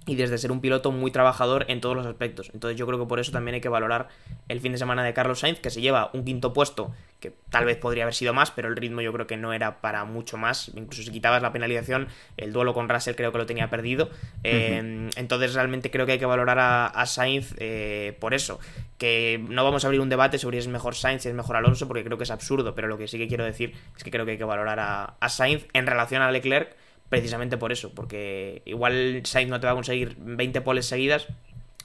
y 0.07 0.15
desde 0.15 0.39
ser 0.39 0.53
un 0.53 0.61
piloto 0.61 0.93
muy 0.93 1.11
trabajador 1.11 1.65
en 1.69 1.81
todos 1.81 1.97
los 1.97 2.07
aspectos. 2.07 2.51
Entonces 2.55 2.79
yo 2.79 2.87
creo 2.87 2.99
que 2.99 3.07
por 3.07 3.19
eso 3.19 3.33
también 3.33 3.57
hay 3.57 3.61
que 3.61 3.69
valorar 3.69 4.09
el 4.49 4.61
fin 4.61 4.71
de 4.73 4.79
semana 4.79 5.03
de 5.03 5.13
Carlos 5.13 5.41
Sainz, 5.41 5.59
que 5.59 5.69
se 5.69 5.81
lleva 5.81 6.11
un 6.13 6.25
quinto 6.25 6.53
puesto, 6.53 6.95
que 7.19 7.33
tal 7.51 7.65
vez 7.65 7.77
podría 7.77 8.05
haber 8.05 8.15
sido 8.15 8.33
más, 8.33 8.53
pero 8.53 8.69
el 8.69 8.77
ritmo 8.77 9.01
yo 9.01 9.13
creo 9.13 9.27
que 9.27 9.37
no 9.37 9.53
era 9.53 9.81
para 9.81 10.05
mucho 10.05 10.37
más. 10.37 10.71
Incluso 10.77 11.03
si 11.03 11.11
quitabas 11.11 11.43
la 11.43 11.53
penalización, 11.53 12.07
el 12.37 12.53
duelo 12.53 12.73
con 12.73 12.89
Russell 12.89 13.17
creo 13.17 13.33
que 13.33 13.39
lo 13.39 13.47
tenía 13.47 13.69
perdido. 13.69 14.09
Eh, 14.45 15.11
entonces 15.17 15.55
realmente 15.55 15.91
creo 15.91 16.07
que 16.07 16.13
hay 16.13 16.19
que 16.21 16.27
valorar 16.27 16.59
a, 16.61 17.07
Sainz 17.07 17.55
eh, 17.59 18.17
por 18.21 18.33
eso. 18.33 18.61
Que 18.99 19.45
no 19.49 19.65
vamos 19.65 19.85
a 19.85 19.89
abrir 19.89 20.01
un 20.01 20.09
debate 20.09 20.39
sobre 20.39 20.59
si 20.59 20.69
es 20.69 20.73
mejor 20.73 20.95
Sainz, 20.95 21.23
si 21.23 21.29
es 21.29 21.35
mejor 21.35 21.57
Alonso, 21.57 21.89
porque 21.89 22.05
creo 22.05 22.17
que 22.17 22.25
es 22.25 22.31
absurdo, 22.31 22.77
pero 22.77 22.87
lo 22.87 22.97
que 22.97 23.09
sí 23.09 23.19
que 23.19 23.27
quiero 23.27 23.45
decir 23.45 23.75
es 23.97 24.05
que 24.05 24.11
creo 24.13 24.25
que 24.25 24.33
hay 24.33 24.39
que 24.39 24.45
valorar 24.45 24.79
a, 24.79 25.17
a 25.19 25.29
Sainz 25.29 25.67
en 25.73 25.87
relación 25.87 26.23
a 26.23 26.31
Leclerc 26.31 26.77
precisamente 27.09 27.57
por 27.57 27.73
eso, 27.73 27.93
porque 27.95 28.63
igual 28.65 29.23
Sainz 29.25 29.51
no 29.51 29.61
te 29.61 29.67
va 29.67 29.73
a 29.73 29.77
conseguir 29.77 30.17
20 30.19 30.61
poles 30.61 30.87
seguidas, 30.87 31.27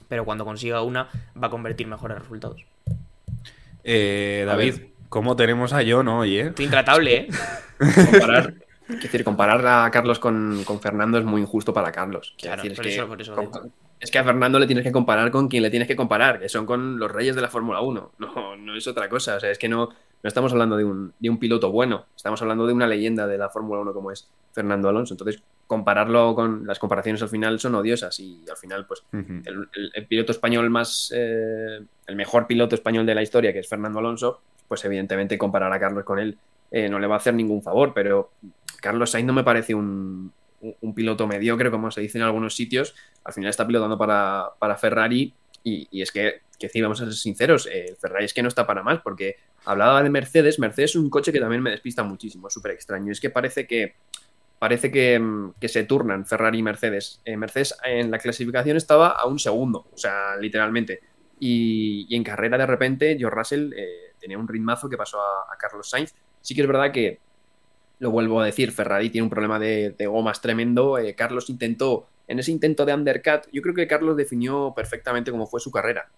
pero 0.08 0.24
cuando 0.24 0.44
consiga 0.44 0.82
una 0.82 1.08
va 1.40 1.46
a 1.46 1.50
convertir 1.50 1.86
mejores 1.86 2.18
resultados. 2.18 2.64
Eh, 3.84 4.44
David, 4.46 4.74
¿cómo 5.08 5.36
tenemos 5.36 5.72
a 5.72 5.82
John 5.86 6.08
hoy, 6.08 6.38
eh? 6.38 6.52
Intratable, 6.58 7.16
¿eh? 7.16 7.28
Comparar, 8.10 8.54
es 8.88 9.02
decir, 9.02 9.24
comparar 9.24 9.66
a 9.66 9.90
Carlos 9.90 10.18
con, 10.18 10.64
Fernando 10.80 11.18
es 11.18 11.24
muy 11.24 11.40
injusto 11.40 11.72
para 11.72 11.90
Carlos. 11.92 12.34
Claro, 12.38 12.62
es, 12.62 12.78
que, 12.78 13.04
es 14.00 14.10
que 14.10 14.18
a 14.18 14.24
Fernando 14.24 14.58
le 14.58 14.66
tienes 14.66 14.84
que 14.84 14.92
comparar 14.92 15.30
con 15.30 15.48
quien 15.48 15.62
le 15.62 15.70
tienes 15.70 15.88
que 15.88 15.96
comparar, 15.96 16.40
que 16.40 16.48
son 16.48 16.66
con 16.66 16.98
los 16.98 17.10
reyes 17.10 17.34
de 17.34 17.42
la 17.42 17.48
Fórmula 17.48 17.80
1. 17.80 18.12
No, 18.18 18.56
no 18.56 18.76
es 18.76 18.86
otra 18.86 19.08
cosa. 19.08 19.36
O 19.36 19.40
sea, 19.40 19.50
es 19.50 19.58
que 19.58 19.68
no, 19.68 19.88
no 20.22 20.28
estamos 20.28 20.52
hablando 20.52 20.76
de 20.76 20.84
un, 20.84 21.12
de 21.18 21.30
un 21.30 21.38
piloto 21.38 21.72
bueno, 21.72 22.06
estamos 22.14 22.40
hablando 22.42 22.66
de 22.66 22.72
una 22.72 22.86
leyenda 22.86 23.26
de 23.26 23.38
la 23.38 23.48
Fórmula 23.48 23.80
1 23.80 23.92
como 23.92 24.12
es 24.12 24.28
Fernando 24.52 24.88
Alonso. 24.88 25.14
Entonces, 25.14 25.42
compararlo 25.66 26.34
con 26.34 26.66
las 26.66 26.78
comparaciones 26.78 27.22
al 27.22 27.28
final 27.28 27.58
son 27.58 27.74
odiosas 27.74 28.18
y 28.20 28.44
al 28.48 28.56
final, 28.56 28.86
pues, 28.86 29.02
el, 29.12 30.06
piloto 30.06 30.32
español 30.32 30.70
más, 30.70 31.12
eh, 31.14 31.80
el 32.06 32.16
mejor 32.16 32.46
piloto 32.46 32.74
español 32.74 33.06
de 33.06 33.14
la 33.14 33.22
historia, 33.22 33.52
que 33.52 33.60
es 33.60 33.68
Fernando 33.68 33.98
Alonso, 33.98 34.40
pues 34.68 34.84
evidentemente 34.84 35.36
comparar 35.38 35.72
a 35.72 35.80
Carlos 35.80 36.04
con 36.04 36.18
él 36.18 36.38
eh, 36.70 36.88
no 36.88 36.98
le 36.98 37.06
va 37.06 37.16
a 37.16 37.18
hacer 37.18 37.34
ningún 37.34 37.62
favor, 37.62 37.92
pero 37.94 38.30
Carlos 38.80 39.10
Sainz 39.10 39.26
no 39.26 39.34
me 39.34 39.44
parece 39.44 39.74
un, 39.74 40.32
un, 40.62 40.94
piloto 40.94 41.26
mediocre, 41.26 41.70
como 41.70 41.90
se 41.90 42.00
dice 42.00 42.18
en 42.18 42.24
algunos 42.24 42.54
sitios. 42.54 42.94
Al 43.24 43.34
final 43.34 43.50
está 43.50 43.66
pilotando 43.66 43.98
para, 43.98 44.46
para 44.58 44.78
Ferrari 44.78 45.34
y, 45.62 46.00
es 46.00 46.10
que, 46.10 46.40
que 46.58 46.68
sí, 46.68 46.80
vamos 46.80 47.00
a 47.00 47.04
ser 47.04 47.14
sinceros, 47.14 47.68
eh, 47.70 47.94
Ferrari 48.00 48.24
es 48.24 48.34
que 48.34 48.42
no 48.42 48.48
está 48.48 48.66
para 48.66 48.82
más, 48.82 49.00
porque 49.00 49.36
hablaba 49.64 50.02
de 50.02 50.10
Mercedes, 50.10 50.58
Mercedes 50.58 50.90
es 50.90 50.96
un 50.96 51.10
coche 51.10 51.32
que 51.32 51.40
también 51.40 51.62
me 51.62 51.70
despista 51.70 52.02
muchísimo, 52.02 52.48
es 52.48 52.54
súper 52.54 52.72
extraño. 52.72 53.12
Es 53.12 53.20
que 53.20 53.30
parece 53.30 53.66
que 53.66 53.94
parece 54.62 54.92
que, 54.92 55.18
mm, 55.18 55.54
se 55.60 55.82
turnan 55.84 56.24
Ferrari 56.24 56.58
y 56.58 56.62
Mercedes. 56.62 57.20
Eh, 57.24 57.36
Mercedes 57.36 57.76
en 57.84 58.12
la 58.12 58.18
clasificación 58.18 58.76
estaba 58.76 59.08
a 59.08 59.26
un 59.26 59.40
segundo, 59.40 59.88
o 59.92 59.98
sea, 59.98 60.36
literalmente. 60.36 61.00
Y, 61.40 62.06
en 62.14 62.22
carrera 62.22 62.56
de 62.56 62.66
repente 62.66 63.16
George 63.18 63.36
Russell 63.36 63.72
eh, 63.76 64.14
tenía 64.20 64.38
un 64.38 64.46
ritmazo 64.46 64.88
que 64.88 64.96
pasó 64.96 65.20
a, 65.20 65.56
Carlos 65.58 65.90
Sainz. 65.90 66.14
Sí 66.40 66.54
que 66.54 66.60
es 66.60 66.68
verdad 66.68 66.92
que, 66.92 67.18
lo 67.98 68.12
vuelvo 68.12 68.40
a 68.40 68.46
decir, 68.46 68.70
Ferrari 68.70 69.10
tiene 69.10 69.24
un 69.24 69.30
problema 69.30 69.58
de, 69.58 69.96
gomas 70.06 70.40
tremendo. 70.40 70.96
Eh, 70.96 71.14
Carlos 71.16 71.50
intentó, 71.50 72.06
en 72.28 72.38
ese 72.38 72.52
intento 72.52 72.84
de 72.84 72.94
undercut, 72.94 73.48
yo 73.52 73.62
creo 73.62 73.74
que 73.74 73.88
Carlos 73.88 74.16
definió 74.16 74.72
perfectamente 74.76 75.32
cómo 75.32 75.48
fue 75.48 75.58
su 75.58 75.72
carrera 75.72 76.08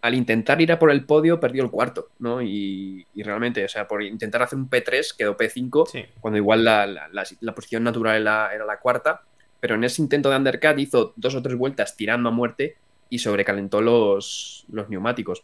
al 0.00 0.14
intentar 0.14 0.60
ir 0.60 0.70
a 0.72 0.78
por 0.78 0.90
el 0.90 1.04
podio 1.04 1.40
perdió 1.40 1.64
el 1.64 1.70
cuarto, 1.70 2.08
¿no? 2.20 2.40
Y, 2.40 3.06
realmente, 3.16 3.64
o 3.64 3.68
sea, 3.68 3.88
por 3.88 4.02
intentar 4.02 4.42
hacer 4.42 4.58
un 4.58 4.70
P3 4.70 5.16
quedó 5.16 5.36
P5, 5.36 6.06
cuando 6.20 6.38
igual 6.38 6.64
la, 6.64 7.52
posición 7.54 7.82
natural 7.82 8.22
era, 8.22 8.64
la 8.64 8.78
cuarta, 8.78 9.22
pero 9.60 9.74
en 9.74 9.84
ese 9.84 10.00
intento 10.00 10.30
de 10.30 10.36
undercut 10.36 10.78
hizo 10.78 11.12
dos 11.16 11.34
o 11.34 11.42
tres 11.42 11.56
vueltas 11.56 11.96
tirando 11.96 12.28
a 12.28 12.32
muerte 12.32 12.76
y 13.10 13.18
sobrecalentó 13.18 13.80
los, 13.80 14.64
los 14.70 14.88
neumáticos. 14.88 15.42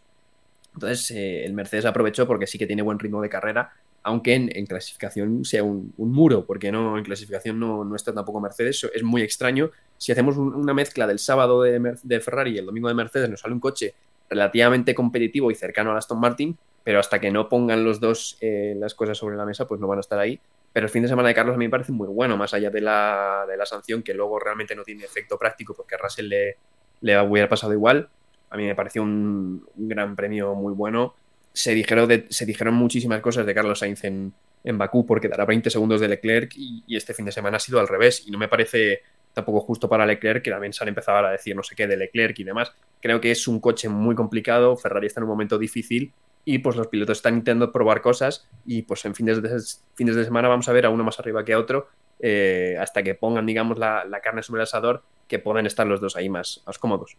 Entonces 0.74 1.10
eh, 1.10 1.44
el 1.44 1.52
Mercedes 1.52 1.84
aprovechó 1.84 2.26
porque 2.26 2.46
sí 2.46 2.58
que 2.58 2.66
tiene 2.66 2.82
buen 2.82 2.98
ritmo 2.98 3.22
de 3.22 3.28
carrera, 3.28 3.72
aunque 4.04 4.34
en, 4.34 4.66
clasificación 4.66 5.44
sea 5.44 5.64
un, 5.64 5.92
muro, 5.96 6.46
porque 6.46 6.70
no 6.70 6.98
en 6.98 7.04
clasificación 7.04 7.58
no, 7.58 7.84
no, 7.84 7.96
está 7.96 8.12
tampoco 8.12 8.40
Mercedes, 8.40 8.86
es 8.92 9.02
muy 9.02 9.22
extraño. 9.22 9.70
Si 9.96 10.12
hacemos 10.12 10.36
una 10.36 10.74
mezcla 10.74 11.06
del 11.06 11.18
sábado 11.18 11.62
de, 11.62 11.96
de 12.02 12.20
Ferrari 12.20 12.52
y 12.52 12.58
el 12.58 12.66
domingo 12.66 12.88
de 12.88 12.94
Mercedes, 12.94 13.30
nos 13.30 13.40
sale 13.40 13.54
un 13.54 13.60
coche 13.60 13.94
relativamente 14.28 14.94
competitivo 14.94 15.50
y 15.50 15.54
cercano 15.54 15.92
a 15.92 15.98
Aston 15.98 16.20
Martin, 16.20 16.58
pero 16.82 16.98
hasta 16.98 17.20
que 17.20 17.30
no 17.30 17.48
pongan 17.48 17.84
los 17.84 18.00
dos 18.00 18.36
eh, 18.40 18.74
las 18.76 18.94
cosas 18.94 19.16
sobre 19.18 19.36
la 19.36 19.44
mesa, 19.44 19.66
pues 19.66 19.80
no 19.80 19.86
van 19.86 19.98
a 19.98 20.00
estar 20.00 20.18
ahí. 20.18 20.40
Pero 20.72 20.86
el 20.86 20.90
fin 20.90 21.02
de 21.02 21.08
semana 21.08 21.28
de 21.28 21.34
Carlos 21.34 21.54
a 21.54 21.58
mí 21.58 21.66
me 21.66 21.70
parece 21.70 21.92
muy 21.92 22.08
bueno, 22.08 22.36
más 22.36 22.52
allá 22.52 22.68
de 22.68 22.80
la, 22.80 23.44
de 23.48 23.56
la 23.56 23.64
sanción, 23.64 24.02
que 24.02 24.12
luego 24.12 24.40
realmente 24.40 24.74
no 24.74 24.82
tiene 24.82 25.04
efecto 25.04 25.38
práctico 25.38 25.72
porque 25.72 25.94
a 25.94 25.98
Russell 25.98 26.26
le, 26.26 26.56
le 27.00 27.20
hubiera 27.20 27.48
pasado 27.48 27.72
igual. 27.72 28.08
A 28.50 28.56
mí 28.56 28.64
me 28.64 28.74
pareció 28.74 29.02
un, 29.02 29.66
gran 29.76 30.16
premio 30.16 30.54
muy 30.54 30.72
bueno. 30.72 31.14
Se 31.52 31.74
dijeron, 31.74 32.08
se 32.28 32.46
dijeron 32.46 32.74
muchísimas 32.74 33.20
cosas 33.20 33.46
de 33.46 33.54
Carlos 33.54 33.78
Sainz 33.78 34.04
en, 34.04 34.32
en 34.64 34.78
Bakú 34.78 35.06
porque 35.06 35.28
dará 35.28 35.44
20 35.44 35.70
segundos 35.70 36.00
de 36.00 36.08
Leclerc 36.08 36.52
y, 36.56 36.96
este 36.96 37.14
fin 37.14 37.26
de 37.26 37.32
semana 37.32 37.58
ha 37.58 37.60
sido 37.60 37.78
al 37.78 37.88
revés. 37.88 38.26
Y 38.26 38.30
no 38.30 38.38
me 38.38 38.48
parece 38.48 39.02
tampoco 39.34 39.60
justo 39.60 39.88
para 39.88 40.06
Leclerc, 40.06 40.42
que 40.42 40.50
también 40.50 40.72
se 40.72 40.82
han 40.82 40.88
empezado 40.88 41.18
a 41.18 41.30
decir 41.30 41.54
no 41.54 41.62
sé 41.62 41.74
qué 41.74 41.86
de 41.86 41.96
Leclerc 41.96 42.38
y 42.38 42.44
demás. 42.44 42.72
Creo 43.02 43.20
que 43.20 43.30
es 43.30 43.46
un 43.46 43.60
coche 43.60 43.88
muy 43.88 44.14
complicado, 44.14 44.76
Ferrari 44.76 45.08
está 45.08 45.20
en 45.20 45.24
un 45.24 45.30
momento 45.30 45.58
difícil 45.58 46.12
y 46.46 46.58
pues 46.58 46.76
los 46.76 46.86
pilotos 46.88 47.18
están 47.18 47.34
intentando 47.34 47.72
probar 47.72 48.00
cosas 48.00 48.48
y 48.64 48.82
pues 48.82 49.04
en 49.04 49.14
fines 49.14 49.42
de, 49.42 49.60
fines 49.94 50.16
de 50.16 50.24
semana 50.24 50.48
vamos 50.48 50.68
a 50.68 50.72
ver 50.72 50.86
a 50.86 50.90
uno 50.90 51.04
más 51.04 51.18
arriba 51.18 51.44
que 51.44 51.52
a 51.52 51.58
otro 51.58 51.88
eh, 52.20 52.76
hasta 52.78 53.02
que 53.02 53.14
pongan, 53.14 53.44
digamos, 53.44 53.78
la, 53.78 54.04
la, 54.04 54.20
carne 54.20 54.42
sobre 54.42 54.60
el 54.60 54.62
asador, 54.62 55.02
que 55.26 55.38
puedan 55.38 55.66
estar 55.66 55.86
los 55.86 56.00
dos 56.00 56.16
ahí 56.16 56.28
más, 56.28 56.62
más 56.64 56.78
cómodos. 56.78 57.16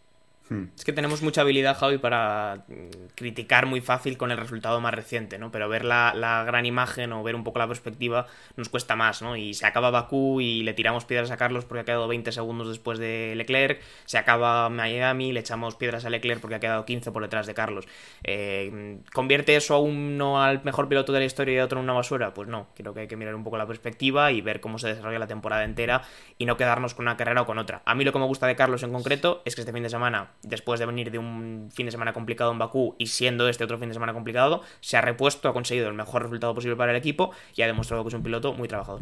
Hmm. 0.48 0.66
Es 0.78 0.86
que 0.86 0.94
tenemos 0.94 1.24
mucha 1.24 1.42
habilidad, 1.42 1.76
Javi, 1.76 1.98
para 1.98 2.66
mm, 2.68 3.08
criticar 3.16 3.66
muy 3.66 3.82
fácil 3.82 4.16
con 4.16 4.32
el 4.32 4.38
resultado 4.38 4.80
más 4.80 4.94
reciente, 4.94 5.40
¿no? 5.40 5.52
Pero 5.52 5.68
ver 5.68 5.84
la, 5.84 6.14
la, 6.14 6.44
gran 6.44 6.68
imagen 6.68 7.14
o 7.14 7.24
ver 7.24 7.36
un 7.36 7.44
poco 7.44 7.58
la 7.58 7.68
perspectiva 7.68 8.28
nos 8.56 8.70
cuesta 8.70 8.96
más, 8.96 9.24
¿no? 9.24 9.36
Y 9.38 9.56
se 9.56 9.66
acaba 9.66 9.90
Bakú 9.90 10.42
y 10.42 10.62
le 10.62 10.76
tiramos 10.76 11.06
piedras 11.06 11.32
a 11.32 11.38
Carlos 11.38 11.66
porque 11.66 11.82
ha 11.82 11.86
quedado 11.86 12.08
20 12.08 12.32
segundos 12.32 12.68
después 12.68 13.00
de 13.00 13.34
Leclerc, 13.36 13.82
se 14.06 14.20
acaba 14.20 14.70
Miami, 14.70 15.32
le 15.32 15.40
echamos 15.40 15.76
piedras 15.76 16.06
a 16.06 16.12
Leclerc 16.12 16.42
porque 16.42 16.56
ha 16.56 16.60
quedado 16.60 16.86
15 16.86 17.12
por 17.12 17.24
detrás 17.24 17.48
de 17.48 17.56
Carlos. 17.56 17.88
Eh, 18.24 19.00
¿Convierte 19.14 19.56
eso 19.56 19.74
a 19.74 19.80
uno 19.80 20.44
al 20.44 20.64
mejor 20.64 20.88
piloto 20.88 21.12
de 21.12 21.20
la 21.20 21.26
historia 21.26 21.56
y 21.56 21.58
a 21.58 21.66
otro 21.66 21.80
en 21.80 21.86
una 21.86 21.94
basura? 21.94 22.36
Pues 22.36 22.48
no, 22.48 22.68
creo 22.76 22.94
que 22.94 23.00
hay 23.02 23.08
que 23.08 23.18
mirar 23.18 23.34
un 23.34 23.44
poco 23.44 23.58
la 23.58 23.66
perspectiva 23.66 24.32
y 24.32 24.42
ver 24.42 24.62
cómo 24.62 24.78
se 24.78 24.90
desarrolla 24.90 25.18
la 25.18 25.28
temporada 25.28 25.64
entera 25.64 26.04
y 26.38 26.46
no 26.46 26.56
quedarnos 26.56 26.94
con 26.94 27.06
una 27.06 27.18
carrera 27.18 27.42
o 27.42 27.46
con 27.48 27.58
otra. 27.58 27.82
A 27.86 27.96
mí 27.96 28.04
lo 28.04 28.14
que 28.14 28.20
me 28.20 28.26
gusta 28.26 28.46
de 28.46 28.56
Carlos 28.56 28.84
en 28.84 28.94
concreto 28.94 29.42
es 29.46 29.56
que 29.56 29.62
este 29.62 29.74
fin 29.74 29.82
de 29.82 29.90
semana 29.90 30.35
después 30.44 30.80
de 30.80 30.86
venir 30.86 31.12
de 31.12 31.18
un 31.20 31.70
fin 31.74 31.86
de 31.86 31.92
semana 31.92 32.14
complicado 32.14 32.52
en 32.52 32.60
Bakú 32.60 32.96
y 32.98 33.08
siendo 33.08 33.48
este 33.50 33.64
otro 33.64 33.78
fin 33.78 33.90
de 33.90 33.94
semana 33.94 34.14
complicado, 34.14 34.62
se 34.82 34.98
ha 34.98 35.02
repuesto, 35.02 35.50
ha 35.50 35.54
conseguido 35.54 35.88
el 35.88 35.94
mejor 35.94 36.24
resultado 36.24 36.54
posible 36.54 36.76
para 36.76 36.92
el 36.92 36.98
equipo 36.98 37.32
y 37.56 37.62
ha 37.62 37.68
demostrado 37.68 38.04
que 38.04 38.10
es 38.10 38.14
un 38.14 38.24
piloto 38.24 38.54
muy 38.54 38.68
trabajador. 38.68 39.02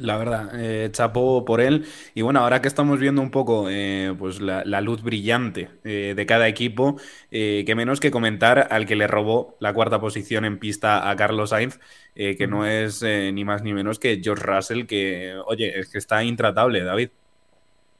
La 0.00 0.16
verdad, 0.16 0.50
eh, 0.54 0.90
chapó 0.92 1.44
por 1.44 1.60
él. 1.60 1.84
Y 2.14 2.22
bueno, 2.22 2.40
ahora 2.40 2.62
que 2.62 2.68
estamos 2.68 3.00
viendo 3.00 3.20
un 3.20 3.30
poco 3.30 3.66
eh, 3.68 4.14
pues 4.18 4.40
la, 4.40 4.64
la, 4.64 4.80
luz 4.80 5.02
brillante 5.02 5.70
eh, 5.84 6.14
de 6.16 6.26
cada 6.26 6.46
equipo, 6.48 7.00
eh, 7.30 7.64
que 7.66 7.74
menos 7.74 7.98
que 7.98 8.10
comentar 8.10 8.68
al 8.70 8.86
que 8.86 8.96
le 8.96 9.06
robó 9.06 9.56
la 9.60 9.72
cuarta 9.74 10.00
posición 10.00 10.44
en 10.44 10.58
pista 10.58 11.10
a 11.10 11.16
Carlos 11.16 11.50
Sainz, 11.50 11.80
eh, 12.14 12.36
que 12.36 12.46
no 12.46 12.64
es 12.66 13.02
ni 13.02 13.44
más 13.44 13.62
ni 13.62 13.72
menos 13.74 13.98
que 13.98 14.20
George 14.22 14.44
Russell, 14.44 14.86
que, 14.86 15.34
oye, 15.46 15.80
es 15.80 15.88
que 15.88 15.98
está 15.98 16.22
intratable, 16.22 16.84
David. 16.84 17.10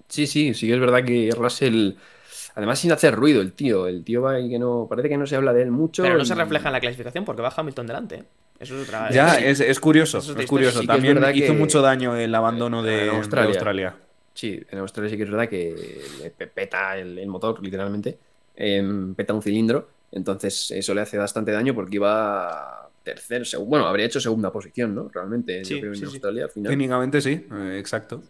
Sí, 0.09 0.27
sí, 0.27 0.55
sí, 0.55 0.73
es 0.73 0.81
verdad 0.81 1.05
que 1.05 1.31
Russell 1.37 1.95
Además, 2.55 2.79
sin 2.79 2.93
hacer 2.93 3.15
ruido, 3.15 3.41
el 3.41 3.53
tío. 3.53 3.87
El 3.87 4.05
tío 4.05 4.23
va 4.23 4.41
y 4.41 4.49
que 4.49 4.59
no. 4.59 4.87
Parece 4.89 5.09
que 5.09 5.17
no 5.17 5.27
se 5.27 5.37
habla 5.37 5.53
de 5.53 5.63
él 5.63 5.71
mucho. 5.71 6.03
Pero 6.03 6.17
no 6.17 6.23
y... 6.23 6.27
se 6.27 6.35
refleja 6.35 6.69
en 6.69 6.73
la 6.73 6.81
clasificación 6.81 7.25
porque 7.25 7.43
va 7.43 7.53
Hamilton 7.55 7.87
delante. 7.87 8.15
¿eh? 8.17 8.25
Eso 8.59 8.77
es 8.77 8.89
otra. 8.89 9.11
Ya, 9.11 9.37
es, 9.39 9.61
es 9.61 9.81
curioso. 9.81 10.19
Es, 10.19 10.29
es 10.29 10.47
curioso. 10.47 10.81
Sí 10.81 10.87
También 10.87 11.23
es 11.23 11.37
hizo 11.37 11.53
que... 11.53 11.59
mucho 11.59 11.81
daño 11.81 12.17
el 12.17 12.35
abandono 12.35 12.83
de, 12.83 13.11
Australia. 13.11 13.51
de 13.51 13.57
Australia. 13.57 13.97
Sí, 14.35 14.61
en 14.71 14.79
Australia 14.79 15.11
sí 15.11 15.17
que 15.17 15.23
es 15.25 15.31
verdad 15.31 15.49
que 15.49 16.01
le 16.21 16.31
peta 16.31 16.97
el, 16.97 17.19
el 17.19 17.29
motor, 17.29 17.63
literalmente. 17.63 18.19
Eh, 18.57 19.13
peta 19.17 19.35
un 19.35 19.43
cilindro. 19.43 19.89
Entonces, 20.11 20.71
eso 20.71 20.95
le 20.95 21.03
hace 21.03 21.19
bastante 21.19 21.53
daño 21.53 21.75
porque 21.75 21.97
iba 21.97 22.89
tercer, 23.03 23.47
segundo. 23.47 23.71
Bueno, 23.71 23.87
habría 23.87 24.07
hecho 24.07 24.21
segunda 24.21 24.53
posición, 24.53 24.95
¿no? 24.95 25.09
Realmente, 25.09 25.65
sí, 25.65 25.75
yo 25.75 25.81
creo 25.81 25.93
en 25.93 25.99
sí, 25.99 26.05
Australia 26.05 26.45
al 26.45 26.51
final. 26.51 26.71
Técnicamente 26.71 27.21
sí, 27.21 27.47
eh, 27.51 27.77
exacto. 27.79 28.23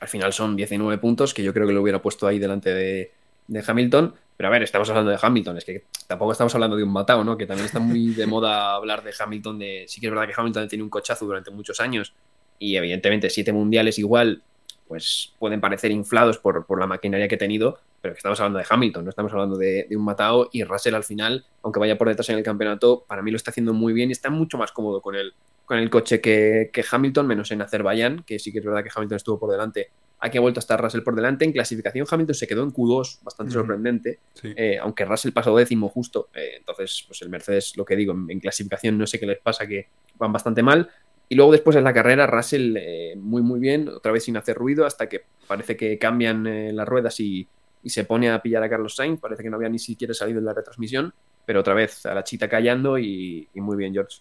Al 0.00 0.08
final 0.08 0.32
son 0.32 0.56
19 0.56 0.98
puntos 0.98 1.32
que 1.32 1.42
yo 1.42 1.54
creo 1.54 1.66
que 1.66 1.72
lo 1.72 1.82
hubiera 1.82 2.02
puesto 2.02 2.26
ahí 2.26 2.38
delante 2.38 2.74
de, 2.74 3.12
de 3.48 3.64
Hamilton. 3.66 4.14
Pero 4.36 4.48
a 4.48 4.50
ver, 4.50 4.62
estamos 4.62 4.88
hablando 4.90 5.10
de 5.10 5.18
Hamilton, 5.20 5.56
es 5.56 5.64
que 5.64 5.84
tampoco 6.06 6.32
estamos 6.32 6.54
hablando 6.54 6.76
de 6.76 6.82
un 6.82 6.92
matado, 6.92 7.24
¿no? 7.24 7.38
Que 7.38 7.46
también 7.46 7.66
está 7.66 7.78
muy 7.78 8.08
de 8.08 8.26
moda 8.26 8.74
hablar 8.74 9.02
de 9.02 9.14
Hamilton, 9.18 9.58
de 9.58 9.86
sí 9.88 10.00
que 10.00 10.08
es 10.08 10.12
verdad 10.12 10.26
que 10.26 10.34
Hamilton 10.36 10.68
tiene 10.68 10.84
un 10.84 10.90
cochazo 10.90 11.24
durante 11.24 11.50
muchos 11.50 11.80
años 11.80 12.12
y 12.58 12.76
evidentemente 12.76 13.30
siete 13.30 13.52
mundiales 13.52 13.98
igual, 13.98 14.42
pues 14.88 15.32
pueden 15.38 15.60
parecer 15.60 15.90
inflados 15.90 16.36
por, 16.36 16.66
por 16.66 16.78
la 16.78 16.86
maquinaria 16.86 17.28
que 17.28 17.36
ha 17.36 17.38
tenido, 17.38 17.78
pero 18.02 18.12
que 18.12 18.18
estamos 18.18 18.38
hablando 18.40 18.58
de 18.58 18.66
Hamilton, 18.68 19.04
no 19.04 19.10
estamos 19.10 19.32
hablando 19.32 19.56
de, 19.56 19.86
de, 19.88 19.96
un 19.96 20.04
matado 20.04 20.50
y 20.52 20.64
Russell 20.64 20.94
al 20.94 21.04
final, 21.04 21.46
aunque 21.62 21.80
vaya 21.80 21.96
por 21.96 22.08
detrás 22.08 22.28
en 22.28 22.36
el 22.36 22.44
campeonato, 22.44 23.04
para 23.08 23.22
mí 23.22 23.30
lo 23.30 23.38
está 23.38 23.52
haciendo 23.52 23.72
muy 23.72 23.94
bien 23.94 24.10
y 24.10 24.12
está 24.12 24.28
mucho 24.28 24.58
más 24.58 24.70
cómodo 24.70 25.00
con 25.00 25.14
el, 25.14 25.34
con 25.66 25.78
el 25.78 25.90
coche 25.90 26.22
que, 26.22 26.70
que 26.72 26.84
Hamilton, 26.90 27.26
menos 27.26 27.50
en 27.50 27.60
Azerbaiyán, 27.60 28.24
que 28.24 28.38
sí 28.38 28.50
que 28.52 28.60
es 28.60 28.64
verdad 28.64 28.82
que 28.82 28.90
Hamilton 28.94 29.16
estuvo 29.16 29.38
por 29.38 29.50
delante 29.50 29.90
Aquí 30.18 30.38
ha 30.38 30.40
vuelto 30.40 30.58
a 30.58 30.62
estar 30.62 30.80
Russell 30.80 31.02
por 31.02 31.14
delante. 31.14 31.44
En 31.44 31.52
clasificación, 31.52 32.06
Hamilton 32.10 32.34
se 32.34 32.46
quedó 32.46 32.62
en 32.62 32.72
Q2, 32.72 33.22
bastante 33.22 33.52
sorprendente. 33.52 34.20
Sí. 34.32 34.52
Eh, 34.56 34.78
aunque 34.80 35.04
Russell 35.04 35.32
pasó 35.32 35.54
décimo 35.54 35.88
justo. 35.88 36.30
Eh, 36.34 36.54
entonces, 36.56 37.04
pues 37.06 37.20
el 37.22 37.28
Mercedes, 37.28 37.76
lo 37.76 37.84
que 37.84 37.96
digo, 37.96 38.14
en, 38.14 38.26
en 38.30 38.40
clasificación 38.40 38.96
no 38.96 39.06
sé 39.06 39.20
qué 39.20 39.26
les 39.26 39.38
pasa, 39.38 39.66
que 39.66 39.88
van 40.14 40.32
bastante 40.32 40.62
mal. 40.62 40.88
Y 41.28 41.34
luego 41.34 41.52
después 41.52 41.76
en 41.76 41.84
la 41.84 41.92
carrera, 41.92 42.26
Russell 42.26 42.76
eh, 42.78 43.14
muy 43.16 43.42
muy 43.42 43.60
bien, 43.60 43.88
otra 43.88 44.12
vez 44.12 44.24
sin 44.24 44.36
hacer 44.36 44.56
ruido, 44.56 44.86
hasta 44.86 45.08
que 45.08 45.24
parece 45.46 45.76
que 45.76 45.98
cambian 45.98 46.74
las 46.74 46.88
ruedas 46.88 47.18
y, 47.20 47.46
y, 47.82 47.90
se 47.90 48.04
pone 48.04 48.30
a 48.30 48.40
pillar 48.40 48.62
a 48.62 48.70
Carlos 48.70 48.94
Sainz. 48.94 49.20
Parece 49.20 49.42
que 49.42 49.50
no 49.50 49.56
había 49.56 49.68
ni 49.68 49.80
siquiera 49.80 50.14
salido 50.14 50.38
en 50.38 50.44
la 50.44 50.54
retransmisión, 50.54 51.12
pero 51.44 51.60
otra 51.60 51.74
vez 51.74 52.06
a 52.06 52.14
la 52.14 52.24
chita 52.24 52.48
callando 52.48 52.96
y, 52.96 53.48
y 53.52 53.60
muy 53.60 53.76
bien, 53.76 53.92
George. 53.92 54.18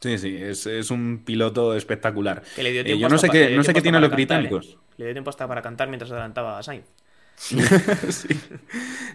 Sí, 0.00 0.18
sí, 0.18 0.36
es, 0.36 0.66
es, 0.66 0.90
un 0.90 1.22
piloto 1.24 1.74
espectacular. 1.74 2.42
Que 2.54 2.62
le 2.62 2.72
dio 2.72 2.82
eh, 2.82 2.98
yo 2.98 3.08
no 3.08 3.16
sé 3.16 3.28
qué, 3.30 3.56
no 3.56 3.64
sé 3.64 3.72
qué 3.72 3.80
tienen 3.80 4.02
los 4.02 4.10
británicos. 4.10 4.66
¿eh? 4.66 4.78
Le 4.98 5.04
dio 5.06 5.14
tiempo 5.14 5.30
hasta 5.30 5.48
para 5.48 5.62
cantar 5.62 5.88
mientras 5.88 6.10
adelantaba 6.10 6.58
a 6.58 6.62
Sainz. 6.62 6.84
sí. 7.36 8.28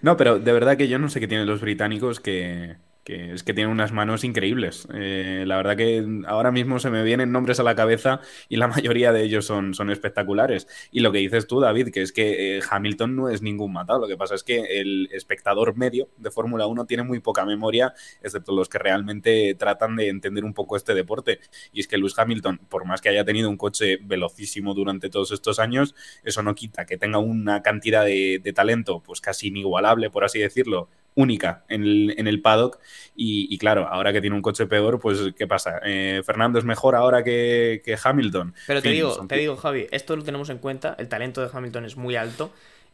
No, 0.01 0.17
pero 0.17 0.39
de 0.39 0.51
verdad 0.51 0.77
que 0.77 0.87
yo 0.87 0.99
no 0.99 1.09
sé 1.09 1.19
qué 1.19 1.27
tienen 1.27 1.47
los 1.47 1.61
británicos 1.61 2.19
que, 2.19 2.75
que 3.09 3.33
es 3.33 3.43
que 3.43 3.55
tienen 3.55 3.71
unas 3.71 3.91
manos 3.91 4.23
increíbles. 4.23 4.87
Eh, 4.93 5.43
la 5.47 5.57
verdad 5.57 5.75
que 5.75 6.05
ahora 6.27 6.51
mismo 6.51 6.77
se 6.79 6.91
me 6.91 7.03
vienen 7.03 7.31
nombres 7.31 7.59
a 7.59 7.63
la 7.63 7.73
cabeza 7.73 8.21
y 8.49 8.57
la 8.57 8.67
mayoría 8.67 9.11
de 9.11 9.23
ellos 9.23 9.45
son, 9.45 9.73
son 9.73 9.89
espectaculares. 9.89 10.67
Y 10.91 10.99
lo 10.99 11.11
que 11.11 11.17
dices 11.17 11.47
tú, 11.47 11.59
David, 11.59 11.89
que 11.91 12.03
es 12.03 12.11
que 12.11 12.57
eh, 12.57 12.61
Hamilton 12.69 13.15
no 13.15 13.29
es 13.29 13.41
ningún 13.41 13.73
matado. 13.73 14.01
Lo 14.01 14.07
que 14.07 14.15
pasa 14.15 14.35
es 14.35 14.43
que 14.43 14.79
el 14.79 15.09
espectador 15.11 15.75
medio 15.75 16.09
de 16.17 16.29
Fórmula 16.29 16.67
1 16.67 16.85
tiene 16.85 17.01
muy 17.01 17.19
poca 17.19 17.45
memoria, 17.45 17.93
excepto 18.21 18.53
los 18.53 18.69
que 18.69 18.77
realmente 18.77 19.55
tratan 19.55 19.95
de 19.95 20.09
entender 20.09 20.45
un 20.45 20.53
poco 20.53 20.75
este 20.75 20.93
deporte. 20.93 21.39
Y 21.73 21.79
es 21.79 21.87
que 21.87 21.97
Lewis 21.97 22.13
Hamilton, 22.15 22.59
por 22.69 22.85
más 22.85 23.01
que 23.01 23.09
haya 23.09 23.25
tenido 23.25 23.49
un 23.49 23.57
coche 23.57 23.97
velocísimo 24.03 24.75
durante 24.75 25.09
todos 25.09 25.31
estos 25.31 25.57
años, 25.57 25.95
eso 26.23 26.43
no 26.43 26.53
quita 26.53 26.85
que 26.85 26.97
tenga 26.97 27.17
una 27.17 27.63
cantidad 27.63 28.05
de, 28.05 28.39
de 28.43 28.53
talento 28.53 29.01
pues 29.01 29.19
casi 29.19 29.47
inigualable, 29.47 30.11
por 30.11 30.23
así 30.23 30.37
decirlo, 30.37 30.89
única 31.15 31.63
en 31.69 31.83
el, 31.83 32.15
en 32.17 32.27
el 32.27 32.41
paddock 32.41 32.79
y, 33.15 33.53
y, 33.53 33.57
claro, 33.57 33.87
ahora 33.87 34.13
que 34.13 34.21
tiene 34.21 34.35
un 34.35 34.41
coche 34.41 34.65
peor, 34.67 34.99
pues 34.99 35.19
¿qué 35.37 35.47
pasa? 35.47 35.81
Eh, 35.83 36.21
¿Fernando 36.25 36.59
es 36.59 36.65
mejor 36.65 36.95
ahora 36.95 37.23
que, 37.23 37.81
que 37.83 37.97
Hamilton? 38.01 38.53
Pero 38.67 38.81
te, 38.81 38.89
digo, 38.89 39.27
te 39.27 39.35
digo, 39.35 39.57
Javi, 39.57 39.87
esto 39.91 40.15
lo 40.15 40.23
tenemos 40.23 40.49
en 40.49 40.59
cuenta, 40.59 40.95
el 40.97 41.09
talento 41.09 41.41
de 41.41 41.49
Hamilton 41.51 41.85
es 41.85 41.97
muy 41.97 42.15
alto 42.15 42.51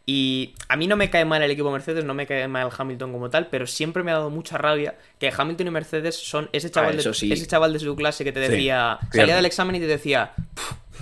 y 0.08 0.54
a 0.70 0.76
mí 0.76 0.86
no 0.86 0.98
me 0.98 1.10
cae 1.10 1.26
mal 1.26 1.42
el 1.42 1.50
equipo 1.50 1.72
Mercedes, 1.72 2.06
no 2.06 2.14
me 2.14 2.28
cae 2.28 2.48
mal 2.48 2.70
Hamilton 2.76 3.12
como 3.12 3.30
tal, 3.32 3.48
pero 3.48 3.66
siempre 3.66 4.04
me 4.04 4.12
ha 4.12 4.16
dado 4.16 4.30
mucha 4.30 4.58
rabia 4.58 4.96
que 5.20 5.34
Hamilton 5.36 5.68
y 5.68 5.72
Mercedes 5.72 6.16
son 6.16 6.50
ese 6.54 6.70
chaval, 6.70 7.00
ah, 7.00 7.02
de, 7.02 7.14
sí. 7.14 7.32
ese 7.32 7.48
chaval 7.48 7.74
de 7.74 7.80
su 7.80 7.96
clase 7.96 8.24
que 8.24 8.32
te 8.32 8.40
decía, 8.40 9.00
sí, 9.12 9.18
salía 9.18 9.36
del 9.36 9.46
examen 9.46 9.76
y 9.76 9.80
te 9.80 9.88
decía, 9.88 10.34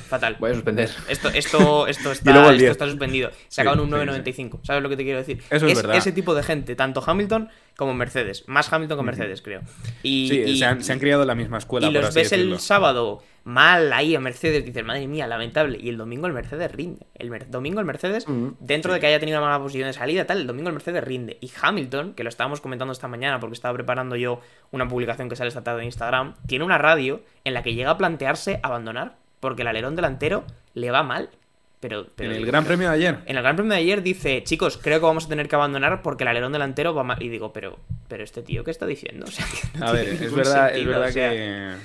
fatal. 0.04 0.38
Voy 0.40 0.52
a 0.52 0.54
suspender. 0.54 0.90
Esto, 1.08 1.30
esto, 1.30 1.30
esto, 1.88 2.12
está, 2.12 2.52
esto 2.52 2.72
está, 2.72 2.88
suspendido. 2.88 3.32
Sacaban 3.48 3.80
sí, 3.80 3.86
un 3.86 3.92
9.95. 3.92 4.60
¿Sabes 4.64 4.84
lo 4.84 4.90
que 4.90 4.98
te 4.98 5.04
quiero 5.04 5.20
decir? 5.20 5.42
Eso 5.50 5.66
es, 5.66 5.74
es 5.74 5.78
verdad. 5.78 5.98
ese 5.98 6.12
tipo 6.12 6.36
de 6.36 6.44
gente, 6.44 6.76
tanto 6.76 7.04
Hamilton 7.06 7.50
como 7.78 7.94
Mercedes. 7.94 8.44
Más 8.48 8.72
Hamilton 8.72 8.98
que 9.00 9.04
Mercedes, 9.04 9.42
creo. 9.42 9.62
Y, 10.04 10.28
sí, 10.30 10.40
y, 10.40 10.58
se, 10.58 10.66
han, 10.66 10.84
se, 10.84 10.94
han, 10.94 11.00
criado 11.00 11.24
en 11.24 11.28
la 11.28 11.36
misma 11.36 11.58
escuela. 11.58 11.88
Y 11.88 11.92
los 11.92 12.14
ves 12.14 12.30
decirlo. 12.30 12.56
el 12.56 12.60
sábado 12.60 13.24
mal 13.44 13.92
ahí 13.92 14.16
a 14.16 14.20
Mercedes, 14.20 14.64
dices, 14.64 14.84
madre 14.86 15.08
mía, 15.08 15.28
lamentable. 15.28 15.78
Y 15.80 15.90
el 15.90 15.98
domingo 15.98 16.28
el 16.28 16.34
Mercedes 16.34 16.72
rinde. 16.72 17.08
El 17.16 17.30
Mer 17.30 17.50
domingo 17.50 17.80
el 17.80 17.86
Mercedes, 17.86 18.26
dentro 18.60 18.92
sí. 18.92 18.96
de 18.96 19.00
que 19.00 19.08
haya 19.08 19.20
tenido 19.20 19.40
una 19.40 19.48
mala 19.48 19.62
posición 19.62 19.88
de 19.88 19.94
salida, 19.94 20.26
tal, 20.26 20.42
el 20.42 20.48
domingo 20.48 20.70
el 20.70 20.74
Mercedes 20.74 21.04
rinde. 21.04 21.38
Y 21.42 21.52
Hamilton, 21.62 22.14
que 22.14 22.24
lo 22.24 22.30
estábamos 22.30 22.62
comentando 22.62 22.92
esta 22.92 23.08
mañana 23.08 23.40
porque 23.40 23.54
estaba 23.54 23.74
preparando 23.74 24.16
yo 24.16 24.40
una 24.72 24.88
publicación 24.88 25.30
que 25.30 25.36
sale 25.36 25.50
esta 25.50 25.64
tarde 25.64 25.82
en 25.82 25.86
Instagram, 25.86 26.36
tiene 26.48 26.66
una 26.66 26.78
radio 26.78 27.22
en 27.44 27.54
la 27.54 27.64
que 27.64 27.74
llega 27.74 27.92
a 27.92 27.98
plantearse 27.98 28.60
abandonar 28.64 29.18
porque 29.44 29.64
el 29.64 29.68
alerón 29.68 29.94
delantero 29.98 30.46
le 30.74 30.90
va 30.90 31.04
mal. 31.04 31.30
Pero, 31.82 32.08
pero, 32.16 32.32
en 32.32 32.38
el 32.38 32.46
Gran 32.46 32.64
Premio 32.64 32.88
de 32.88 32.96
ayer. 32.96 33.20
En 33.26 33.36
el 33.36 33.44
Gran 33.44 33.58
Premio 33.58 33.74
de 33.74 33.80
ayer 33.80 34.02
dice, 34.02 34.42
chicos, 34.46 34.80
creo 34.82 35.02
que 35.02 35.06
vamos 35.06 35.26
a 35.26 35.28
tener 35.28 35.50
que 35.50 35.56
abandonar 35.56 36.02
porque 36.02 36.24
el 36.24 36.30
alerón 36.30 36.54
delantero 36.54 36.94
va 36.94 37.04
mal. 37.04 37.22
Y 37.22 37.28
digo, 37.28 37.52
pero, 37.52 37.78
pero 38.08 38.24
este 38.24 38.42
tío, 38.42 38.64
¿qué 38.64 38.72
está 38.72 38.86
diciendo? 38.86 39.26
O 39.28 39.32
sea, 39.32 39.46
no 39.78 39.88
a 39.88 39.92
ver, 39.92 40.08
es 40.08 40.34
verdad, 40.34 40.70
sentido, 40.70 40.82
es 40.82 40.88
verdad 40.88 41.10
o 41.10 41.12
sea, 41.12 41.30
que 41.30 41.76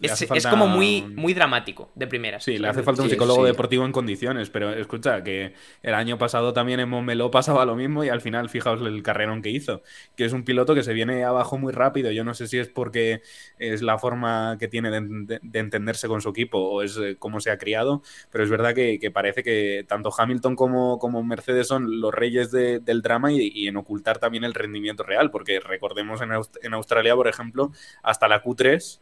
es, 0.00 0.18
falta... 0.18 0.34
es, 0.36 0.46
como 0.46 0.66
muy, 0.66 1.02
muy 1.02 1.34
dramático 1.34 1.90
de 1.94 2.06
primera. 2.06 2.40
Sí, 2.40 2.58
le 2.58 2.68
hace 2.68 2.82
falta 2.82 3.02
un 3.02 3.10
psicólogo 3.10 3.42
sí, 3.42 3.46
sí. 3.46 3.52
deportivo 3.52 3.84
en 3.84 3.92
condiciones, 3.92 4.50
pero 4.50 4.72
escucha, 4.72 5.22
que 5.22 5.54
el 5.82 5.94
año 5.94 6.18
pasado 6.18 6.52
también 6.52 6.80
en 6.80 6.88
Montmeló 6.88 7.30
pasaba 7.30 7.64
lo 7.64 7.76
mismo 7.76 8.04
y 8.04 8.08
al 8.08 8.20
final 8.20 8.48
fijaos 8.48 8.80
el 8.82 9.02
carrerón 9.02 9.42
que 9.42 9.50
hizo, 9.50 9.82
que 10.16 10.24
es 10.24 10.32
un 10.32 10.44
piloto 10.44 10.74
que 10.74 10.82
se 10.82 10.92
viene 10.92 11.24
abajo 11.24 11.58
muy 11.58 11.72
rápido, 11.72 12.10
yo 12.10 12.24
no 12.24 12.34
sé 12.34 12.48
si 12.48 12.58
es 12.58 12.68
porque 12.68 13.22
es 13.58 13.82
la 13.82 13.98
forma 13.98 14.56
que 14.58 14.68
tiene 14.68 14.90
de, 14.90 15.00
de, 15.00 15.40
de 15.42 15.58
entenderse 15.58 16.08
con 16.08 16.20
su 16.20 16.30
equipo 16.30 16.58
o 16.58 16.82
es 16.82 16.96
eh, 16.96 17.16
cómo 17.18 17.40
se 17.40 17.50
ha 17.50 17.58
criado, 17.58 18.02
pero 18.30 18.44
es 18.44 18.50
verdad 18.50 18.74
que, 18.74 18.98
que 18.98 19.10
parece 19.10 19.42
que 19.42 19.84
tanto 19.88 20.10
Hamilton 20.16 20.56
como, 20.56 20.98
como 20.98 21.22
Mercedes 21.22 21.68
son 21.68 22.00
los 22.00 22.12
reyes 22.14 22.50
de, 22.50 22.80
del 22.80 23.02
drama 23.02 23.32
y, 23.32 23.50
y, 23.54 23.68
en 23.68 23.76
ocultar 23.76 24.18
también 24.18 24.44
el 24.44 24.54
rendimiento 24.54 25.02
real, 25.02 25.30
porque 25.30 25.60
recordemos 25.60 26.20
en, 26.20 26.32
Aust 26.32 26.56
en 26.62 26.74
Australia, 26.74 27.14
por 27.14 27.28
ejemplo, 27.28 27.72
hasta 28.02 28.28
la 28.28 28.42
Q3 28.42 29.00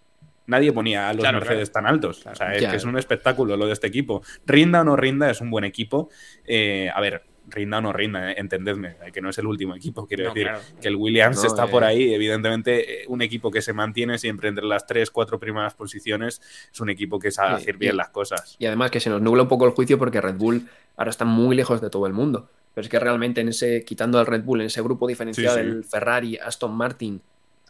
nadie 0.53 0.73
ponía 0.73 1.09
a 1.09 1.13
los 1.13 1.23
claro, 1.23 1.39
Mercedes 1.41 1.71
claro. 1.71 1.87
tan 1.87 1.95
altos. 1.95 2.21
Claro, 2.21 2.35
o 2.35 2.37
sea, 2.37 2.55
es, 2.55 2.65
que 2.71 2.77
es, 2.77 2.85
un 2.85 2.97
espectáculo 2.97 3.57
lo 3.57 3.67
de 3.67 3.73
este 3.73 3.89
equipo. 3.89 4.23
Rinda 4.47 4.83
o 4.83 4.85
no 4.85 4.95
rinda, 4.97 5.29
es 5.31 5.41
un 5.41 5.51
buen 5.51 5.65
equipo. 5.65 6.09
Eh, 6.47 6.89
a 6.95 7.01
ver, 7.01 7.25
rinda 7.49 7.79
o 7.79 7.81
no 7.81 7.93
rinda, 7.93 8.31
eh, 8.31 8.35
entendedme, 8.39 8.97
que 9.13 9.21
no 9.21 9.31
es 9.31 9.39
el 9.39 9.47
último 9.47 9.75
equipo, 9.75 10.07
quiero 10.07 10.25
No, 10.25 10.31
decir 10.31 10.47
claro. 10.47 10.61
que 10.81 10.89
el 10.89 10.95
Williams 10.97 11.39
No, 11.43 11.47
está 11.49 11.65
eh. 11.65 11.69
por 11.69 11.83
ahí, 11.83 12.15
evidentemente 12.15 13.03
eh, 13.03 13.05
un 13.09 13.21
equipo 13.21 13.51
que 13.51 13.61
se 13.61 13.73
mantiene 13.73 14.17
siempre 14.19 14.49
entre 14.49 14.65
las 14.65 14.87
tres, 14.87 15.11
cuatro 15.11 15.41
primeras 15.41 15.75
posiciones, 15.75 16.41
es 16.73 16.81
un 16.81 16.89
equipo 16.89 17.19
que 17.19 17.31
sabe 17.33 17.57
Sí, 17.57 17.63
hacer 17.63 17.77
bien 17.79 17.95
y- 17.95 17.97
las 17.97 18.11
cosas. 18.11 18.55
Y 18.61 18.67
además 18.67 18.91
que 18.93 19.01
se 19.01 19.11
nos 19.11 19.21
nubla 19.21 19.43
un 19.43 19.49
poco 19.49 19.67
el 19.67 19.73
juicio 19.73 19.99
porque 19.99 20.21
Red 20.21 20.37
Bull 20.37 20.69
ahora 20.97 21.11
está 21.11 21.25
muy 21.25 21.57
lejos 21.57 21.81
de 21.81 21.91
todo 21.91 22.07
el 22.07 22.13
mundo. 22.13 22.49
Pero 22.75 22.85
es 22.85 22.89
que 22.89 22.99
realmente 23.01 23.41
en 23.43 23.49
ese, 23.49 23.85
quitando 23.85 24.19
al 24.19 24.27
Red 24.27 24.45
Bull, 24.45 24.61
en 24.61 24.69
ese 24.69 24.81
grupo 24.81 25.07
diferenciado 25.09 25.57
Sí, 25.59 25.63
sí. 25.63 25.69
del 25.69 25.85
Ferrari, 25.85 26.39
Aston 26.39 26.75
Martin 26.75 27.21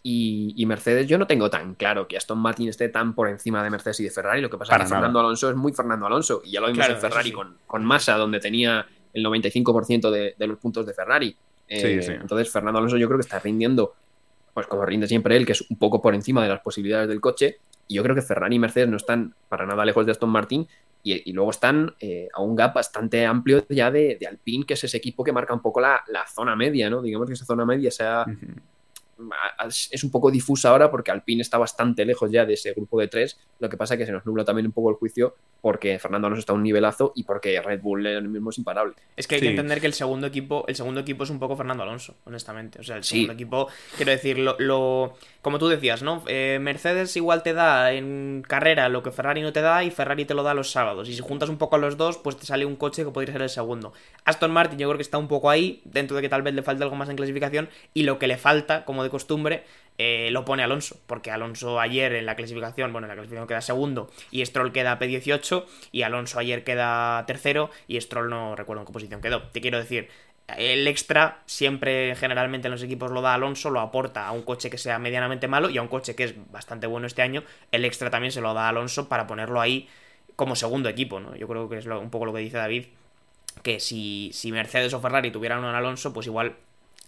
y, 0.03 0.55
y 0.57 0.67
Mercedes, 0.67 1.07
yo 1.07 1.17
no 1.17 1.27
tengo 1.27 1.49
tan 1.49 1.75
claro 1.75 2.09
que 2.09 2.17
Aston 2.17 2.39
Martin 2.39 2.69
esté 2.69 2.89
tan 2.89 3.15
por 3.15 3.29
encima 3.29 3.63
de 3.63 3.71
Mercedes 3.71 4.01
y 4.01 4.05
de 4.05 4.11
Ferrari. 4.11 4.41
Lo 4.41 4.51
que 4.51 4.59
pasa 4.59 4.71
Para 4.71 4.85
es 4.85 4.89
que 4.89 4.95
nada. 4.95 5.03
Fernando 5.03 5.21
Alonso 5.21 5.51
es 5.51 5.57
muy 5.57 5.73
Fernando 5.73 6.07
Alonso. 6.07 6.43
Y 6.45 6.51
ya 6.53 6.61
lo 6.61 6.67
vimos 6.67 6.79
Claro, 6.79 6.95
en 6.95 7.01
Ferrari 7.01 7.29
sí. 7.29 7.35
con, 7.35 7.57
con 7.67 7.85
Massa, 7.85 8.17
donde 8.17 8.41
tenía 8.41 8.85
el 9.13 9.25
95% 9.25 10.11
de, 10.11 10.35
de 10.37 10.47
los 10.47 10.59
puntos 10.59 10.87
de 10.87 10.95
Ferrari. 10.95 11.37
Eh, 11.69 11.81
Sí, 11.81 12.03
sí. 12.03 12.13
Entonces, 12.21 12.51
Fernando 12.51 12.79
Alonso 12.79 12.97
yo 12.97 13.07
creo 13.07 13.19
que 13.19 13.23
está 13.25 13.39
rindiendo, 13.39 13.95
pues 14.53 14.67
como 14.67 14.85
rinde 14.85 15.07
siempre 15.07 15.37
él, 15.37 15.47
que 15.47 15.53
es 15.53 15.71
un 15.71 15.79
poco 15.79 16.03
por 16.03 16.15
encima 16.15 16.43
de 16.43 16.49
las 16.49 16.61
posibilidades 16.61 17.09
del 17.09 17.21
coche. 17.21 17.59
Y 17.87 17.95
yo 17.95 18.03
creo 18.03 18.15
que 18.17 18.23
Ferrari 18.23 18.57
y 18.57 18.59
Mercedes 18.59 18.89
no 18.89 18.97
están 18.97 19.35
para 19.49 19.67
nada 19.67 19.85
lejos 19.85 20.05
de 20.05 20.13
Aston 20.13 20.31
Martin. 20.31 20.67
Y, 21.05 21.31
y 21.31 21.33
luego 21.33 21.51
están 21.51 21.95
eh, 22.01 22.29
a 22.33 22.41
un 22.43 22.55
gap 22.57 22.75
bastante 22.75 23.25
amplio 23.27 23.65
ya 23.69 23.91
de, 23.91 24.17
de 24.21 24.27
Alpine, 24.27 24.65
que 24.65 24.75
es 24.75 24.85
ese 24.85 24.97
equipo 24.97 25.23
que 25.25 25.33
marca 25.33 25.53
un 25.55 25.61
poco 25.61 25.81
la, 25.81 26.03
la 26.09 26.27
zona 26.27 26.55
media, 26.57 26.89
¿no? 26.91 27.03
Digamos 27.03 27.27
que 27.29 27.35
esa 27.35 27.45
zona 27.45 27.65
media 27.65 27.91
sea, 27.91 28.25
es 29.91 30.05
un 30.05 30.11
poco 30.11 30.31
difusa 30.31 30.71
ahora 30.71 30.91
porque 30.91 31.11
Alpine 31.11 31.43
está 31.43 31.59
bastante 31.59 32.05
lejos 32.05 32.31
ya 32.31 32.45
de 32.45 32.55
ese 32.55 32.73
grupo 32.73 32.99
de 33.01 33.09
tres. 33.09 33.39
Lo 33.59 33.69
que 33.69 33.77
pasa 33.77 33.95
es 33.95 33.99
que 33.99 34.07
se 34.07 34.13
nos 34.13 34.25
nubla 34.27 34.45
también 34.45 34.67
un 34.67 34.73
poco 34.73 34.91
el 34.91 34.97
juicio 34.97 35.35
porque 35.61 35.99
Fernando 35.99 36.27
Alonso 36.27 36.41
está 36.41 36.53
a 36.53 36.57
un 36.57 36.63
nivelazo 36.65 37.13
y 37.15 37.23
porque 37.25 37.61
Red 37.63 37.81
Bull 37.81 38.07
ahora 38.07 38.21
mismo 38.21 38.51
es 38.51 38.59
imparable. 38.59 38.95
Es 39.17 39.29
que 39.29 39.37
hay 39.37 39.41
Sí. 39.41 39.47
que 39.47 39.51
entender 39.51 39.81
que 39.81 39.87
el 39.87 39.93
segundo 39.93 40.27
equipo, 40.27 40.65
el 40.67 40.75
segundo 40.75 41.01
equipo 41.01 41.23
es 41.25 41.31
un 41.31 41.39
poco 41.39 41.57
Fernando 41.57 41.83
Alonso, 41.85 42.17
honestamente. 42.25 42.81
O 42.81 42.83
sea, 42.83 42.97
el 42.97 43.05
Sí. 43.05 43.15
segundo 43.15 43.35
equipo, 43.35 43.69
quiero 43.97 44.11
decir, 44.11 44.39
lo, 44.39 44.57
lo- 44.59 45.15
como 45.41 45.59
tú 45.59 45.69
decías, 45.69 46.03
¿no? 46.03 46.25
Eh, 46.27 46.59
Mercedes 46.61 47.17
igual 47.17 47.43
te 47.43 47.53
da 47.53 47.93
en 47.93 48.43
carrera 48.47 48.89
lo 48.89 49.03
que 49.03 49.13
Ferrari 49.13 49.41
no 49.43 49.53
te 49.53 49.61
da 49.61 49.85
y 49.85 49.91
Ferrari 49.91 50.25
te 50.25 50.35
lo 50.35 50.43
da 50.43 50.55
los 50.55 50.71
sábados. 50.73 51.09
Y 51.09 51.15
si 51.15 51.21
juntas 51.23 51.49
un 51.49 51.59
poco 51.59 51.77
a 51.77 51.79
los 51.79 51.97
dos, 51.97 52.19
pues 52.19 52.37
te 52.37 52.47
sale 52.47 52.65
un 52.67 52.77
coche 52.77 53.05
que 53.05 53.11
podría 53.11 53.33
ser 53.33 53.43
el 53.43 53.49
segundo. 53.49 53.93
Aston 54.25 54.51
Martin 54.53 54.79
yo 54.79 54.89
creo 54.89 54.99
que 54.99 55.03
está 55.03 55.19
un 55.19 55.29
poco 55.29 55.49
ahí, 55.51 55.81
dentro 55.85 56.17
de 56.17 56.23
que 56.23 56.29
tal 56.29 56.43
vez 56.43 56.55
le 56.55 56.63
falte 56.63 56.83
algo 56.83 56.97
más 56.97 57.09
en 57.09 57.17
clasificación. 57.17 57.69
Y 57.95 58.03
lo 58.03 58.19
que 58.19 58.27
le 58.27 58.37
falta, 58.37 58.85
como 58.85 59.03
de 59.05 59.11
costumbre, 59.13 59.63
eh, 59.99 60.31
lo 60.33 60.45
pone 60.45 60.65
Alonso. 60.65 60.99
Porque 61.07 61.31
Alonso 61.31 61.79
ayer 61.79 62.13
en 62.15 62.27
la 62.27 62.35
clasificación, 62.35 62.91
bueno, 62.93 63.07
en 63.07 63.11
la 63.11 63.15
clasificación 63.15 63.47
queda 63.47 63.61
segundo 63.61 64.11
y 64.33 64.45
Stroll 64.45 64.73
queda 64.73 64.99
P18 64.99 65.65
y 65.93 66.03
Alonso 66.03 66.41
ayer 66.41 66.65
queda 66.65 67.25
tercero 67.27 67.71
y 67.87 68.01
Stroll 68.01 68.29
no 68.29 68.57
recuerdo 68.57 68.83
en 68.83 68.87
qué 68.87 68.93
posición 68.93 69.21
quedó. 69.21 69.43
Te 69.43 69.61
quiero 69.61 69.79
decir, 69.79 70.09
el 70.57 70.87
extra 70.89 71.43
siempre 71.47 72.15
generalmente 72.17 72.69
en 72.69 72.73
los 72.73 72.83
equipos 72.83 73.11
lo 73.11 73.23
da 73.23 73.35
Alonso, 73.35 73.71
lo 73.71 73.81
aporta 73.81 74.27
a 74.27 74.33
un 74.33 74.43
coche 74.43 74.71
que 74.71 74.79
sea 74.79 74.99
medianamente 74.99 75.49
malo 75.49 75.71
y 75.71 75.79
a 75.79 75.83
un 75.83 75.89
coche 75.89 76.15
que 76.15 76.25
es 76.25 76.35
bastante 76.51 76.87
bueno 76.87 77.07
este 77.07 77.23
año, 77.23 77.45
el 77.71 77.85
extra 77.85 78.11
también 78.11 78.33
se 78.33 78.41
lo 78.41 78.55
da 78.55 78.69
Alonso 78.69 79.09
para 79.09 79.27
ponerlo 79.27 79.61
ahí 79.61 79.89
como 80.37 80.57
segundo 80.57 80.89
equipo, 80.89 81.21
¿no? 81.21 81.37
Yo 81.37 81.47
creo 81.47 81.69
que 81.69 81.79
es 81.79 81.87
un 81.87 82.11
poco 82.11 82.27
lo 82.27 82.33
que 82.33 82.41
dice 82.41 82.57
David, 82.57 82.87
que 83.63 83.81
si, 83.81 84.31
si 84.33 84.51
Mercedes 84.51 84.95
o 84.95 85.01
Ferrari 85.01 85.31
tuvieran 85.31 85.61
un 85.61 85.75
Alonso, 85.75 86.13
pues 86.13 86.27
igual 86.27 86.57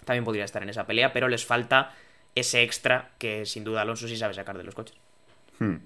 también 0.04 0.24
podría 0.24 0.44
estar 0.44 0.62
en 0.62 0.68
esa 0.68 0.86
pelea, 0.86 1.12
pero 1.12 1.28
les 1.28 1.44
falta 1.44 1.94
ese 2.34 2.62
extra 2.62 3.10
que 3.18 3.46
sin 3.46 3.64
duda 3.64 3.82
Alonso 3.82 4.08
sí 4.08 4.16
sabe 4.16 4.34
sacar 4.34 4.58
de 4.58 4.64
los 4.64 4.74
coches. 4.74 4.96
Hmm. 5.58 5.76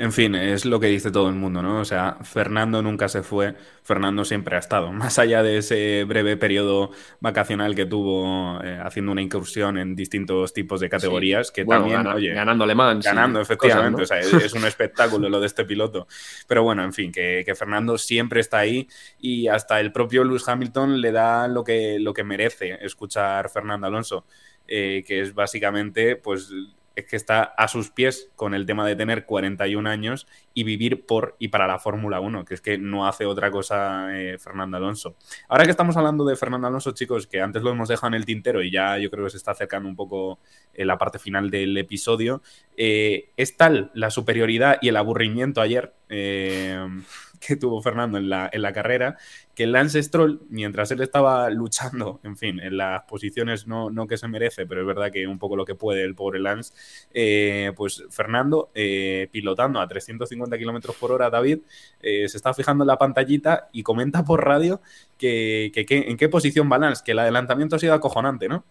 En 0.00 0.12
fin, 0.12 0.34
es 0.34 0.64
lo 0.64 0.80
que 0.80 0.86
dice 0.86 1.10
todo 1.10 1.28
el 1.28 1.34
mundo, 1.34 1.60
¿no? 1.60 1.78
O 1.80 1.84
sea, 1.84 2.16
Fernando 2.22 2.80
nunca 2.80 3.06
se 3.08 3.22
fue, 3.22 3.54
Fernando 3.82 4.24
siempre 4.24 4.56
ha 4.56 4.58
estado. 4.58 4.90
Más 4.92 5.18
allá 5.18 5.42
de 5.42 5.58
ese 5.58 6.04
breve 6.04 6.38
periodo 6.38 6.90
vacacional 7.20 7.74
que 7.74 7.84
tuvo 7.84 8.58
eh, 8.64 8.78
haciendo 8.82 9.12
una 9.12 9.20
incursión 9.20 9.76
en 9.76 9.94
distintos 9.94 10.54
tipos 10.54 10.80
de 10.80 10.88
categorías, 10.88 11.50
que 11.50 11.64
Bueno, 11.64 11.82
también, 11.82 12.02
gana- 12.02 12.14
oye, 12.14 12.32
ganando 12.32 12.64
Le 12.64 12.74
Mans 12.74 13.04
y 13.04 13.08
ganando, 13.08 13.42
efectivamente. 13.42 14.00
cosas, 14.00 14.24
O 14.24 14.30
sea, 14.30 14.38
es, 14.38 14.44
es 14.46 14.52
un 14.54 14.64
espectáculo 14.64 15.28
lo 15.28 15.38
de 15.38 15.46
este 15.46 15.66
piloto. 15.66 16.08
Pero 16.48 16.62
bueno, 16.62 16.82
en 16.82 16.94
fin, 16.94 17.12
que, 17.12 17.42
que 17.44 17.54
Fernando 17.54 17.98
siempre 17.98 18.40
está 18.40 18.58
ahí 18.58 18.88
y 19.18 19.48
hasta 19.48 19.80
el 19.80 19.92
propio 19.92 20.24
Lewis 20.24 20.48
Hamilton 20.48 21.00
le 21.02 21.12
da 21.12 21.46
lo 21.46 21.62
que, 21.62 21.98
lo 22.00 22.14
que 22.14 22.24
merece 22.24 22.78
escuchar 22.80 23.50
Fernando 23.50 23.86
Alonso, 23.86 24.24
eh, 24.66 25.04
que 25.06 25.20
es 25.20 25.34
básicamente, 25.34 26.16
pues, 26.16 26.50
es 26.96 27.06
que 27.06 27.16
está 27.16 27.42
a 27.42 27.68
sus 27.68 27.90
pies 27.90 28.30
con 28.36 28.54
el 28.54 28.66
tema 28.66 28.86
de 28.86 28.96
tener 28.96 29.24
41 29.26 29.88
años 29.88 30.26
y 30.54 30.64
vivir 30.64 31.06
por 31.06 31.36
y 31.38 31.48
para 31.48 31.66
la 31.66 31.78
Fórmula 31.78 32.20
1, 32.20 32.44
que 32.44 32.54
es 32.54 32.60
que 32.60 32.78
no 32.78 33.06
hace 33.06 33.26
otra 33.26 33.50
cosa 33.50 34.08
eh, 34.18 34.38
Fernando 34.38 34.76
Alonso. 34.76 35.16
Ahora 35.48 35.64
que 35.64 35.70
estamos 35.70 35.96
hablando 35.96 36.24
de 36.24 36.36
Fernando 36.36 36.66
Alonso, 36.66 36.92
chicos, 36.92 37.26
que 37.26 37.40
antes 37.40 37.62
lo 37.62 37.70
hemos 37.70 37.88
dejado 37.88 38.08
en 38.08 38.14
el 38.14 38.26
tintero 38.26 38.62
y 38.62 38.70
ya 38.70 38.98
yo 38.98 39.10
creo 39.10 39.24
que 39.24 39.30
se 39.30 39.36
está 39.36 39.52
acercando 39.52 39.88
un 39.88 39.96
poco 39.96 40.40
eh, 40.74 40.84
la 40.84 40.98
parte 40.98 41.18
final 41.18 41.50
del 41.50 41.76
episodio, 41.76 42.42
eh, 42.76 43.30
es 43.36 43.56
tal 43.56 43.90
la 43.94 44.10
superioridad 44.10 44.78
y 44.80 44.88
el 44.88 44.96
aburrimiento 44.96 45.60
ayer 45.60 45.94
que 47.40 47.56
tuvo 47.56 47.80
Fernando 47.80 48.18
en 48.18 48.28
la, 48.28 48.50
en 48.52 48.60
la 48.62 48.72
carrera 48.72 49.16
que 49.54 49.66
Lance 49.66 50.02
Stroll, 50.02 50.42
mientras 50.50 50.90
él 50.90 51.00
estaba 51.02 51.48
luchando, 51.50 52.20
en 52.22 52.36
fin, 52.36 52.60
en 52.60 52.76
las 52.76 53.02
posiciones 53.04 53.66
no, 53.66 53.90
no 53.90 54.06
que 54.06 54.16
se 54.18 54.28
merece, 54.28 54.66
pero 54.66 54.82
es 54.82 54.86
verdad 54.86 55.10
que 55.10 55.26
un 55.26 55.38
poco 55.38 55.56
lo 55.56 55.64
que 55.64 55.74
puede 55.74 56.02
el 56.04 56.14
pobre 56.14 56.38
Lance, 56.38 56.72
eh, 57.12 57.72
pues 57.76 58.04
Fernando, 58.10 58.70
eh, 58.74 59.28
pilotando 59.32 59.80
a 59.80 59.88
350 59.88 60.56
kilómetros 60.58 60.96
por 60.96 61.12
hora, 61.12 61.30
David, 61.30 61.60
eh, 62.02 62.28
se 62.28 62.36
está 62.36 62.52
fijando 62.54 62.84
en 62.84 62.88
la 62.88 62.98
pantallita 62.98 63.68
y 63.72 63.82
comenta 63.82 64.24
por 64.24 64.44
radio 64.44 64.80
que, 65.18 65.70
que- 65.74 65.84
que- 65.86 66.10
en 66.10 66.16
qué 66.16 66.28
posición 66.28 66.70
va 66.70 66.78
Lance, 66.78 67.02
que 67.04 67.12
el 67.12 67.18
adelantamiento 67.18 67.76
ha 67.76 67.78
sido 67.78 67.94
acojonante, 67.94 68.48
¿no? 68.48 68.64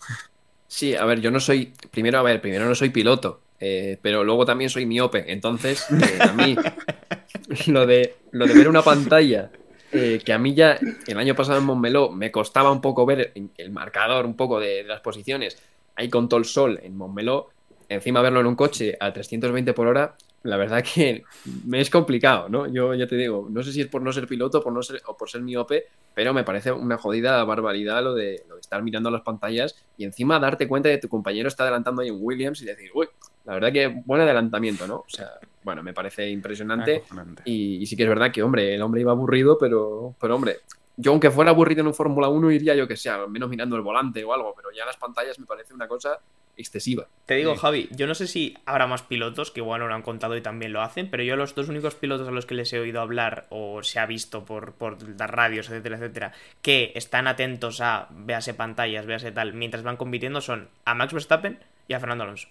Sí, 0.68 0.96
a 0.96 1.04
ver, 1.06 1.20
yo 1.22 1.32
no 1.32 1.40
soy, 1.40 1.74
primero, 1.90 2.20
a 2.20 2.24
ver, 2.24 2.42
primero 2.42 2.66
no 2.66 2.76
soy 2.76 2.90
piloto, 2.92 3.42
eh, 3.60 3.98
pero 4.04 4.24
luego 4.24 4.46
también 4.46 4.70
soy 4.70 4.86
miope, 4.86 5.32
entonces 5.32 5.86
eh, 5.92 6.20
a 6.22 6.32
mí 6.34 6.56
lo 7.68 7.86
de, 7.86 8.16
lo 8.32 8.45
de 8.45 8.54
ver 8.54 8.70
una 8.70 8.82
pantalla, 8.82 9.52
eh, 9.91 10.22
que 10.24 10.34
a 10.34 10.38
mí 10.38 10.54
ya 10.54 10.80
el 11.08 11.18
año 11.18 11.36
pasado 11.36 11.58
en 11.60 11.66
Montmeló 11.66 12.12
me 12.12 12.32
costaba 12.32 12.72
un 12.72 12.82
poco 12.82 13.06
ver 13.06 13.34
el 13.58 13.72
marcador, 13.72 14.26
un 14.26 14.36
poco 14.36 14.60
de, 14.60 14.84
las 14.84 15.02
posiciones, 15.02 15.58
ahí 15.95 16.10
con 16.10 16.30
todo 16.30 16.39
el 16.39 16.45
sol 16.45 16.80
en 16.84 16.95
Montmeló, 16.95 17.50
encima 17.88 18.22
verlo 18.22 18.39
en 18.39 18.47
un 18.47 18.56
coche 18.56 18.95
a 19.00 19.12
320 19.12 19.74
por 19.74 19.88
hora, 19.88 20.16
la 20.43 20.58
verdad 20.58 20.84
que 20.84 21.24
me 21.66 21.82
es 21.82 21.89
complicado, 21.89 22.47
¿no? 22.47 22.68
Yo 22.68 22.93
ya 22.93 23.08
te 23.08 23.16
digo, 23.18 23.47
no 23.50 23.62
sé 23.64 23.74
si 23.74 23.82
es 23.82 23.88
por 23.88 24.02
no 24.02 24.14
ser 24.14 24.26
piloto 24.28 24.62
por 24.62 24.72
no 24.72 24.82
ser, 24.82 25.02
o 25.08 25.18
por 25.18 25.30
ser 25.30 25.41
miope, 25.41 25.88
pero 26.14 26.34
me 26.34 26.43
parece 26.43 26.72
una 26.72 26.97
jodida 26.97 27.43
barbaridad 27.43 28.04
lo 28.04 28.14
de, 28.14 28.43
lo 28.47 28.56
de 28.56 28.62
estar 28.62 28.82
mirando 28.84 29.12
las 29.12 29.22
pantallas 29.22 29.76
y 29.97 30.06
encima 30.06 30.39
darte 30.39 30.68
cuenta 30.68 30.88
de 30.88 30.95
que 30.95 31.02
tu 31.02 31.10
compañero 31.10 31.47
está 31.47 31.64
adelantando 31.64 32.02
ahí 32.02 32.10
en 32.10 32.18
Williams 32.20 32.62
y 32.62 32.66
decir, 32.66 32.91
uy, 32.93 33.08
la 33.50 33.56
verdad 33.56 33.74
que 33.74 33.88
buen 33.88 34.22
adelantamiento, 34.22 34.86
¿no? 34.86 34.97
O 34.97 35.10
sea, 35.10 35.32
bueno, 35.64 35.82
me 35.82 35.91
parece 35.91 36.30
impresionante 36.30 37.02
y, 37.45 37.78
y 37.78 37.86
sí 37.88 37.97
que 37.97 38.04
es 38.04 38.10
verdad 38.10 38.32
que, 38.32 38.43
hombre, 38.43 38.76
el 38.76 38.82
hombre 38.84 39.02
iba 39.02 39.12
aburrido, 39.12 39.58
pero, 39.58 40.14
pero 40.22 40.36
hombre, 40.36 40.58
yo 40.97 41.12
aunque 41.12 41.32
fuera 41.32 41.50
aburrido 41.50 41.82
en 41.82 41.88
un 41.88 41.95
Fórmula 41.95 42.30
1 42.30 42.52
iría 42.52 42.76
yo 42.76 42.88
que 42.88 42.95
sea, 42.95 43.16
al 43.16 43.30
menos 43.32 43.50
mirando 43.50 43.76
el 43.76 43.82
volante 43.82 44.24
o 44.24 44.34
algo, 44.36 44.54
pero 44.56 44.70
ya 44.72 44.86
las 44.86 44.97
pantallas 44.97 45.39
me 45.39 45.47
parece 45.47 45.74
una 45.74 45.88
cosa 45.88 46.20
excesiva. 46.58 47.08
Te 47.26 47.36
digo. 47.36 47.56
Javi, 47.56 47.89
yo 47.91 48.06
no 48.06 48.14
sé 48.14 48.28
si 48.28 48.56
habrá 48.68 48.86
más 48.86 49.02
pilotos 49.02 49.50
que 49.50 49.62
igual 49.62 49.80
no 49.80 49.88
lo 49.88 49.95
han 49.95 50.04
contado 50.04 50.38
y 50.38 50.41
también 50.41 50.72
lo 50.72 50.84
hacen, 50.84 51.10
pero 51.10 51.24
yo 51.24 51.36
los 51.36 51.56
dos 51.56 51.70
únicos 51.70 51.95
pilotos 51.95 52.28
a 52.28 52.32
los 52.32 52.45
que 52.45 52.54
les 52.54 52.72
he 52.72 52.80
oído 52.80 53.02
hablar 53.02 53.47
o 53.50 53.82
se 53.82 53.97
ha 53.97 54.06
visto 54.06 54.45
por, 54.45 54.74
por 54.74 55.02
las 55.18 55.30
radios, 55.30 55.70
etcétera, 55.70 55.97
etcétera, 55.97 56.34
que 56.62 56.91
están 56.93 57.28
atentos 57.28 57.82
a 57.82 58.10
véase 58.12 58.54
pantallas, 58.54 59.08
véase 59.08 59.32
tal, 59.32 59.54
mientras 59.54 59.82
van 59.82 59.97
compitiendo 59.97 60.39
son 60.39 60.68
a 60.86 60.93
Max 60.93 61.14
Verstappen 61.14 61.58
y 61.88 61.93
a 61.93 62.00
Fernando 62.00 62.26
Alonso. 62.26 62.47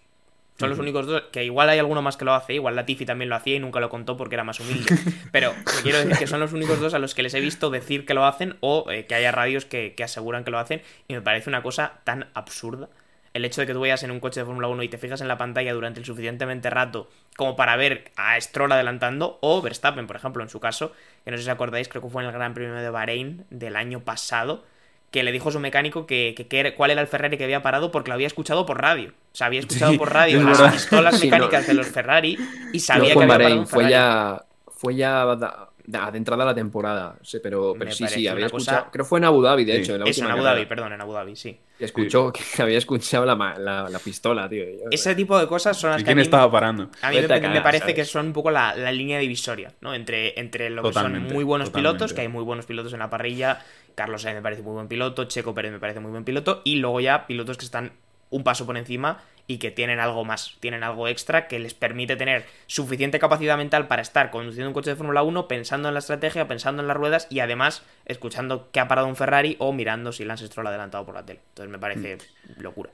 Son 0.59 0.71
los 0.71 0.79
únicos 0.79 1.07
dos, 1.07 1.23
que 1.31 1.45
igual 1.45 1.69
hay 1.69 1.79
alguno 1.79 2.03
más 2.03 2.17
que 2.17 2.25
lo 2.25 2.35
hace, 2.35 2.55
igual 2.55 2.75
Latifi 2.75 3.07
también 3.07 3.29
lo 3.29 3.37
hacía 3.37 3.57
y 3.57 3.61
nunca 3.61 3.79
lo 3.79 3.89
contó 3.89 4.17
porque 4.17 4.35
era 4.35 4.43
más 4.43 4.59
humilde. 4.59 4.93
Pero 5.33 5.55
quiero 5.83 5.99
decir 5.99 6.19
que 6.19 6.27
son 6.27 6.41
los 6.41 6.53
únicos 6.53 6.81
dos 6.81 6.95
a 6.95 6.99
los 6.99 7.15
que 7.15 7.23
les 7.23 7.33
he 7.35 7.41
visto 7.41 7.71
decir 7.71 8.05
que 8.05 8.15
lo 8.15 8.27
hacen 8.27 8.57
o 8.61 8.91
eh, 8.91 9.07
que 9.07 9.15
haya 9.15 9.31
radios 9.31 9.65
que, 9.65 9.95
que 9.97 10.03
aseguran 10.03 10.43
que 10.43 10.51
lo 10.51 10.59
hacen 10.59 10.83
y 11.07 11.15
me 11.15 11.21
parece 11.21 11.49
una 11.49 11.63
cosa 11.63 12.01
tan 12.05 12.29
absurda 12.35 12.89
el 13.35 13.45
hecho 13.45 13.61
de 13.61 13.67
que 13.67 13.73
tú 13.73 13.81
vayas 13.81 14.03
en 14.03 14.11
un 14.11 14.21
coche 14.21 14.41
de 14.41 14.47
Fórmula 14.47 14.69
1 14.69 14.83
y 14.83 14.89
te 14.89 14.99
fijas 14.99 15.21
en 15.21 15.29
la 15.29 15.39
pantalla 15.39 15.73
durante 15.73 16.01
el 16.01 16.07
suficientemente 16.07 16.71
rato 16.71 17.09
como 17.37 17.57
para 17.57 17.77
ver 17.77 18.11
a 18.17 18.41
Stroll 18.41 18.73
adelantando 18.73 19.39
o 19.43 19.63
Verstappen, 19.63 20.07
por 20.07 20.17
ejemplo, 20.17 20.43
en 20.43 20.49
su 20.49 20.61
caso, 20.61 20.93
que 21.25 21.31
no 21.31 21.37
sé 21.37 21.45
si 21.45 21.49
os 21.49 21.55
acordáis, 21.55 21.89
creo 21.89 22.03
que 22.03 22.09
fue 22.09 22.23
en 22.23 22.29
el 22.29 22.35
Gran 22.35 22.55
Premio 22.55 22.75
de 22.75 22.91
Bahrein 22.91 23.45
del 23.51 23.77
año 23.77 24.01
pasado, 24.01 24.65
que 25.11 25.23
le 25.23 25.33
dijo 25.33 25.49
a 25.49 25.53
su 25.53 25.61
mecánico 25.61 26.07
que, 26.07 26.35
que- 26.49 26.75
cuál 26.75 26.91
era 26.91 27.01
el 27.01 27.07
Ferrari 27.07 27.39
que 27.39 27.45
había 27.45 27.63
parado 27.63 27.91
porque 27.91 28.09
lo 28.11 28.15
había 28.15 28.27
escuchado 28.27 28.67
por 28.67 28.81
radio. 28.81 29.11
O 29.33 29.37
sea, 29.39 29.47
había 29.47 29.61
escuchado 29.61 29.93
Sí, 29.93 29.99
por 29.99 30.13
radio 30.13 30.39
es 30.39 30.45
las 30.45 30.59
verdad. 30.59 30.73
pistolas 30.73 31.15
Sí, 31.21 31.29
no. 31.29 31.37
mecánicas 31.37 31.67
de 31.67 31.75
los 31.75 31.87
Ferrari 31.89 32.39
y 32.73 32.77
No 32.79 32.81
sabía 32.81 33.15
fue 33.15 33.27
que 33.27 33.33
había 33.33 33.45
parado 33.45 33.61
un 33.61 33.67
fue 33.67 33.85
Ferrari. 33.85 33.93
ya, 33.93 34.45
fue 34.69 34.95
ya 34.97 35.25
da- 35.25 35.71
da- 35.87 36.11
de 36.11 36.19
entrada 36.19 36.43
a 36.43 36.47
la 36.47 36.55
temporada. 36.55 37.17
Sí, 37.23 37.39
pero, 37.43 37.75
pero 37.79 37.91
sí, 37.91 38.07
sí, 38.07 38.27
había 38.29 38.43
una 38.45 38.51
cosa- 38.51 38.73
escuchado. 38.73 38.91
Creo 38.93 39.05
que 39.05 39.09
fue 39.09 39.19
en 39.21 39.25
Abu 39.25 39.41
Dhabi, 39.41 39.65
de 39.65 39.73
Sí. 39.77 39.81
hecho. 39.81 39.95
En 39.95 40.01
la 40.05 40.11
Eso, 40.11 40.21
en 40.21 40.27
Abu 40.27 40.37
carrera. 40.43 40.55
Dhabi, 40.55 40.67
perdón, 40.67 40.93
en 40.93 41.01
Abu 41.01 41.13
Dhabi, 41.15 41.37
sí. 41.37 41.59
Y 41.81 41.85
escuchó 41.85 42.31
que 42.33 42.63
había 42.63 42.77
escuchado 42.77 43.25
la, 43.25 43.35
ma- 43.37 43.57
la, 43.59 43.89
la 43.89 43.99
pistola, 44.01 44.47
tío. 44.49 44.65
yo- 44.65 44.89
Ese 44.91 45.15
tipo 45.15 45.39
de 45.39 45.47
cosas 45.47 45.75
son 45.79 45.93
las 45.93 46.01
¿Y 46.03 46.05
que 46.05 46.11
a 46.11 46.13
quién 46.13 46.17
mí, 46.19 46.23
estaba 46.23 46.51
parando? 46.51 46.91
a 47.01 47.11
mí 47.11 47.17
me, 47.21 47.29
parece 47.63 47.81
¿sabes? 47.81 47.95
que 47.95 48.05
son 48.05 48.27
un 48.27 48.33
poco 48.35 48.51
la, 48.51 48.75
la 48.77 48.93
línea 48.93 49.19
divisoria, 49.19 49.73
¿no? 49.81 49.95
Entre, 49.95 50.39
entre 50.39 50.69
lo 50.69 50.83
que 50.83 50.93
son 50.93 51.13
muy 51.33 51.45
buenos 51.45 51.69
totalmente. 51.69 51.73
pilotos, 51.99 52.13
que 52.13 52.21
hay 52.21 52.29
muy 52.29 52.45
buenos 52.45 52.67
pilotos 52.67 52.93
en 52.93 52.99
la 52.99 53.09
parrilla. 53.09 53.61
Carlos 53.99 54.23
Sainz 54.23 54.37
me 54.37 54.43
parece 54.43 54.63
muy 54.63 54.75
buen 54.75 54.87
piloto, 54.87 55.25
Checo 55.25 55.55
Pérez 55.57 55.73
me 55.73 55.81
parece 55.81 55.99
muy 55.99 56.13
buen 56.13 56.23
piloto, 56.23 56.63
y 56.65 56.77
luego 56.77 57.01
ya 57.01 57.27
pilotos 57.27 57.57
que 57.59 57.65
están 57.65 57.91
un 58.31 58.45
paso 58.45 58.65
por 58.65 58.77
encima 58.77 59.19
y 59.49 59.59
que 59.59 59.73
tienen 59.73 59.99
algo 59.99 60.25
más, 60.25 60.57
tienen 60.61 60.85
algo 60.85 61.09
extra 61.09 61.49
que 61.49 61.59
les 61.59 61.75
permite 61.75 62.15
tener 62.15 62.45
suficiente 62.69 63.19
capacidad 63.19 63.57
mental 63.57 63.89
para 63.89 64.01
estar 64.03 64.31
conduciendo 64.31 64.69
un 64.69 64.75
coche 64.75 64.91
de 64.91 64.97
Fórmula 64.97 65.25
1, 65.25 65.49
pensando 65.49 65.89
en 65.89 65.95
la 65.95 65.99
estrategia, 65.99 66.47
pensando 66.47 66.81
en 66.81 66.87
las 66.87 66.97
ruedas 66.97 67.27
y 67.29 67.41
además 67.41 67.83
escuchando 68.05 68.69
que 68.71 68.79
ha 68.79 68.87
parado 68.87 69.09
un 69.09 69.17
Ferrari 69.17 69.57
o 69.59 69.73
mirando 69.73 70.13
si 70.13 70.25
Lance 70.25 70.47
Stroll 70.47 70.69
ha 70.69 70.71
adelantado 70.71 71.05
por 71.05 71.17
la 71.17 71.27
tele. 71.27 71.41
Entonces 71.49 71.73
me 71.73 71.79
parece 71.81 72.19
Mm. 72.57 72.63
locura. 72.63 72.91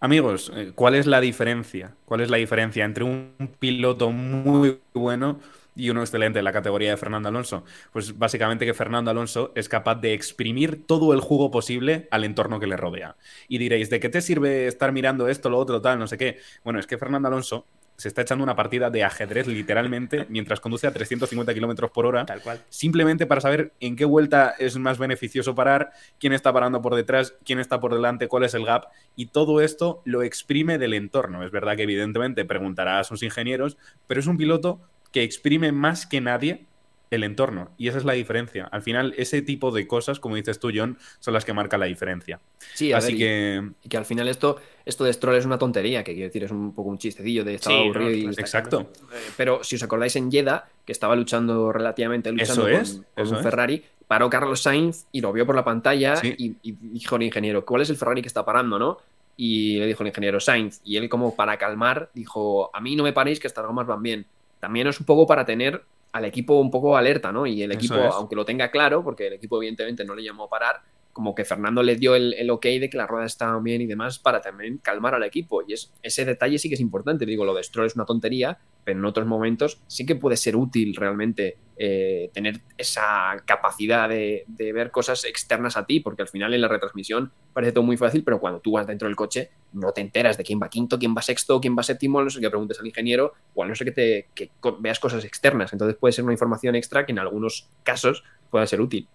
Amigos, 0.00 0.50
eh, 0.56 0.72
¿cuál 0.74 0.96
es 0.96 1.06
la 1.06 1.20
diferencia? 1.20 1.92
¿Cuál 2.06 2.22
es 2.22 2.30
la 2.30 2.38
diferencia 2.38 2.84
entre 2.84 3.04
un 3.04 3.34
piloto 3.60 4.10
muy 4.10 4.80
bueno 4.94 5.38
y 5.76 5.90
uno 5.90 6.00
excelente 6.00 6.38
en 6.38 6.44
la 6.44 6.52
categoría 6.52 6.90
de 6.90 6.96
Fernando 6.96 7.28
Alonso? 7.28 7.64
Pues 7.92 8.18
básicamente 8.18 8.66
que 8.66 8.74
Fernando 8.74 9.10
Alonso 9.10 9.52
es 9.54 9.68
capaz 9.68 9.96
de 9.96 10.12
exprimir 10.12 10.86
todo 10.86 11.12
el 11.12 11.20
jugo 11.20 11.50
posible 11.50 12.08
al 12.10 12.24
entorno 12.24 12.60
que 12.60 12.66
le 12.66 12.76
rodea. 12.76 13.16
Y 13.48 13.58
diréis, 13.58 13.90
¿de 13.90 14.00
qué 14.00 14.08
te 14.08 14.20
sirve 14.20 14.66
estar 14.66 14.92
mirando 14.92 15.28
esto, 15.28 15.50
lo 15.50 15.58
otro, 15.58 15.80
tal, 15.80 15.98
no 15.98 16.06
sé 16.06 16.18
qué? 16.18 16.38
Bueno, 16.62 16.78
es 16.78 16.86
que 16.86 16.98
Fernando 16.98 17.28
Alonso 17.28 17.66
se 17.96 18.08
está 18.08 18.22
echando 18.22 18.42
una 18.42 18.56
partida 18.56 18.90
de 18.90 19.04
ajedrez 19.04 19.46
literalmente 19.46 20.26
mientras 20.30 20.60
conduce 20.60 20.86
a 20.86 20.92
350 20.92 21.54
kilómetros 21.54 21.90
por 21.90 22.06
hora 22.06 22.26
Tal 22.26 22.40
cual. 22.42 22.60
simplemente 22.68 23.26
para 23.26 23.40
saber 23.40 23.72
en 23.80 23.96
qué 23.96 24.04
vuelta 24.04 24.54
es 24.58 24.76
más 24.76 24.98
beneficioso 24.98 25.54
parar, 25.54 25.92
quién 26.18 26.32
está 26.32 26.52
parando 26.52 26.82
por 26.82 26.94
detrás, 26.94 27.34
quién 27.44 27.58
está 27.58 27.80
por 27.80 27.94
delante, 27.94 28.28
cuál 28.28 28.44
es 28.44 28.54
el 28.54 28.64
gap, 28.64 28.86
y 29.16 29.26
todo 29.26 29.60
esto 29.60 30.02
lo 30.04 30.22
exprime 30.22 30.78
del 30.78 30.94
entorno. 30.94 31.44
Es 31.44 31.50
verdad 31.50 31.76
que 31.76 31.84
evidentemente 31.84 32.44
preguntará 32.44 32.98
a 32.98 33.04
sus 33.04 33.22
ingenieros, 33.22 33.76
pero 34.06 34.20
es 34.20 34.26
un 34.26 34.36
piloto 34.36 34.80
que 35.14 35.22
exprime 35.22 35.72
más 35.72 36.06
que 36.06 36.20
nadie 36.20 36.66
el 37.10 37.22
entorno, 37.22 37.70
y 37.78 37.86
esa 37.86 37.98
es 37.98 38.04
la 38.04 38.14
diferencia. 38.14 38.64
Al 38.72 38.82
final, 38.82 39.14
ese 39.16 39.40
tipo 39.42 39.70
de 39.70 39.86
cosas, 39.86 40.18
como 40.18 40.34
dices 40.34 40.58
tú, 40.58 40.72
John, 40.74 40.98
son 41.20 41.32
las 41.32 41.44
que 41.44 41.52
marcan 41.52 41.78
la 41.78 41.86
diferencia. 41.86 42.40
Sí, 42.72 42.92
a 42.92 42.96
Así 42.96 43.12
ver, 43.12 43.18
que, 43.18 43.70
Y 43.84 43.88
que 43.88 43.96
al 43.96 44.04
final 44.04 44.26
esto, 44.26 44.56
esto 44.84 45.04
de 45.04 45.12
Stroll 45.12 45.36
es 45.36 45.44
una 45.46 45.56
tontería, 45.56 46.02
que 46.02 46.12
quiero 46.14 46.26
decir, 46.26 46.42
es 46.42 46.50
un 46.50 46.74
poco 46.74 46.88
un 46.90 46.98
chistecillo 46.98 47.44
de 47.44 47.54
estaba 47.54 47.76
Sí, 47.76 47.82
aburrido 47.84 48.10
no, 48.10 48.32
y- 48.32 48.34
exacto. 48.40 48.90
Eh, 49.12 49.16
Pero 49.36 49.62
si 49.62 49.76
os 49.76 49.82
acordáis 49.84 50.16
en 50.16 50.32
Jeddah, 50.32 50.64
que 50.84 50.90
estaba 50.90 51.14
luchando 51.14 51.70
relativamente 51.72 52.32
luchando 52.32 52.66
Eso 52.66 52.72
con, 52.72 52.80
es, 52.82 52.92
con 53.14 53.24
eso 53.24 53.32
un 53.34 53.38
es. 53.38 53.42
Ferrari, 53.44 53.84
paró 54.08 54.28
Carlos 54.28 54.60
Sainz 54.62 55.06
y 55.12 55.20
lo 55.20 55.32
vio 55.32 55.46
por 55.46 55.54
la 55.54 55.64
pantalla 55.64 56.16
Sí. 56.16 56.34
y, 56.36 56.56
y 56.62 56.72
dijo 56.72 57.14
el 57.14 57.22
ingeniero, 57.22 57.64
¿cuál 57.64 57.82
es 57.82 57.90
el 57.90 57.96
Ferrari 57.96 58.22
que 58.22 58.28
está 58.28 58.44
parando, 58.44 58.76
no? 58.76 58.98
Y 59.36 59.78
le 59.78 59.86
dijo 59.86 60.02
el 60.02 60.08
ingeniero 60.08 60.40
Sainz, 60.40 60.80
y 60.84 60.96
él 60.96 61.08
como 61.08 61.36
para 61.36 61.58
calmar 61.58 62.10
dijo, 62.12 62.70
a 62.74 62.80
mí 62.80 62.96
no 62.96 63.04
me 63.04 63.12
paréis 63.12 63.38
que 63.38 63.46
estas 63.46 63.64
gomas 63.66 63.86
van 63.86 64.02
bien. 64.02 64.26
También 64.64 64.86
es 64.86 64.98
un 64.98 65.04
poco 65.04 65.26
para 65.26 65.44
tener 65.44 65.84
al 66.12 66.24
equipo 66.24 66.58
un 66.58 66.70
poco 66.70 66.96
alerta, 66.96 67.30
¿no? 67.30 67.44
Y 67.44 67.62
el 67.62 67.72
equipo, 67.72 67.96
es. 67.96 68.14
aunque 68.14 68.34
lo 68.34 68.46
tenga 68.46 68.70
claro, 68.70 69.04
porque 69.04 69.26
el 69.26 69.34
equipo 69.34 69.58
evidentemente 69.58 70.06
no 70.06 70.14
le 70.14 70.24
llamó 70.24 70.44
a 70.44 70.48
parar, 70.48 70.80
como 71.14 71.34
que 71.34 71.46
Fernando 71.46 71.82
le 71.82 71.96
dio 71.96 72.14
el, 72.14 72.34
el 72.34 72.50
ok 72.50 72.66
de 72.66 72.90
que 72.90 72.98
las 72.98 73.08
ruedas 73.08 73.32
estaban 73.32 73.62
bien 73.64 73.80
y 73.80 73.86
demás 73.86 74.18
para 74.18 74.42
también 74.42 74.78
calmar 74.78 75.14
al 75.14 75.22
equipo. 75.22 75.62
Y 75.66 75.72
es, 75.72 75.94
ese 76.02 76.26
detalle 76.26 76.58
sí 76.58 76.68
que 76.68 76.74
es 76.74 76.80
importante. 76.80 77.24
Digo, 77.24 77.46
lo 77.46 77.54
de 77.54 77.62
Stroll 77.62 77.86
es 77.86 77.94
una 77.94 78.04
tontería, 78.04 78.58
pero 78.84 78.98
en 78.98 79.04
otros 79.06 79.26
momentos 79.26 79.80
sí 79.86 80.04
que 80.04 80.16
puede 80.16 80.36
ser 80.36 80.56
útil 80.56 80.94
realmente 80.94 81.56
eh, 81.76 82.30
tener 82.34 82.60
esa 82.76 83.42
capacidad 83.46 84.08
de, 84.08 84.44
de 84.46 84.72
ver 84.72 84.90
cosas 84.90 85.24
externas 85.24 85.76
a 85.76 85.86
ti, 85.86 86.00
porque 86.00 86.22
al 86.22 86.28
final 86.28 86.52
en 86.52 86.60
la 86.60 86.68
retransmisión 86.68 87.32
parece 87.52 87.72
todo 87.72 87.84
muy 87.84 87.96
fácil, 87.96 88.24
pero 88.24 88.40
cuando 88.40 88.60
tú 88.60 88.72
vas 88.72 88.86
dentro 88.86 89.08
del 89.08 89.16
coche 89.16 89.50
no 89.72 89.92
te 89.92 90.00
enteras 90.00 90.36
de 90.36 90.44
quién 90.44 90.60
va 90.60 90.68
quinto, 90.68 90.98
quién 90.98 91.14
va 91.16 91.22
sexto, 91.22 91.60
quién 91.60 91.76
va 91.76 91.82
séptimo, 91.82 92.22
no 92.22 92.30
sé 92.30 92.40
qué 92.40 92.50
preguntes 92.50 92.78
al 92.80 92.86
ingeniero, 92.86 93.32
o 93.54 93.62
a 93.62 93.66
no 93.66 93.74
sé 93.74 93.84
que, 93.84 93.92
te, 93.92 94.28
que 94.34 94.50
veas 94.80 94.98
cosas 94.98 95.24
externas. 95.24 95.72
Entonces 95.72 95.96
puede 95.96 96.12
ser 96.12 96.24
una 96.24 96.32
información 96.32 96.74
extra 96.74 97.06
que 97.06 97.12
en 97.12 97.20
algunos 97.20 97.68
casos 97.84 98.24
pueda 98.50 98.66
ser 98.66 98.80
útil. 98.80 99.08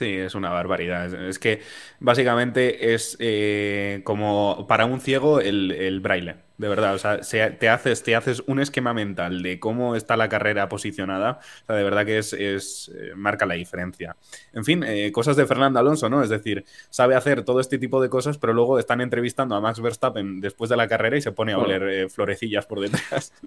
Sí, 0.00 0.14
es 0.16 0.34
una 0.34 0.48
barbaridad. 0.48 1.12
Es, 1.28 1.38
que 1.38 1.60
básicamente 1.98 2.94
es 2.94 3.18
eh, 3.20 4.00
como 4.02 4.64
para 4.66 4.86
un 4.86 4.98
ciego 5.02 5.40
el, 5.42 5.72
el 5.72 6.00
braille, 6.00 6.36
de 6.60 6.68
verdad. 6.68 6.94
O 6.94 6.98
sea, 6.98 7.22
se- 7.22 7.50
te, 7.52 7.68
haces, 7.70 8.02
te 8.02 8.14
haces 8.14 8.42
un 8.46 8.60
esquema 8.60 8.92
mental 8.92 9.42
de 9.42 9.58
cómo 9.58 9.96
está 9.96 10.16
la 10.16 10.28
carrera 10.28 10.68
posicionada. 10.68 11.40
O 11.62 11.66
sea, 11.66 11.76
de 11.76 11.82
verdad 11.82 12.04
que 12.04 12.18
es, 12.18 12.34
es, 12.34 12.90
eh, 12.94 13.12
marca 13.16 13.46
la 13.46 13.54
diferencia. 13.54 14.16
En 14.52 14.64
fin, 14.64 14.84
eh, 14.86 15.10
cosas 15.10 15.36
de 15.36 15.46
Fernando 15.46 15.78
Alonso, 15.80 16.10
¿no? 16.10 16.22
Es 16.22 16.28
decir, 16.28 16.64
sabe 16.90 17.14
hacer 17.16 17.44
todo 17.44 17.60
este 17.60 17.78
tipo 17.78 18.02
de 18.02 18.10
cosas, 18.10 18.36
pero 18.36 18.52
luego 18.52 18.78
están 18.78 19.00
entrevistando 19.00 19.54
a 19.54 19.60
Max 19.62 19.80
Verstappen 19.80 20.40
después 20.40 20.68
de 20.68 20.76
la 20.76 20.86
carrera 20.86 21.16
y 21.16 21.22
se 21.22 21.32
pone 21.32 21.52
a 21.52 21.56
Bueno. 21.56 21.74
oler 21.76 21.88
eh, 22.04 22.08
florecillas 22.10 22.66
por 22.66 22.80
detrás. 22.80 23.32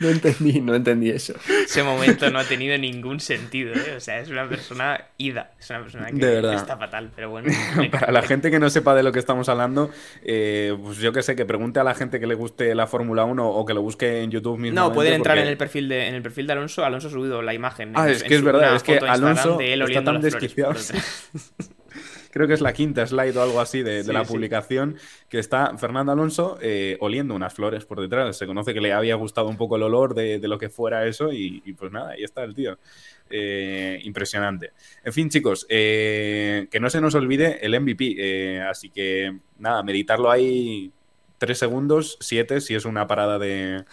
No 0.00 0.08
entendí, 0.08 0.60
no 0.60 0.74
entendí 0.74 1.10
eso. 1.10 1.34
Ese 1.64 1.84
momento 1.84 2.28
no 2.30 2.40
ha 2.40 2.44
tenido 2.44 2.76
ningún 2.76 3.20
sentido, 3.20 3.72
¿eh? 3.74 3.94
O 3.96 4.00
sea, 4.00 4.18
es 4.18 4.30
una 4.30 4.48
persona 4.48 5.04
ida. 5.16 5.52
Es 5.60 5.70
una 5.70 5.82
persona 5.82 6.06
que 6.06 6.14
De 6.16 6.26
verdad. 6.34 6.54
está 6.54 6.76
fatal, 6.76 7.10
pero 7.14 7.30
bueno. 7.30 7.52
Para 7.92 8.10
la 8.10 8.22
gente 8.22 8.50
que 8.50 8.58
no 8.58 8.68
sepa 8.68 8.96
de 8.96 9.04
lo 9.04 9.12
que 9.12 9.20
estamos 9.20 9.48
hablando, 9.48 9.90
eh, 10.24 10.76
pues 10.82 10.96
yo 10.96 11.12
que 11.12 11.22
sé, 11.22 11.36
que 11.36 11.44
pregunte 11.44 11.78
a 11.78 11.84
la 11.84 11.94
gente 11.94 12.18
que 12.18 12.26
le 12.26 12.34
guste 12.52 12.74
la 12.74 12.86
Fórmula 12.86 13.24
1 13.24 13.48
o 13.48 13.64
que 13.64 13.72
lo 13.74 13.82
busque 13.82 14.22
en 14.22 14.30
YouTube 14.30 14.58
mismo. 14.58 14.78
No, 14.78 14.92
pueden 14.92 15.14
entrar 15.14 15.38
en 15.38 15.48
el 15.48 15.56
perfil 15.56 15.88
de 15.88 16.06
en 16.08 16.14
el 16.14 16.22
perfil 16.22 16.46
de 16.46 16.52
Alonso. 16.52 16.84
Alonso 16.84 17.08
ha 17.08 17.10
subido 17.10 17.40
la 17.42 17.54
imagen. 17.54 17.92
Ah, 17.94 18.06
en- 18.06 18.12
es 18.14 18.22
que 18.22 18.34
es 18.34 18.42
verdad, 18.42 18.76
es 18.76 18.82
que 18.82 18.98
Alonso 18.98 19.56
de 19.56 19.72
él 19.72 19.82
está 19.82 20.04
tan 20.04 20.20
desquiciado. 20.20 20.74
Creo 22.30 22.46
que 22.46 22.54
es 22.54 22.62
la 22.62 22.72
quinta 22.72 23.06
slide 23.06 23.36
o 23.36 23.42
algo 23.42 23.60
así 23.60 23.82
de, 23.82 24.02
la 24.04 24.24
sí. 24.24 24.32
publicación, 24.32 24.96
que 25.28 25.38
está 25.38 25.76
Fernando 25.76 26.12
Alonso 26.12 26.56
eh, 26.62 26.96
oliendo 27.00 27.34
unas 27.34 27.52
flores 27.52 27.84
por 27.84 28.00
detrás. 28.00 28.38
Se 28.38 28.46
conoce 28.46 28.72
que 28.72 28.80
le 28.80 28.94
había 28.94 29.16
gustado 29.16 29.48
un 29.48 29.58
poco 29.58 29.76
el 29.76 29.82
olor 29.82 30.14
de, 30.14 30.38
de 30.38 30.48
lo 30.48 30.56
que 30.58 30.70
fuera 30.70 31.06
eso 31.06 31.30
y, 31.30 31.62
y 31.66 31.74
pues 31.74 31.92
nada, 31.92 32.12
ahí 32.12 32.24
está 32.24 32.42
el 32.42 32.54
tío. 32.54 32.78
Eh, 33.28 34.00
impresionante. 34.04 34.72
En 35.04 35.12
fin, 35.12 35.28
chicos, 35.28 35.66
eh, 35.68 36.68
que 36.70 36.80
no 36.80 36.88
se 36.88 37.02
nos 37.02 37.14
olvide 37.14 37.58
el 37.66 37.78
MVP. 37.78 38.62
así 38.62 38.88
que 38.88 39.36
nada, 39.58 39.82
meditarlo 39.82 40.30
ahí 40.30 40.90
tres 41.42 41.58
segundos, 41.58 42.16
siete 42.20 42.60
si 42.60 42.76
es 42.76 42.84
una 42.84 43.08
parada 43.08 43.38
de, 43.40 43.84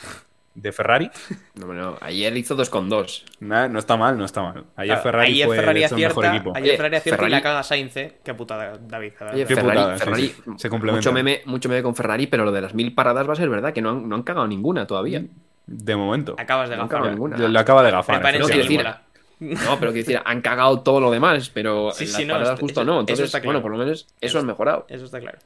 de 0.54 0.72
Ferrari. 0.72 1.10
No, 1.56 1.74
no, 1.74 1.97
ayer 2.00 2.38
hizo 2.38 2.54
2 2.56 2.70
con 2.70 2.89
2. 2.89 3.26
Nada, 3.39 3.68
no 3.68 3.80
está 3.80 3.97
mal, 3.97 4.18
no 4.20 4.26
está 4.26 4.43
mal. 4.43 4.66
Ayer 4.76 4.93
Claro, 4.93 5.02
Ferrari 5.02 5.32
ayer 5.32 5.47
fue 5.47 5.56
Ferrari 5.56 5.84
el 5.84 5.91
mejor 5.95 6.06
acierta, 6.26 6.36
equipo. 6.36 6.56
ayer 6.56 6.78
Ferrari 6.78 6.95
acierta 6.97 7.10
y 7.10 7.18
Ferrari- 7.18 7.32
la 7.32 7.41
caga 7.41 7.64
Sainz, 7.64 7.97
¿eh? 7.97 8.18
Qué 8.24 8.34
putada, 8.36 8.78
David. 8.80 9.14
Oye, 9.34 9.45
Qué 9.47 9.56
Ferrari, 9.56 9.78
putada, 9.80 9.97
Ferrari, 9.97 10.28
sí, 10.28 10.36
se 10.58 10.70
complementan. 10.70 10.95
mucho 11.00 11.12
meme, 11.12 11.41
mucho 11.45 11.70
meme 11.70 11.82
con 11.82 11.95
Ferrari, 11.95 12.28
pero 12.28 12.45
lo 12.45 12.52
de 12.52 12.62
las 12.62 12.76
mil 12.76 12.93
paradas 12.93 13.28
va 13.28 13.34
a 13.34 13.36
ser 13.36 13.50
verdad, 13.50 13.74
que 13.74 13.82
no 13.82 13.89
han, 13.89 14.08
no 14.08 14.16
han 14.16 14.22
cagado 14.24 14.47
ninguna 14.47 14.86
todavía. 14.86 15.24
De 15.66 15.95
momento. 15.95 16.36
Acabas 16.38 16.70
de 16.70 16.78
Nunca 16.78 16.97
gafar. 16.97 17.12
ninguna. 17.12 17.38
Lo, 17.38 17.60
acaba 17.60 17.82
de 17.84 17.91
gafar. 17.91 18.16
Prepárense 18.18 18.41
No, 18.41 18.47
quiero 18.54 18.64
decir. 18.86 18.95
No, 19.39 19.80
pero 19.80 19.93
quiero 19.93 20.06
decir, 20.08 20.22
han 20.26 20.41
cagado 20.41 20.82
todo 20.82 21.00
lo 21.00 21.12
demás, 21.12 21.50
pero 21.54 21.91
Sí, 21.93 22.04
en 22.04 22.10
sí, 22.10 22.18
las 22.26 22.28
no, 22.28 22.34
paradas 22.34 22.60
justo 22.60 22.82
eso- 22.82 22.86
no. 22.86 22.93
eso 22.93 23.00
Entonces, 23.02 23.26
está 23.28 23.39
claro. 23.39 23.60
bueno, 23.60 23.62
por 23.62 23.72
lo 23.72 23.78
menos 23.78 24.02
eso 24.02 24.08
Eso- 24.20 24.39
han 24.39 24.45
mejorado. 24.47 24.86
Eso 24.89 25.06
está 25.06 25.20
claro. 25.22 25.38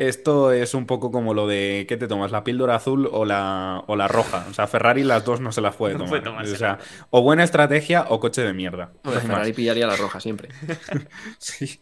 Esto 0.00 0.50
es 0.52 0.72
un 0.72 0.86
poco 0.86 1.10
como 1.12 1.34
lo 1.34 1.46
de 1.46 1.84
¿qué 1.86 1.98
te 1.98 2.08
tomas? 2.08 2.30
¿La 2.32 2.42
píldora 2.42 2.74
azul 2.76 3.06
o 3.12 3.26
la, 3.26 3.84
o 3.86 3.96
la 3.96 4.08
roja? 4.08 4.46
O 4.50 4.54
sea, 4.54 4.66
Ferrari 4.66 5.02
las 5.04 5.24
dos 5.26 5.40
no 5.40 5.52
se 5.52 5.60
las 5.60 5.76
puede 5.76 5.92
No 5.98 5.98
tomar. 5.98 6.10
puede 6.10 6.22
tomarse 6.22 6.52
o 6.54 6.56
sea, 6.56 6.78
o 7.10 7.20
buena 7.20 7.44
estrategia 7.44 8.06
o 8.08 8.18
coche 8.18 8.40
de 8.42 8.54
mierda. 8.54 8.92
No, 9.04 9.10
más. 9.12 9.22
Ferrari 9.22 9.52
pillaría 9.52 9.86
la 9.86 9.96
roja 9.96 10.18
siempre. 10.18 10.48
Sí. 11.38 11.80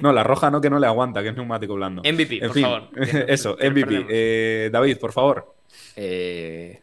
No, 0.00 0.12
la 0.12 0.24
roja 0.24 0.50
no, 0.50 0.60
que 0.60 0.68
no 0.68 0.80
le 0.80 0.86
aguanta, 0.88 1.22
que 1.22 1.28
es 1.28 1.36
neumático 1.36 1.74
blando. 1.74 2.02
MVP, 2.02 2.34
En 2.38 2.40
por 2.48 2.52
fin, 2.54 2.62
favor. 2.64 2.88
Eso, 3.28 3.52
MVP. 3.60 4.06
Eh, 4.10 4.68
David, 4.72 4.98
por 4.98 5.12
favor. 5.12 5.54
Eh, 5.94 6.80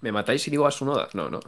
¿Me 0.00 0.10
matáis 0.10 0.42
si 0.42 0.50
digo 0.50 0.66
a 0.66 0.72
Sunoda? 0.72 1.08
No, 1.14 1.30
no. 1.30 1.38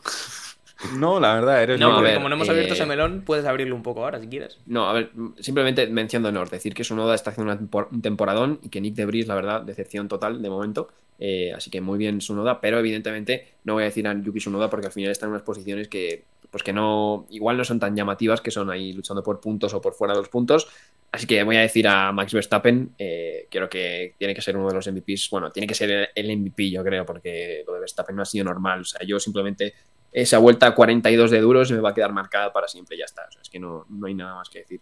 No, 0.96 1.20
la 1.20 1.34
verdad, 1.34 1.62
eres 1.62 1.80
No, 1.80 2.00
ver, 2.00 2.14
como 2.14 2.28
no 2.28 2.34
hemos 2.34 2.48
eh, 2.48 2.52
abierto 2.52 2.74
ese 2.74 2.86
melón, 2.86 3.22
puedes 3.24 3.44
abrirlo 3.44 3.74
un 3.74 3.82
poco 3.82 4.04
ahora 4.04 4.20
si 4.20 4.26
quieres. 4.26 4.58
No, 4.66 4.88
a 4.88 4.92
ver, 4.92 5.10
simplemente 5.38 5.86
mencionándonos, 5.86 6.50
decir 6.50 6.74
que 6.74 6.84
Sunoda 6.84 7.14
está 7.14 7.30
haciendo 7.30 7.56
un 7.90 8.02
temporadón 8.02 8.58
y 8.62 8.68
que 8.68 8.80
Nick 8.80 8.94
Debris, 8.94 9.26
la 9.26 9.34
verdad, 9.34 9.62
decepción 9.62 10.08
total 10.08 10.42
de 10.42 10.50
momento. 10.50 10.88
Eh, 11.18 11.52
así 11.54 11.70
que 11.70 11.80
muy 11.80 11.98
bien 11.98 12.20
Sunoda, 12.20 12.60
pero 12.60 12.78
evidentemente 12.78 13.54
no 13.64 13.74
voy 13.74 13.82
a 13.82 13.86
decir 13.86 14.06
a 14.08 14.20
Yuki 14.20 14.40
Sunoda 14.40 14.68
porque 14.68 14.86
al 14.86 14.92
final 14.92 15.10
están 15.12 15.28
en 15.28 15.34
unas 15.34 15.44
posiciones 15.44 15.86
que, 15.86 16.24
pues 16.50 16.62
que 16.62 16.72
no, 16.72 17.26
igual 17.30 17.56
no 17.56 17.64
son 17.64 17.78
tan 17.78 17.94
llamativas, 17.94 18.40
que 18.40 18.50
son 18.50 18.70
ahí 18.70 18.92
luchando 18.92 19.22
por 19.22 19.40
puntos 19.40 19.72
o 19.72 19.80
por 19.80 19.94
fuera 19.94 20.14
de 20.14 20.20
los 20.20 20.28
puntos. 20.28 20.68
Así 21.12 21.26
que 21.26 21.42
voy 21.44 21.56
a 21.56 21.60
decir 21.60 21.86
a 21.86 22.10
Max 22.10 22.32
Verstappen, 22.32 22.94
eh, 22.98 23.46
creo 23.50 23.68
que 23.68 24.14
tiene 24.18 24.34
que 24.34 24.40
ser 24.40 24.56
uno 24.56 24.68
de 24.68 24.74
los 24.74 24.86
MVPs, 24.86 25.28
bueno, 25.30 25.52
tiene 25.52 25.66
que 25.66 25.74
ser 25.74 26.10
el 26.14 26.36
MVP, 26.38 26.70
yo 26.70 26.82
creo, 26.82 27.04
porque 27.04 27.62
lo 27.66 27.74
de 27.74 27.80
Verstappen 27.80 28.16
no 28.16 28.22
ha 28.22 28.24
sido 28.24 28.46
normal. 28.46 28.80
O 28.80 28.84
sea, 28.84 29.06
yo 29.06 29.20
simplemente 29.20 29.74
esa 30.12 30.38
vuelta 30.38 30.66
a 30.66 30.74
42 30.74 31.30
de 31.30 31.40
duros 31.40 31.72
me 31.72 31.80
va 31.80 31.90
a 31.90 31.94
quedar 31.94 32.12
marcada 32.12 32.52
para 32.52 32.68
siempre, 32.68 32.96
ya 32.96 33.04
está. 33.04 33.26
O 33.28 33.32
sea, 33.32 33.42
es 33.42 33.50
que 33.50 33.58
no, 33.58 33.86
no 33.88 34.06
hay 34.06 34.14
nada 34.14 34.34
más 34.34 34.48
que 34.48 34.60
decir. 34.60 34.80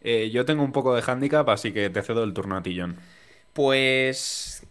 Eh, 0.00 0.30
yo 0.30 0.44
tengo 0.44 0.62
un 0.62 0.72
poco 0.72 0.94
de 0.94 1.02
handicap, 1.06 1.48
así 1.48 1.72
que 1.72 1.88
te 1.90 2.02
cedo 2.02 2.24
el 2.24 2.34
turno 2.34 2.56
a 2.56 2.62
ti, 2.62 2.78
John. 2.78 2.96
Pues. 3.52 4.66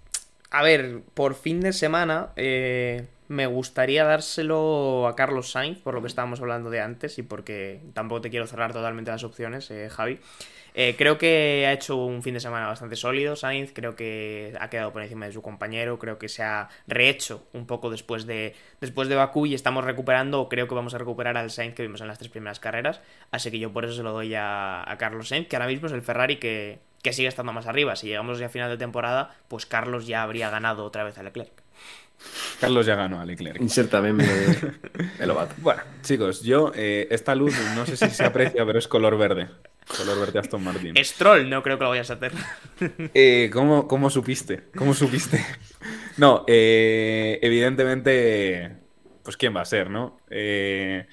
A 0.51 0.61
ver, 0.61 1.01
por 1.15 1.33
fin 1.33 1.61
de 1.61 1.73
semana. 1.73 2.29
eh, 2.35 3.07
me 3.33 3.47
gustaría 3.47 4.03
dárselo 4.03 5.07
a 5.07 5.15
Carlos 5.15 5.51
Sainz, 5.51 5.79
por 5.79 5.93
lo 5.93 6.01
que 6.01 6.07
estábamos 6.07 6.39
hablando 6.41 6.69
de 6.69 6.81
antes 6.81 7.17
y 7.17 7.23
porque 7.23 7.81
tampoco 7.93 8.21
te 8.21 8.29
quiero 8.29 8.47
cerrar 8.47 8.73
totalmente 8.73 9.11
las 9.11 9.23
opciones, 9.23 9.69
eh, 9.71 9.89
Javi. 9.89 10.19
Eh, 10.75 10.95
creo 10.97 11.17
que 11.17 11.65
ha 11.67 11.73
hecho 11.73 11.97
un 11.97 12.23
fin 12.23 12.33
de 12.33 12.39
semana 12.39 12.67
bastante 12.67 12.95
sólido 12.95 13.35
Sainz, 13.35 13.71
creo 13.73 13.95
que 13.95 14.55
ha 14.59 14.69
quedado 14.69 14.91
por 14.91 15.03
encima 15.03 15.27
de 15.27 15.31
su 15.31 15.41
compañero, 15.41 15.99
creo 15.99 16.17
que 16.17 16.29
se 16.29 16.41
ha 16.41 16.69
rehecho 16.87 17.47
un 17.53 17.67
poco 17.67 17.91
después 17.91 18.25
de, 18.25 18.55
después 18.81 19.07
de 19.07 19.15
Bakú 19.15 19.45
y 19.45 19.53
estamos 19.53 19.83
recuperando, 19.83 20.41
o 20.41 20.49
creo 20.49 20.67
que 20.67 20.73
vamos 20.73 20.93
a 20.95 20.97
recuperar 20.97 21.37
al 21.37 21.51
Sainz 21.51 21.75
que 21.75 21.83
vimos 21.83 22.01
en 22.01 22.07
las 22.07 22.17
tres 22.17 22.29
primeras 22.29 22.59
carreras, 22.59 23.01
así 23.29 23.51
que 23.51 23.59
yo 23.59 23.71
por 23.71 23.85
eso 23.85 23.93
se 23.93 24.03
lo 24.03 24.13
doy 24.13 24.33
a, 24.33 24.89
a 24.89 24.97
Carlos 24.97 25.27
Sainz, 25.27 25.47
que 25.47 25.55
ahora 25.55 25.67
mismo 25.67 25.87
es 25.87 25.93
el 25.93 26.01
Ferrari 26.01 26.37
que, 26.37 26.79
que 27.03 27.13
sigue 27.13 27.27
estando 27.27 27.53
más 27.53 27.67
arriba. 27.67 27.95
Si 27.95 28.07
llegamos 28.07 28.39
ya 28.39 28.47
a 28.47 28.49
final 28.49 28.69
de 28.69 28.77
temporada, 28.77 29.35
pues 29.47 29.65
Carlos 29.65 30.07
ya 30.07 30.23
habría 30.23 30.49
ganado 30.49 30.85
otra 30.85 31.03
vez 31.03 31.17
a 31.17 31.23
Leclerc. 31.23 31.62
Carlos 32.59 32.85
ya 32.85 32.95
ganó 32.95 33.19
a 33.19 33.25
Leclerc. 33.25 33.59
Insértame 33.61 34.09
el 35.19 35.27
Lobato. 35.27 35.53
Bueno, 35.57 35.81
chicos, 36.01 36.41
yo, 36.43 36.71
eh, 36.75 37.07
esta 37.11 37.35
luz 37.35 37.53
no 37.75 37.85
sé 37.85 37.97
si 37.97 38.09
se 38.09 38.23
aprecia, 38.23 38.65
pero 38.65 38.79
es 38.79 38.87
color 38.87 39.17
verde. 39.17 39.49
Color 39.97 40.19
verde 40.19 40.39
Aston 40.39 40.63
Martin. 40.63 40.95
Stroll, 41.03 41.49
no 41.49 41.61
creo 41.61 41.77
que 41.77 41.83
lo 41.83 41.89
vayas 41.89 42.09
a 42.11 42.13
hacer. 42.13 42.31
Eh, 43.13 43.49
¿cómo, 43.51 43.87
¿Cómo 43.87 44.09
supiste? 44.09 44.63
¿Cómo 44.75 44.93
supiste? 44.93 45.43
No, 46.15 46.43
eh, 46.47 47.39
evidentemente, 47.41 48.77
pues 49.23 49.35
quién 49.35 49.55
va 49.55 49.61
a 49.61 49.65
ser, 49.65 49.89
¿no? 49.89 50.19
Eh, 50.29 51.07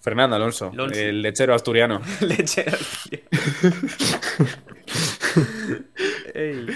Fernando 0.00 0.34
Alonso, 0.34 0.70
Alonso. 0.72 0.98
el 0.98 1.22
lechero 1.22 1.54
asturiano. 1.54 2.02
Lechero, 2.20 2.76
tío. 3.08 3.20
Ey. 6.34 6.66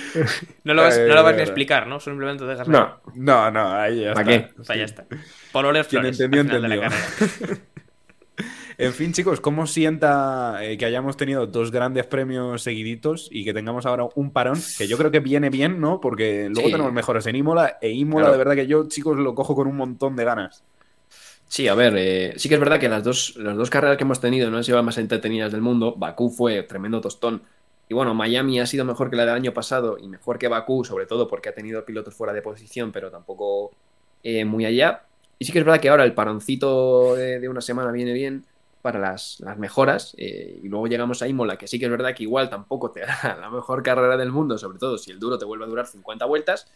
No 0.64 0.74
lo 0.74 0.82
vas, 0.82 0.98
no 0.98 1.14
lo 1.14 1.22
vas 1.22 1.34
ni 1.34 1.40
a 1.40 1.44
explicar, 1.44 1.86
¿no? 1.86 2.00
Simplemente 2.00 2.44
dejas 2.44 2.68
No, 2.68 3.00
No, 3.14 3.50
no, 3.50 3.72
ahí 3.72 4.00
ya 4.02 4.14
¿Para 4.14 4.34
está. 4.34 4.52
qué? 4.54 4.60
O 4.60 4.64
sea, 4.64 4.76
ya 4.76 4.84
está. 4.84 5.06
Por 5.52 5.64
oler 5.66 5.84
flores. 5.84 6.18
entendió, 6.20 6.40
al 6.42 6.46
final 6.48 6.62
de 6.62 6.68
la 6.68 6.74
entendió. 6.74 6.98
carrera. 7.38 7.60
En 8.76 8.92
fin, 8.92 9.12
chicos, 9.12 9.40
¿cómo 9.40 9.68
sienta 9.68 10.58
eh, 10.64 10.76
que 10.76 10.84
hayamos 10.84 11.16
tenido 11.16 11.46
dos 11.46 11.70
grandes 11.70 12.06
premios 12.06 12.60
seguiditos 12.62 13.28
y 13.30 13.44
que 13.44 13.54
tengamos 13.54 13.86
ahora 13.86 14.08
un 14.16 14.32
parón? 14.32 14.58
Que 14.76 14.88
yo 14.88 14.98
creo 14.98 15.12
que 15.12 15.20
viene 15.20 15.48
bien, 15.48 15.80
¿no? 15.80 16.00
Porque 16.00 16.48
luego 16.50 16.66
Sí. 16.66 16.72
tenemos 16.72 16.92
mejores 16.92 17.24
en 17.28 17.36
Imola 17.36 17.78
e 17.80 17.90
Imola, 17.90 18.24
Claro. 18.24 18.32
de 18.32 18.38
verdad 18.38 18.54
que 18.56 18.66
yo, 18.66 18.88
chicos, 18.88 19.16
lo 19.16 19.36
cojo 19.36 19.54
con 19.54 19.68
un 19.68 19.76
montón 19.76 20.16
de 20.16 20.24
ganas. 20.24 20.64
Sí, 21.46 21.68
a 21.68 21.74
ver, 21.76 21.94
eh, 21.96 22.32
sí 22.36 22.48
que 22.48 22.56
es 22.56 22.60
verdad 22.60 22.80
que 22.80 22.88
las 22.88 23.04
dos, 23.04 23.36
las 23.36 23.56
dos 23.56 23.70
carreras 23.70 23.96
que 23.96 24.02
hemos 24.02 24.20
tenido 24.20 24.50
no 24.50 24.56
han 24.56 24.64
sido 24.64 24.76
las 24.78 24.84
más 24.84 24.98
entretenidas 24.98 25.52
del 25.52 25.60
mundo. 25.60 25.94
Bakú 25.96 26.28
fue 26.28 26.64
tremendo 26.64 27.00
tostón. 27.00 27.44
Y 27.88 27.94
bueno, 27.94 28.14
Miami 28.14 28.60
ha 28.60 28.66
sido 28.66 28.84
mejor 28.84 29.10
que 29.10 29.16
la 29.16 29.26
del 29.26 29.34
año 29.34 29.52
pasado 29.52 29.98
y 29.98 30.08
mejor 30.08 30.38
que 30.38 30.48
Bakú, 30.48 30.84
sobre 30.84 31.06
todo 31.06 31.28
porque 31.28 31.50
ha 31.50 31.54
tenido 31.54 31.84
pilotos 31.84 32.14
fuera 32.14 32.32
de 32.32 32.42
posición, 32.42 32.92
pero 32.92 33.10
tampoco 33.10 33.72
eh, 34.22 34.44
muy 34.44 34.64
allá. 34.64 35.04
Y 35.38 35.44
sí 35.44 35.52
que 35.52 35.58
es 35.58 35.64
verdad 35.64 35.80
que 35.80 35.88
ahora 35.90 36.04
el 36.04 36.14
paroncito 36.14 37.14
de, 37.14 37.40
de 37.40 37.48
una 37.48 37.60
semana 37.60 37.92
viene 37.92 38.12
bien 38.12 38.44
para 38.80 38.98
las, 38.98 39.38
las 39.40 39.58
mejoras. 39.58 40.14
eh, 40.18 40.60
y 40.62 40.68
luego 40.68 40.86
llegamos 40.86 41.22
a 41.22 41.28
Imola, 41.28 41.56
que 41.56 41.66
sí 41.66 41.78
que 41.78 41.86
es 41.86 41.90
verdad 41.90 42.14
que 42.14 42.22
igual 42.22 42.48
tampoco 42.50 42.90
te 42.90 43.00
da 43.22 43.36
la 43.40 43.50
mejor 43.50 43.82
carrera 43.82 44.16
del 44.16 44.30
mundo, 44.30 44.56
sobre 44.58 44.78
todo 44.78 44.96
si 44.98 45.10
el 45.10 45.18
duro 45.18 45.38
te 45.38 45.44
vuelve 45.44 45.64
a 45.64 45.68
durar 45.68 45.86
50 45.86 46.24
vueltas. 46.26 46.70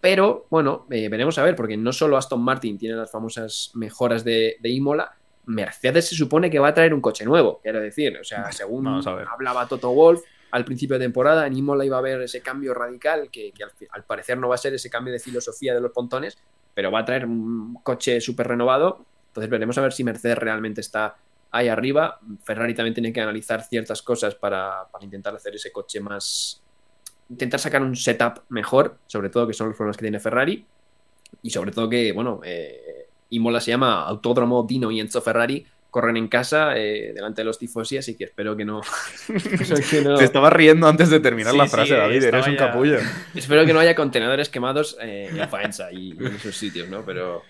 Pero 0.00 0.46
bueno, 0.50 0.86
eh, 0.90 1.08
veremos 1.08 1.38
a 1.38 1.42
ver, 1.42 1.56
porque 1.56 1.76
no 1.76 1.92
solo 1.92 2.16
Aston 2.16 2.40
Martin 2.40 2.78
tiene 2.78 2.94
las 2.96 3.10
famosas 3.10 3.72
mejoras 3.74 4.22
de, 4.22 4.56
de 4.60 4.68
Imola, 4.68 5.16
Mercedes 5.46 6.08
se 6.08 6.14
supone 6.14 6.50
que 6.50 6.58
va 6.58 6.68
a 6.68 6.74
traer 6.74 6.92
un 6.94 7.00
coche 7.00 7.24
nuevo, 7.24 7.58
quiero 7.62 7.80
decir. 7.80 8.16
O 8.20 8.24
sea, 8.24 8.52
según 8.52 8.84
Vamos 8.84 9.06
a 9.06 9.14
ver. 9.14 9.26
hablaba 9.28 9.66
Toto 9.66 9.90
Wolf 9.90 10.22
al 10.50 10.64
principio 10.64 10.98
de 10.98 11.04
temporada, 11.04 11.46
en 11.46 11.56
Imola 11.56 11.84
iba 11.84 11.96
a 11.96 12.00
haber 12.00 12.22
ese 12.22 12.40
cambio 12.40 12.74
radical, 12.74 13.30
que, 13.30 13.52
que 13.52 13.64
al, 13.64 13.72
al 13.90 14.04
parecer 14.04 14.38
no 14.38 14.48
va 14.48 14.54
a 14.54 14.58
ser 14.58 14.74
ese 14.74 14.90
cambio 14.90 15.12
de 15.12 15.18
filosofía 15.18 15.74
de 15.74 15.80
los 15.80 15.92
pontones, 15.92 16.38
pero 16.74 16.90
va 16.90 17.00
a 17.00 17.04
traer 17.04 17.26
un 17.26 17.78
coche 17.82 18.20
súper 18.20 18.48
renovado. 18.48 19.04
Entonces 19.28 19.50
veremos 19.50 19.76
a 19.78 19.82
ver 19.82 19.92
si 19.92 20.04
Mercedes 20.04 20.38
realmente 20.38 20.80
está 20.80 21.16
ahí 21.50 21.68
arriba. 21.68 22.20
Ferrari 22.44 22.74
también 22.74 22.94
tiene 22.94 23.12
que 23.12 23.20
analizar 23.20 23.62
ciertas 23.62 24.02
cosas 24.02 24.34
para, 24.34 24.86
para 24.90 25.04
intentar 25.04 25.34
hacer 25.34 25.54
ese 25.54 25.72
coche 25.72 26.00
más, 26.00 26.62
intentar 27.28 27.60
sacar 27.60 27.82
un 27.82 27.96
setup 27.96 28.42
mejor, 28.48 28.98
sobre 29.06 29.28
todo 29.28 29.46
que 29.46 29.54
son 29.54 29.68
los 29.68 29.76
problemas 29.76 29.96
que 29.96 30.04
tiene 30.04 30.20
Ferrari. 30.20 30.66
Y 31.42 31.50
sobre 31.50 31.72
todo 31.72 31.88
que, 31.88 32.12
bueno, 32.12 32.40
eh, 32.44 33.08
Imola 33.30 33.60
se 33.60 33.70
llama 33.70 34.04
Autódromo 34.04 34.62
Dino 34.62 34.90
y 34.90 35.00
Enzo 35.00 35.20
Ferrari, 35.20 35.66
corren 35.90 36.16
en 36.16 36.28
casa 36.28 36.76
eh, 36.76 37.12
delante 37.14 37.40
de 37.40 37.46
los 37.46 37.58
tifosi, 37.58 37.96
así 37.96 38.14
que 38.16 38.24
espero 38.24 38.56
que 38.56 38.64
no. 38.64 38.82
espero, 39.34 39.76
que 39.90 40.02
no 40.02 40.16
Te 40.16 40.24
estaba 40.24 40.50
riendo 40.50 40.86
antes 40.86 41.08
de 41.10 41.20
terminar 41.20 41.52
Sí, 41.52 41.58
la 41.58 41.64
sí, 41.64 41.70
frase, 41.70 41.94
David, 41.94 42.24
eres 42.24 42.46
un 42.46 42.52
ya- 42.52 42.58
capullo. 42.58 42.98
espero 43.34 43.64
que 43.64 43.72
no 43.72 43.80
haya 43.80 43.94
contenedores 43.94 44.48
quemados 44.48 44.96
eh, 45.00 45.30
en 45.34 45.48
Faenza 45.48 45.90
y, 45.92 46.12
y 46.12 46.26
en 46.26 46.34
esos 46.34 46.56
sitios, 46.56 46.88
¿no? 46.88 47.02
Pero. 47.04 47.42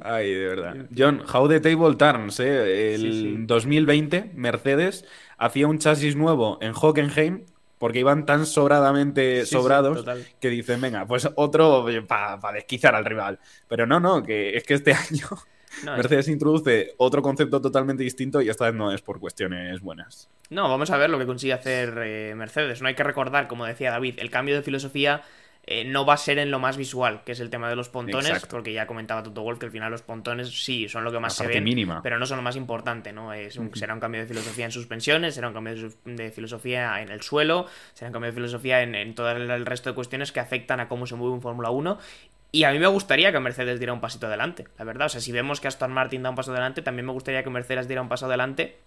Ay. 0.00 0.32
De 0.34 0.46
verdad. 0.46 0.76
John, 0.96 1.22
how 1.32 1.48
the 1.48 1.60
table 1.60 1.96
turns, 1.96 2.38
¿eh? 2.40 2.94
El 2.94 3.00
Sí, 3.00 3.12
sí. 3.12 3.34
2020, 3.40 4.30
Mercedes 4.34 5.04
hacía 5.38 5.66
un 5.66 5.78
chasis 5.78 6.16
nuevo 6.16 6.58
en 6.60 6.72
Hockenheim 6.74 7.44
porque 7.78 7.98
iban 8.00 8.26
tan 8.26 8.44
sobradamente 8.46 9.46
Sí, 9.46 9.52
sobrados 9.52 10.04
que 10.38 10.48
dicen, 10.50 10.80
venga, 10.82 11.06
pues 11.06 11.26
otro 11.34 11.86
para 12.06 12.38
desquiciar 12.52 12.94
al 12.94 13.04
rival. 13.06 13.38
Pero 13.68 13.86
no, 13.86 13.98
no, 13.98 14.22
que 14.22 14.54
es 14.56 14.64
que 14.64 14.74
este 14.74 14.92
año 14.92 15.26
No, 15.84 15.92
es- 15.92 15.98
Mercedes 15.98 16.28
introduce 16.28 16.94
otro 16.98 17.22
concepto 17.22 17.60
totalmente 17.60 18.02
distinto 18.02 18.40
y 18.42 18.48
esta 18.48 18.66
vez 18.66 18.74
no 18.74 18.92
es 18.92 19.02
por 19.02 19.20
cuestiones 19.20 19.80
buenas. 19.80 20.28
No, 20.50 20.68
vamos 20.68 20.90
a 20.90 20.96
ver 20.96 21.10
lo 21.10 21.18
que 21.18 21.26
consigue 21.26 21.52
hacer 21.52 21.94
eh, 22.04 22.34
Mercedes. 22.36 22.82
No 22.82 22.88
hay 22.88 22.94
que 22.94 23.04
recordar, 23.04 23.46
como 23.48 23.64
decía 23.66 23.90
David, 23.92 24.14
el 24.18 24.30
cambio 24.30 24.54
de 24.56 24.62
filosofía 24.62 25.22
eh, 25.66 25.84
no 25.84 26.06
va 26.06 26.14
a 26.14 26.16
ser 26.16 26.38
en 26.38 26.50
lo 26.50 26.58
más 26.58 26.78
visual, 26.78 27.22
que 27.22 27.32
es 27.32 27.38
el 27.40 27.50
tema 27.50 27.68
de 27.68 27.76
los 27.76 27.90
pontones, 27.90 28.26
Exacto. 28.30 28.48
porque 28.56 28.72
ya 28.72 28.86
comentaba 28.86 29.22
Toto 29.22 29.42
Wolf 29.42 29.58
que 29.60 29.66
al 29.66 29.72
final 29.72 29.90
los 29.92 30.00
pontones 30.02 30.48
sí 30.64 30.88
son 30.88 31.04
lo 31.04 31.12
que 31.12 31.20
más 31.20 31.38
La 31.38 31.44
se 31.46 31.52
ven, 31.52 31.62
mínima. 31.62 32.00
pero 32.02 32.18
no 32.18 32.24
son 32.26 32.38
lo 32.38 32.42
más 32.42 32.56
importante, 32.56 33.12
¿no? 33.12 33.32
Es 33.34 33.56
un- 33.56 33.72
será 33.76 33.92
un 33.92 34.00
cambio 34.00 34.22
de 34.22 34.26
filosofía 34.26 34.64
en 34.64 34.72
suspensiones, 34.72 35.34
será 35.34 35.48
un 35.48 35.54
cambio 35.54 35.74
de, 36.06 36.30
filosofía 36.32 37.02
en 37.02 37.10
el 37.10 37.20
suelo, 37.20 37.66
será 37.92 38.08
un 38.08 38.14
cambio 38.14 38.30
de 38.30 38.34
filosofía 38.34 38.82
en, 38.82 38.94
en 38.94 39.14
todo 39.14 39.30
el, 39.30 39.48
el 39.50 39.66
resto 39.66 39.90
de 39.90 39.94
cuestiones 39.94 40.32
que 40.32 40.40
afectan 40.40 40.80
a 40.80 40.88
cómo 40.88 41.06
se 41.06 41.14
mueve 41.14 41.34
un 41.34 41.42
Fórmula 41.42 41.70
1. 41.70 41.98
Y 42.52 42.64
a 42.64 42.72
mí 42.72 42.78
me 42.78 42.88
gustaría 42.88 43.30
que 43.32 43.38
Mercedes 43.40 43.78
diera 43.78 43.92
un 43.92 44.00
pasito 44.00 44.26
adelante, 44.26 44.66
la 44.78 44.84
verdad. 44.84 45.06
O 45.06 45.08
sea, 45.08 45.20
si 45.20 45.30
vemos 45.32 45.60
que 45.60 45.68
Aston 45.68 45.92
Martin 45.92 46.22
da 46.22 46.30
un 46.30 46.36
paso 46.36 46.50
adelante, 46.50 46.82
también 46.82 47.06
me 47.06 47.12
gustaría 47.12 47.42
que 47.44 47.50
Mercedes 47.50 47.86
diera 47.86 48.02
un 48.02 48.08
paso 48.08 48.26
adelante 48.26 48.78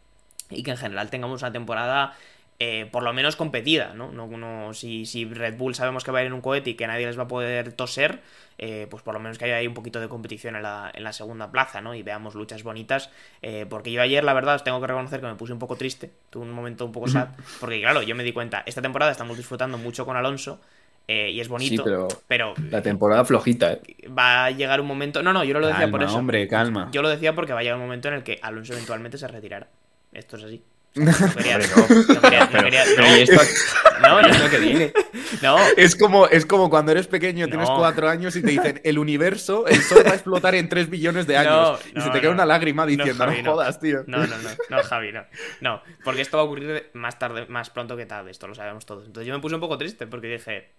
y 0.50 0.64
que 0.64 0.72
en 0.72 0.78
general 0.78 1.10
tengamos 1.10 1.42
una 1.42 1.52
temporada 1.54 2.14
eh, 2.60 2.88
por 2.92 3.04
lo 3.04 3.14
menos 3.14 3.36
competida, 3.36 3.94
¿no? 3.96 4.12
no, 4.12 4.28
no- 4.28 4.74
si, 4.74 5.06
si 5.06 5.26
Red 5.26 5.58
Bull 5.58 5.76
sabemos 5.76 6.04
que 6.04 6.12
va 6.12 6.20
a 6.20 6.22
ir 6.22 6.28
en 6.28 6.34
un 6.34 6.42
cohete 6.42 6.70
y 6.72 6.74
que 6.76 6.86
nadie 6.88 7.06
les 7.08 7.18
va 7.18 7.24
a 7.24 7.28
poder 7.28 7.74
toser, 7.74 8.22
eh, 8.58 8.86
pues 8.92 9.02
por 9.02 9.14
lo 9.16 9.20
menos 9.20 9.38
que 9.38 9.46
haya 9.46 9.56
ahí 9.56 9.66
un 9.68 9.74
poquito 9.74 10.00
de 10.00 10.08
competición 10.08 10.56
en 10.56 10.64
la, 10.64 10.92
en 10.94 11.04
la 11.04 11.14
segunda 11.14 11.52
plaza, 11.52 11.82
¿no? 11.82 11.96
Y 11.96 12.04
veamos 12.04 12.36
luchas 12.36 12.64
bonitas, 12.64 13.10
eh, 13.42 13.66
porque 13.68 13.92
yo 13.92 14.02
ayer, 14.02 14.24
la 14.24 14.34
verdad, 14.34 14.56
os 14.56 14.64
tengo 14.64 14.80
que 14.80 14.88
reconocer 14.88 15.20
que 15.20 15.26
me 15.28 15.36
puse 15.36 15.52
un 15.52 15.60
poco 15.60 15.76
triste, 15.78 16.12
tuve 16.30 16.44
un 16.44 16.52
momento 16.52 16.86
un 16.86 16.92
poco 16.92 17.08
sad, 17.08 17.30
porque 17.60 17.82
claro, 17.82 18.02
yo 18.04 18.14
me 18.16 18.24
di 18.24 18.32
cuenta, 18.34 18.64
esta 18.66 18.82
temporada 18.82 19.12
estamos 19.12 19.36
disfrutando 19.36 19.78
mucho 19.80 20.06
con 20.06 20.16
Alonso, 20.16 20.62
eh, 21.08 21.32
y 21.32 21.40
es 21.42 21.48
bonito, 21.50 21.76
Sí, 21.76 21.82
pero 21.84 22.08
pero 22.28 22.54
la 22.70 22.82
temporada 22.82 23.26
flojita, 23.26 23.74
¿eh? 23.74 23.82
va 24.18 24.46
a 24.46 24.52
llegar 24.52 24.80
un 24.82 24.88
momento... 24.88 25.22
No, 25.22 25.34
no, 25.34 25.44
yo 25.44 25.54
no 25.54 25.60
lo 25.60 25.68
decía 25.68 25.82
Calma, 25.82 25.98
por 25.98 26.04
eso. 26.08 26.16
hombre, 26.18 26.48
calma. 26.48 26.90
Yo 26.92 27.02
lo 27.02 27.10
decía 27.10 27.36
porque 27.36 27.54
va 27.54 27.60
a 27.60 27.64
llegar 27.64 27.78
un 27.78 27.84
momento 27.84 28.08
en 28.08 28.14
el 28.16 28.24
que 28.24 28.40
Alonso 28.42 28.74
eventualmente 28.74 29.18
se 29.18 29.28
retirará. 29.28 29.68
Esto 30.14 30.38
es 30.38 30.44
así. 30.44 30.64
No 30.96 31.12
quería, 31.36 31.58
no 31.58 32.22
quería- 32.22 32.46
no 32.54 32.64
quería- 32.64 32.86
Pero 32.96 33.02
no, 33.08 33.18
¿y 33.18 33.22
esto, 33.22 33.42
no, 34.02 34.20
¿y 34.20 34.24
no, 34.24 34.30
esto 34.30 34.50
qué 34.52 34.58
viene? 34.60 34.94
no. 35.42 35.58
Es 35.76 35.96
como, 35.96 36.28
es 36.28 36.46
como 36.46 36.70
cuando 36.70 36.92
eres 36.92 37.08
pequeño, 37.08 37.48
tienes 37.48 37.68
No. 37.68 37.78
cuatro 37.78 38.08
años 38.10 38.36
y 38.36 38.44
te 38.44 38.52
dicen 38.52 38.80
el 38.84 39.00
universo, 39.00 39.66
el 39.66 39.82
sol 39.82 40.04
va 40.06 40.12
a 40.12 40.14
explotar 40.14 40.54
en 40.54 40.70
tres 40.70 40.92
billones 40.92 41.26
de 41.26 41.36
años. 41.38 41.80
No, 41.96 42.00
y 42.00 42.04
se 42.04 42.10
te 42.12 42.20
cae 42.20 42.28
no. 42.30 42.34
una 42.34 42.46
lágrima 42.46 42.86
diciendo, 42.86 43.26
no, 43.26 43.32
Javi, 43.32 43.42
no. 43.42 43.52
jodas, 43.54 43.80
tío. 43.80 44.04
No, 44.06 44.20
no, 44.20 44.28
no, 44.38 44.50
no, 44.70 44.84
Javi, 44.84 45.12
no. 45.14 45.24
No, 45.62 45.82
porque 46.04 46.22
esto 46.22 46.38
va 46.38 46.44
a 46.44 46.46
ocurrir 46.46 46.92
más 46.94 47.18
tarde, 47.18 47.48
más 47.48 47.72
pronto 47.72 47.98
que 47.98 48.06
tarde, 48.06 48.30
esto 48.30 48.48
lo 48.48 48.54
sabemos 48.54 48.86
todos. 48.86 49.06
Entonces 49.08 49.28
yo 49.28 49.34
me 49.34 49.42
puse 49.42 49.56
un 49.56 49.62
poco 49.62 49.80
triste 49.80 50.06
porque 50.06 50.28
dije, 50.28 50.74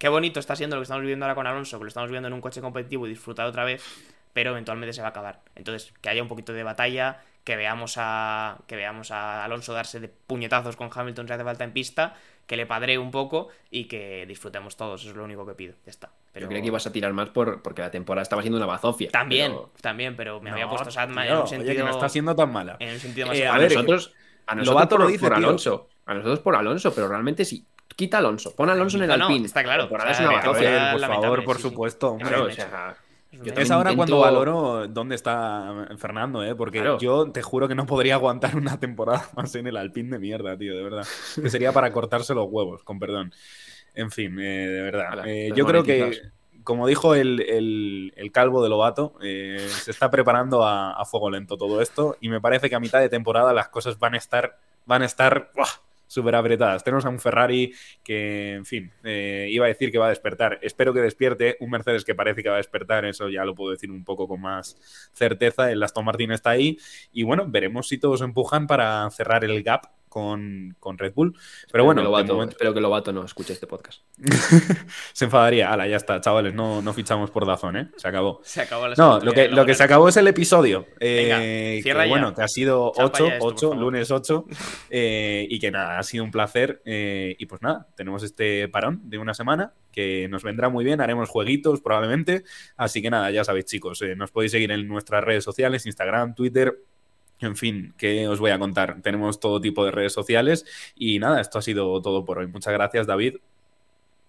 qué 0.00 0.08
bonito 0.08 0.40
está 0.40 0.56
siendo 0.56 0.76
lo 0.76 0.80
que 0.80 0.84
estamos 0.84 1.02
viviendo 1.02 1.26
ahora 1.26 1.34
con 1.34 1.46
Alonso, 1.46 1.78
que 1.78 1.84
lo 1.84 1.88
estamos 1.88 2.08
viviendo 2.08 2.26
en 2.28 2.32
un 2.32 2.40
coche 2.40 2.62
competitivo 2.62 3.06
y 3.06 3.10
disfrutar 3.10 3.46
otra 3.46 3.64
vez, 3.64 3.84
pero 4.32 4.52
eventualmente 4.52 4.94
se 4.94 5.02
va 5.02 5.08
a 5.08 5.10
acabar. 5.10 5.42
Entonces, 5.54 5.92
que 6.00 6.08
haya 6.08 6.22
un 6.22 6.28
poquito 6.28 6.54
de 6.54 6.62
batalla, 6.62 7.20
que 7.44 7.54
veamos 7.56 7.96
a 7.98 8.58
que 8.66 8.76
veamos 8.76 9.10
a 9.10 9.44
Alonso 9.44 9.74
darse 9.74 10.00
de 10.00 10.08
puñetazos 10.08 10.74
con 10.76 10.88
Hamilton 10.92 11.26
si 11.28 11.32
hace 11.34 11.44
falta 11.44 11.64
en 11.64 11.72
pista, 11.72 12.16
que 12.46 12.56
le 12.56 12.64
padree 12.64 12.96
un 12.96 13.10
poco 13.10 13.48
y 13.70 13.84
que 13.84 14.24
disfrutemos 14.26 14.76
todos, 14.76 15.02
eso 15.02 15.10
es 15.10 15.16
lo 15.16 15.24
único 15.24 15.44
que 15.46 15.54
pido. 15.54 15.74
Ya 15.84 15.90
está. 15.90 16.10
Pero 16.32 16.44
Yo 16.44 16.48
creía 16.48 16.62
que 16.62 16.68
ibas 16.68 16.86
a 16.86 16.92
tirar 16.92 17.12
más 17.12 17.28
por, 17.28 17.60
porque 17.60 17.82
la 17.82 17.90
temporada 17.90 18.22
estaba 18.22 18.40
siendo 18.40 18.56
una 18.56 18.66
bazofia. 18.66 19.10
también, 19.10 19.52
pero 19.52 19.70
también, 19.82 20.16
pero 20.16 20.40
me 20.40 20.50
No, 20.50 20.56
había 20.56 20.68
puesto 20.68 20.90
Sadma 20.90 21.26
en 21.26 21.36
un 21.36 21.38
oye, 21.42 21.48
sentido 21.48 21.74
que 21.74 21.82
no 21.82 21.90
está 21.90 22.08
siendo 22.08 22.34
tan 22.34 22.50
mala. 22.52 22.76
en 22.78 22.94
un 22.94 23.00
sentido 23.00 23.26
más 23.26 23.36
Eh, 23.36 23.46
a, 23.46 23.54
a 23.54 23.58
ver, 23.58 23.72
nosotros, 23.72 24.14
a 24.46 24.54
nosotros 24.54 24.74
Lobato 24.74 24.96
por, 24.96 25.04
lo 25.04 25.06
dice, 25.06 25.20
por 25.20 25.34
tío. 25.34 25.46
Alonso. 25.46 25.88
A 26.06 26.14
nosotros 26.14 26.40
por 26.40 26.56
Alonso, 26.56 26.92
pero 26.94 27.08
realmente 27.08 27.44
sí. 27.44 27.66
Quita 27.96 28.16
a 28.16 28.20
Alonso, 28.20 28.54
pon 28.56 28.68
a 28.70 28.72
Alonso 28.72 28.96
en 28.96 29.02
el 29.10 29.18
No, 29.18 29.26
Alpine. 29.26 29.46
está 29.46 29.62
claro. 29.62 29.82
La 29.82 29.88
temporada 29.88 30.10
O 30.10 30.14
sea, 30.14 30.26
una 30.28 30.52
ver, 30.52 30.92
por 30.92 31.00
favor, 31.22 31.44
por 31.44 31.56
sí, 31.56 31.62
sí. 31.62 31.68
supuesto. 31.68 32.10
hombre. 32.12 32.28
Claro, 32.28 32.44
o 32.44 32.46
Realmente. 32.48 32.70
sea, 32.70 32.96
yo 33.32 33.52
Es 33.62 33.70
ahora 33.70 33.94
cuando 33.94 34.18
valoro 34.18 34.88
dónde 34.88 35.14
está 35.14 35.86
Fernando, 35.98 36.42
¿eh? 36.44 36.54
Porque 36.54 36.78
Claro. 36.78 36.98
yo 36.98 37.30
te 37.30 37.42
juro 37.42 37.68
que 37.68 37.74
no 37.74 37.86
podría 37.86 38.14
aguantar 38.14 38.56
una 38.56 38.78
temporada 38.80 39.28
más 39.36 39.54
en 39.54 39.66
el 39.66 39.76
Alpine 39.76 40.10
de 40.10 40.18
mierda, 40.18 40.56
tío, 40.56 40.76
de 40.76 40.82
verdad. 40.82 41.06
Que 41.40 41.50
sería 41.50 41.72
para 41.72 41.92
cortarse 41.92 42.34
los 42.34 42.46
huevos, 42.50 42.82
con 42.82 42.98
perdón. 42.98 43.32
En 43.94 44.10
fin, 44.10 44.38
eh, 44.40 44.68
de 44.68 44.82
verdad. 44.82 45.26
Eh, 45.26 45.52
yo 45.54 45.66
creo 45.66 45.82
que 45.82 46.20
como 46.64 46.86
dijo 46.86 47.14
el, 47.14 47.40
el- 47.40 48.12
el 48.16 48.32
calvo 48.32 48.62
de 48.62 48.68
Lobato, 48.68 49.14
eh, 49.22 49.66
se 49.68 49.90
está 49.90 50.10
preparando 50.10 50.64
a, 50.64 50.92
a 50.92 51.04
fuego 51.04 51.30
lento 51.30 51.56
todo 51.56 51.80
esto 51.80 52.16
y 52.20 52.28
me 52.28 52.40
parece 52.40 52.68
que 52.68 52.74
a 52.76 52.80
mitad 52.80 53.00
de 53.00 53.08
temporada 53.08 53.52
las 53.52 53.68
cosas 53.68 53.98
van 53.98 54.14
a 54.14 54.18
estar, 54.18 54.58
van 54.86 55.02
a 55.02 55.06
estar 55.06 55.50
¡buah! 55.56 55.66
Súper 56.10 56.34
apretadas. 56.34 56.82
Tenemos 56.82 57.06
a 57.06 57.08
un 57.08 57.20
Ferrari 57.20 57.72
que, 58.02 58.54
en 58.54 58.66
fin, 58.66 58.90
eh, 59.04 59.46
iba 59.48 59.66
a 59.66 59.68
decir 59.68 59.92
que 59.92 59.98
va 59.98 60.06
a 60.06 60.08
despertar. 60.08 60.58
Espero 60.60 60.92
que 60.92 61.00
despierte. 61.00 61.56
Un 61.60 61.70
Mercedes 61.70 62.04
que 62.04 62.16
parece 62.16 62.42
que 62.42 62.48
va 62.48 62.56
a 62.56 62.58
despertar, 62.58 63.04
eso 63.04 63.28
ya 63.28 63.44
lo 63.44 63.54
puedo 63.54 63.70
decir 63.70 63.92
un 63.92 64.04
poco 64.04 64.26
con 64.26 64.40
más 64.40 64.76
certeza. 65.12 65.70
El 65.70 65.82
Aston 65.82 66.04
Martin 66.04 66.32
está 66.32 66.50
ahí 66.50 66.76
y 67.12 67.22
bueno, 67.22 67.46
veremos 67.48 67.86
si 67.86 67.98
todos 67.98 68.22
empujan 68.22 68.66
para 68.66 69.08
cerrar 69.10 69.44
el 69.44 69.62
gap 69.62 69.99
con, 70.10 70.76
con 70.78 70.98
Red 70.98 71.14
Bull. 71.14 71.34
Pero 71.72 71.84
bueno, 71.84 72.02
espero 72.02 72.10
que, 72.10 72.18
Lobato, 72.18 72.34
momento- 72.34 72.50
espero 72.56 72.74
que 72.74 72.80
Lobato 72.82 73.12
no 73.14 73.24
escuche 73.24 73.54
este 73.54 73.66
podcast. 73.66 74.02
se 75.14 75.24
enfadaría. 75.24 75.72
Ala, 75.72 75.86
ya 75.88 75.96
está, 75.96 76.20
chavales, 76.20 76.52
no, 76.52 76.82
no 76.82 76.92
fichamos 76.92 77.30
por 77.30 77.46
Dazón, 77.46 77.76
¿eh? 77.78 77.88
Se 77.96 78.08
acabó. 78.08 78.40
Se 78.44 78.60
acabó 78.60 78.88
la 78.88 78.94
No, 78.96 79.18
lo 79.20 79.32
que, 79.32 79.48
lo 79.48 79.64
que 79.64 79.74
se 79.74 79.82
acabó 79.82 80.08
es 80.08 80.16
el 80.18 80.28
episodio. 80.28 80.86
Venga, 81.00 81.38
eh, 81.42 81.80
cierra 81.82 82.02
que, 82.02 82.08
ya. 82.08 82.12
bueno, 82.14 82.34
que 82.34 82.42
ha 82.42 82.48
sido 82.48 82.92
Chapa 82.94 83.06
8, 83.14 83.26
ya 83.26 83.32
esto, 83.34 83.44
por 83.44 83.52
8, 83.54 83.68
favor. 83.70 83.76
lunes 83.84 84.10
8. 84.10 84.44
eh, 84.90 85.46
y 85.48 85.58
que 85.58 85.70
nada, 85.70 85.98
ha 85.98 86.02
sido 86.02 86.24
un 86.24 86.30
placer. 86.30 86.82
eh, 86.84 87.36
y 87.38 87.46
pues 87.46 87.62
nada, 87.62 87.86
tenemos 87.96 88.22
este 88.22 88.68
parón 88.68 89.00
de 89.08 89.18
una 89.18 89.32
semana 89.32 89.72
que 89.92 90.28
nos 90.28 90.42
vendrá 90.42 90.68
muy 90.68 90.84
bien. 90.84 91.00
Haremos 91.00 91.28
jueguitos 91.28 91.80
probablemente. 91.80 92.44
Así 92.76 93.00
que 93.00 93.10
nada, 93.10 93.30
ya 93.30 93.44
sabéis, 93.44 93.64
chicos, 93.66 94.02
eh, 94.02 94.14
nos 94.16 94.30
podéis 94.30 94.52
seguir 94.52 94.70
en 94.72 94.86
nuestras 94.88 95.22
redes 95.24 95.44
sociales: 95.44 95.86
Instagram, 95.86 96.34
Twitter. 96.34 96.76
En 97.40 97.56
fin, 97.56 97.94
¿qué 97.96 98.28
os 98.28 98.38
voy 98.38 98.50
a 98.50 98.58
contar? 98.58 99.00
Tenemos 99.02 99.40
todo 99.40 99.60
tipo 99.60 99.84
de 99.84 99.90
redes 99.90 100.12
sociales. 100.12 100.64
Y 100.94 101.18
nada, 101.18 101.40
esto 101.40 101.58
ha 101.58 101.62
sido 101.62 102.00
todo 102.02 102.24
por 102.24 102.38
hoy. 102.38 102.46
Muchas 102.46 102.72
gracias, 102.72 103.06
David. 103.06 103.36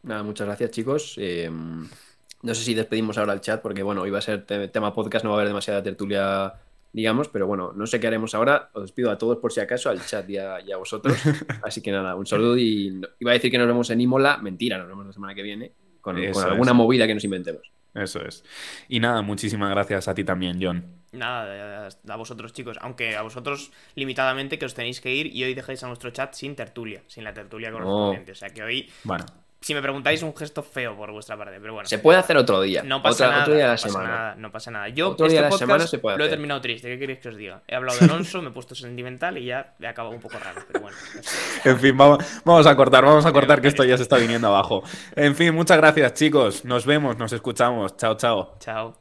Nada, 0.03 0.24
muchas 0.24 0.47
gracias, 0.47 0.72
chicos. 0.72 1.16
Eh, 1.18 1.49
no 1.49 2.55
sé 2.55 2.64
si 2.64 2.74
despedimos 2.74 3.18
ahora 3.18 3.34
el 3.34 3.41
chat, 3.41 3.62
porque 3.62 3.84
bueno, 3.84 4.05
iba 4.07 4.18
a 4.18 4.22
ser 4.22 4.45
te- 4.45 4.68
tema 4.70 4.93
podcast, 4.93 5.24
no 5.24 5.32
va 5.32 5.36
a 5.36 5.39
haber 5.39 5.49
demasiada 5.49 5.84
tertulia, 5.84 6.53
digamos, 6.93 7.28
pero 7.28 7.45
bueno, 7.45 7.72
no 7.76 7.86
sé 7.86 7.99
qué 7.99 8.07
haremos 8.07 8.34
ahora. 8.34 8.70
Os 8.74 8.84
despido 8.84 9.12
a 9.12 9.18
todos 9.18 9.38
por 9.38 9.51
si 9.51 9.59
acaso, 9.59 9.89
al 9.89 10.03
chat 10.05 10.28
y 10.30 10.38
a, 10.38 10.59
y 10.62 10.72
a 10.72 10.78
vosotros. 10.78 11.16
Así 11.64 11.82
que 11.82 11.91
nada, 11.91 12.16
un 12.16 12.26
saludo 12.26 12.57
y 12.57 12.91
no- 12.91 13.07
iba 13.20 13.32
a 13.32 13.34
decir 13.34 13.51
que 13.51 13.57
nos 13.57 13.68
vemos 13.68 13.89
en 13.91 14.01
Imola. 14.01 14.38
Mentira, 14.38 14.78
nos 14.78 14.88
vemos 14.88 15.05
la 15.05 15.14
semana 15.14 15.36
que 15.36 15.43
viene 15.43 15.72
con, 16.01 16.16
alguna 16.18 16.72
es. 16.72 16.76
movida 16.78 17.05
que 17.05 17.14
nos 17.14 17.24
inventemos. 17.24 17.62
Eso 17.93 18.22
es. 18.26 18.43
Y 18.88 18.99
nada, 19.01 19.22
muchísimas 19.22 19.70
gracias 19.70 20.07
a 20.07 20.16
ti 20.16 20.24
también, 20.24 20.57
John. 20.62 21.01
Nada, 21.14 21.89
a 22.07 22.16
vosotros 22.16 22.53
chicos, 22.53 22.78
aunque 22.82 23.16
a 23.18 23.22
vosotros 23.22 23.72
limitadamente 23.95 24.57
que 24.57 24.66
os 24.66 24.74
tenéis 24.74 25.01
que 25.01 25.14
ir 25.14 25.28
y 25.28 25.43
hoy 25.43 25.53
dejáis 25.53 25.84
a 25.84 25.88
nuestro 25.88 26.09
chat 26.12 26.34
sin 26.34 26.55
tertulia, 26.55 27.01
sin 27.07 27.24
la 27.26 27.34
tertulia 27.34 27.72
correspondiente. 27.72 28.32
O 28.32 28.36
sea 28.36 28.49
que 28.49 28.64
hoy, 28.64 28.89
Bueno, 29.03 29.26
si 29.59 29.76
me 29.76 29.82
preguntáis, 29.82 30.24
un 30.24 30.36
gesto 30.36 30.64
feo 30.64 30.95
por 30.95 31.12
vuestra 31.12 31.38
parte, 31.38 31.59
pero 31.59 31.74
bueno. 31.74 31.88
Se 31.88 31.99
puede 31.99 32.18
hacer 32.18 32.36
otro 32.38 32.62
día. 32.62 32.82
No 32.82 33.01
pasa 33.01 33.26
Otra- 33.26 33.28
nada. 33.30 33.41
Otro 33.43 33.53
día 33.55 33.64
de 33.64 33.68
la 33.68 33.74
no 33.74 33.78
pasa 33.78 33.89
semana. 33.89 34.09
nada, 34.09 34.36
no 34.36 34.51
pasa 34.51 34.72
nada. 34.72 34.88
Yo 34.89 35.09
Otro 35.09 35.26
este 35.28 35.34
día 35.38 35.43
de 35.45 35.51
la 35.51 35.57
semana 35.57 35.86
se 35.88 35.99
puede 35.99 36.18
lo 36.18 36.26
he 36.26 36.30
terminado 36.30 36.62
triste. 36.62 36.88
¿Qué 36.88 36.97
queréis 36.97 37.20
que 37.20 37.30
os 37.30 37.36
diga? 37.36 37.62
He 37.68 37.76
hablado 37.76 37.99
de 37.99 38.05
Alonso, 38.05 38.41
me 38.41 38.47
he 38.49 38.51
puesto 38.53 38.74
sentimental 38.74 39.38
y 39.38 39.45
ya 39.45 39.76
he 39.80 39.88
acabado 39.88 40.16
un 40.16 40.22
poco 40.22 40.39
raro. 40.39 40.62
Pero 40.66 40.80
bueno. 40.80 40.97
En 41.66 41.78
fin, 41.80 41.95
vamos, 41.95 42.26
vamos 42.45 42.66
a 42.66 42.76
cortar, 42.76 43.03
vamos 43.05 43.26
a 43.26 43.32
cortar 43.34 43.62
que 43.62 43.68
esto 43.68 43.84
ya 43.84 43.97
se 43.97 44.03
está 44.03 44.18
viniendo 44.18 44.47
abajo. 44.47 44.82
En 45.16 45.36
fin, 45.36 45.53
muchas 45.53 45.78
gracias 45.78 46.14
chicos. 46.16 46.66
Nos 46.66 46.86
vemos, 46.88 47.18
nos 47.18 47.32
escuchamos. 47.34 47.95
Chao, 47.97 48.16
chao. 48.16 48.55
Chao. 48.59 49.01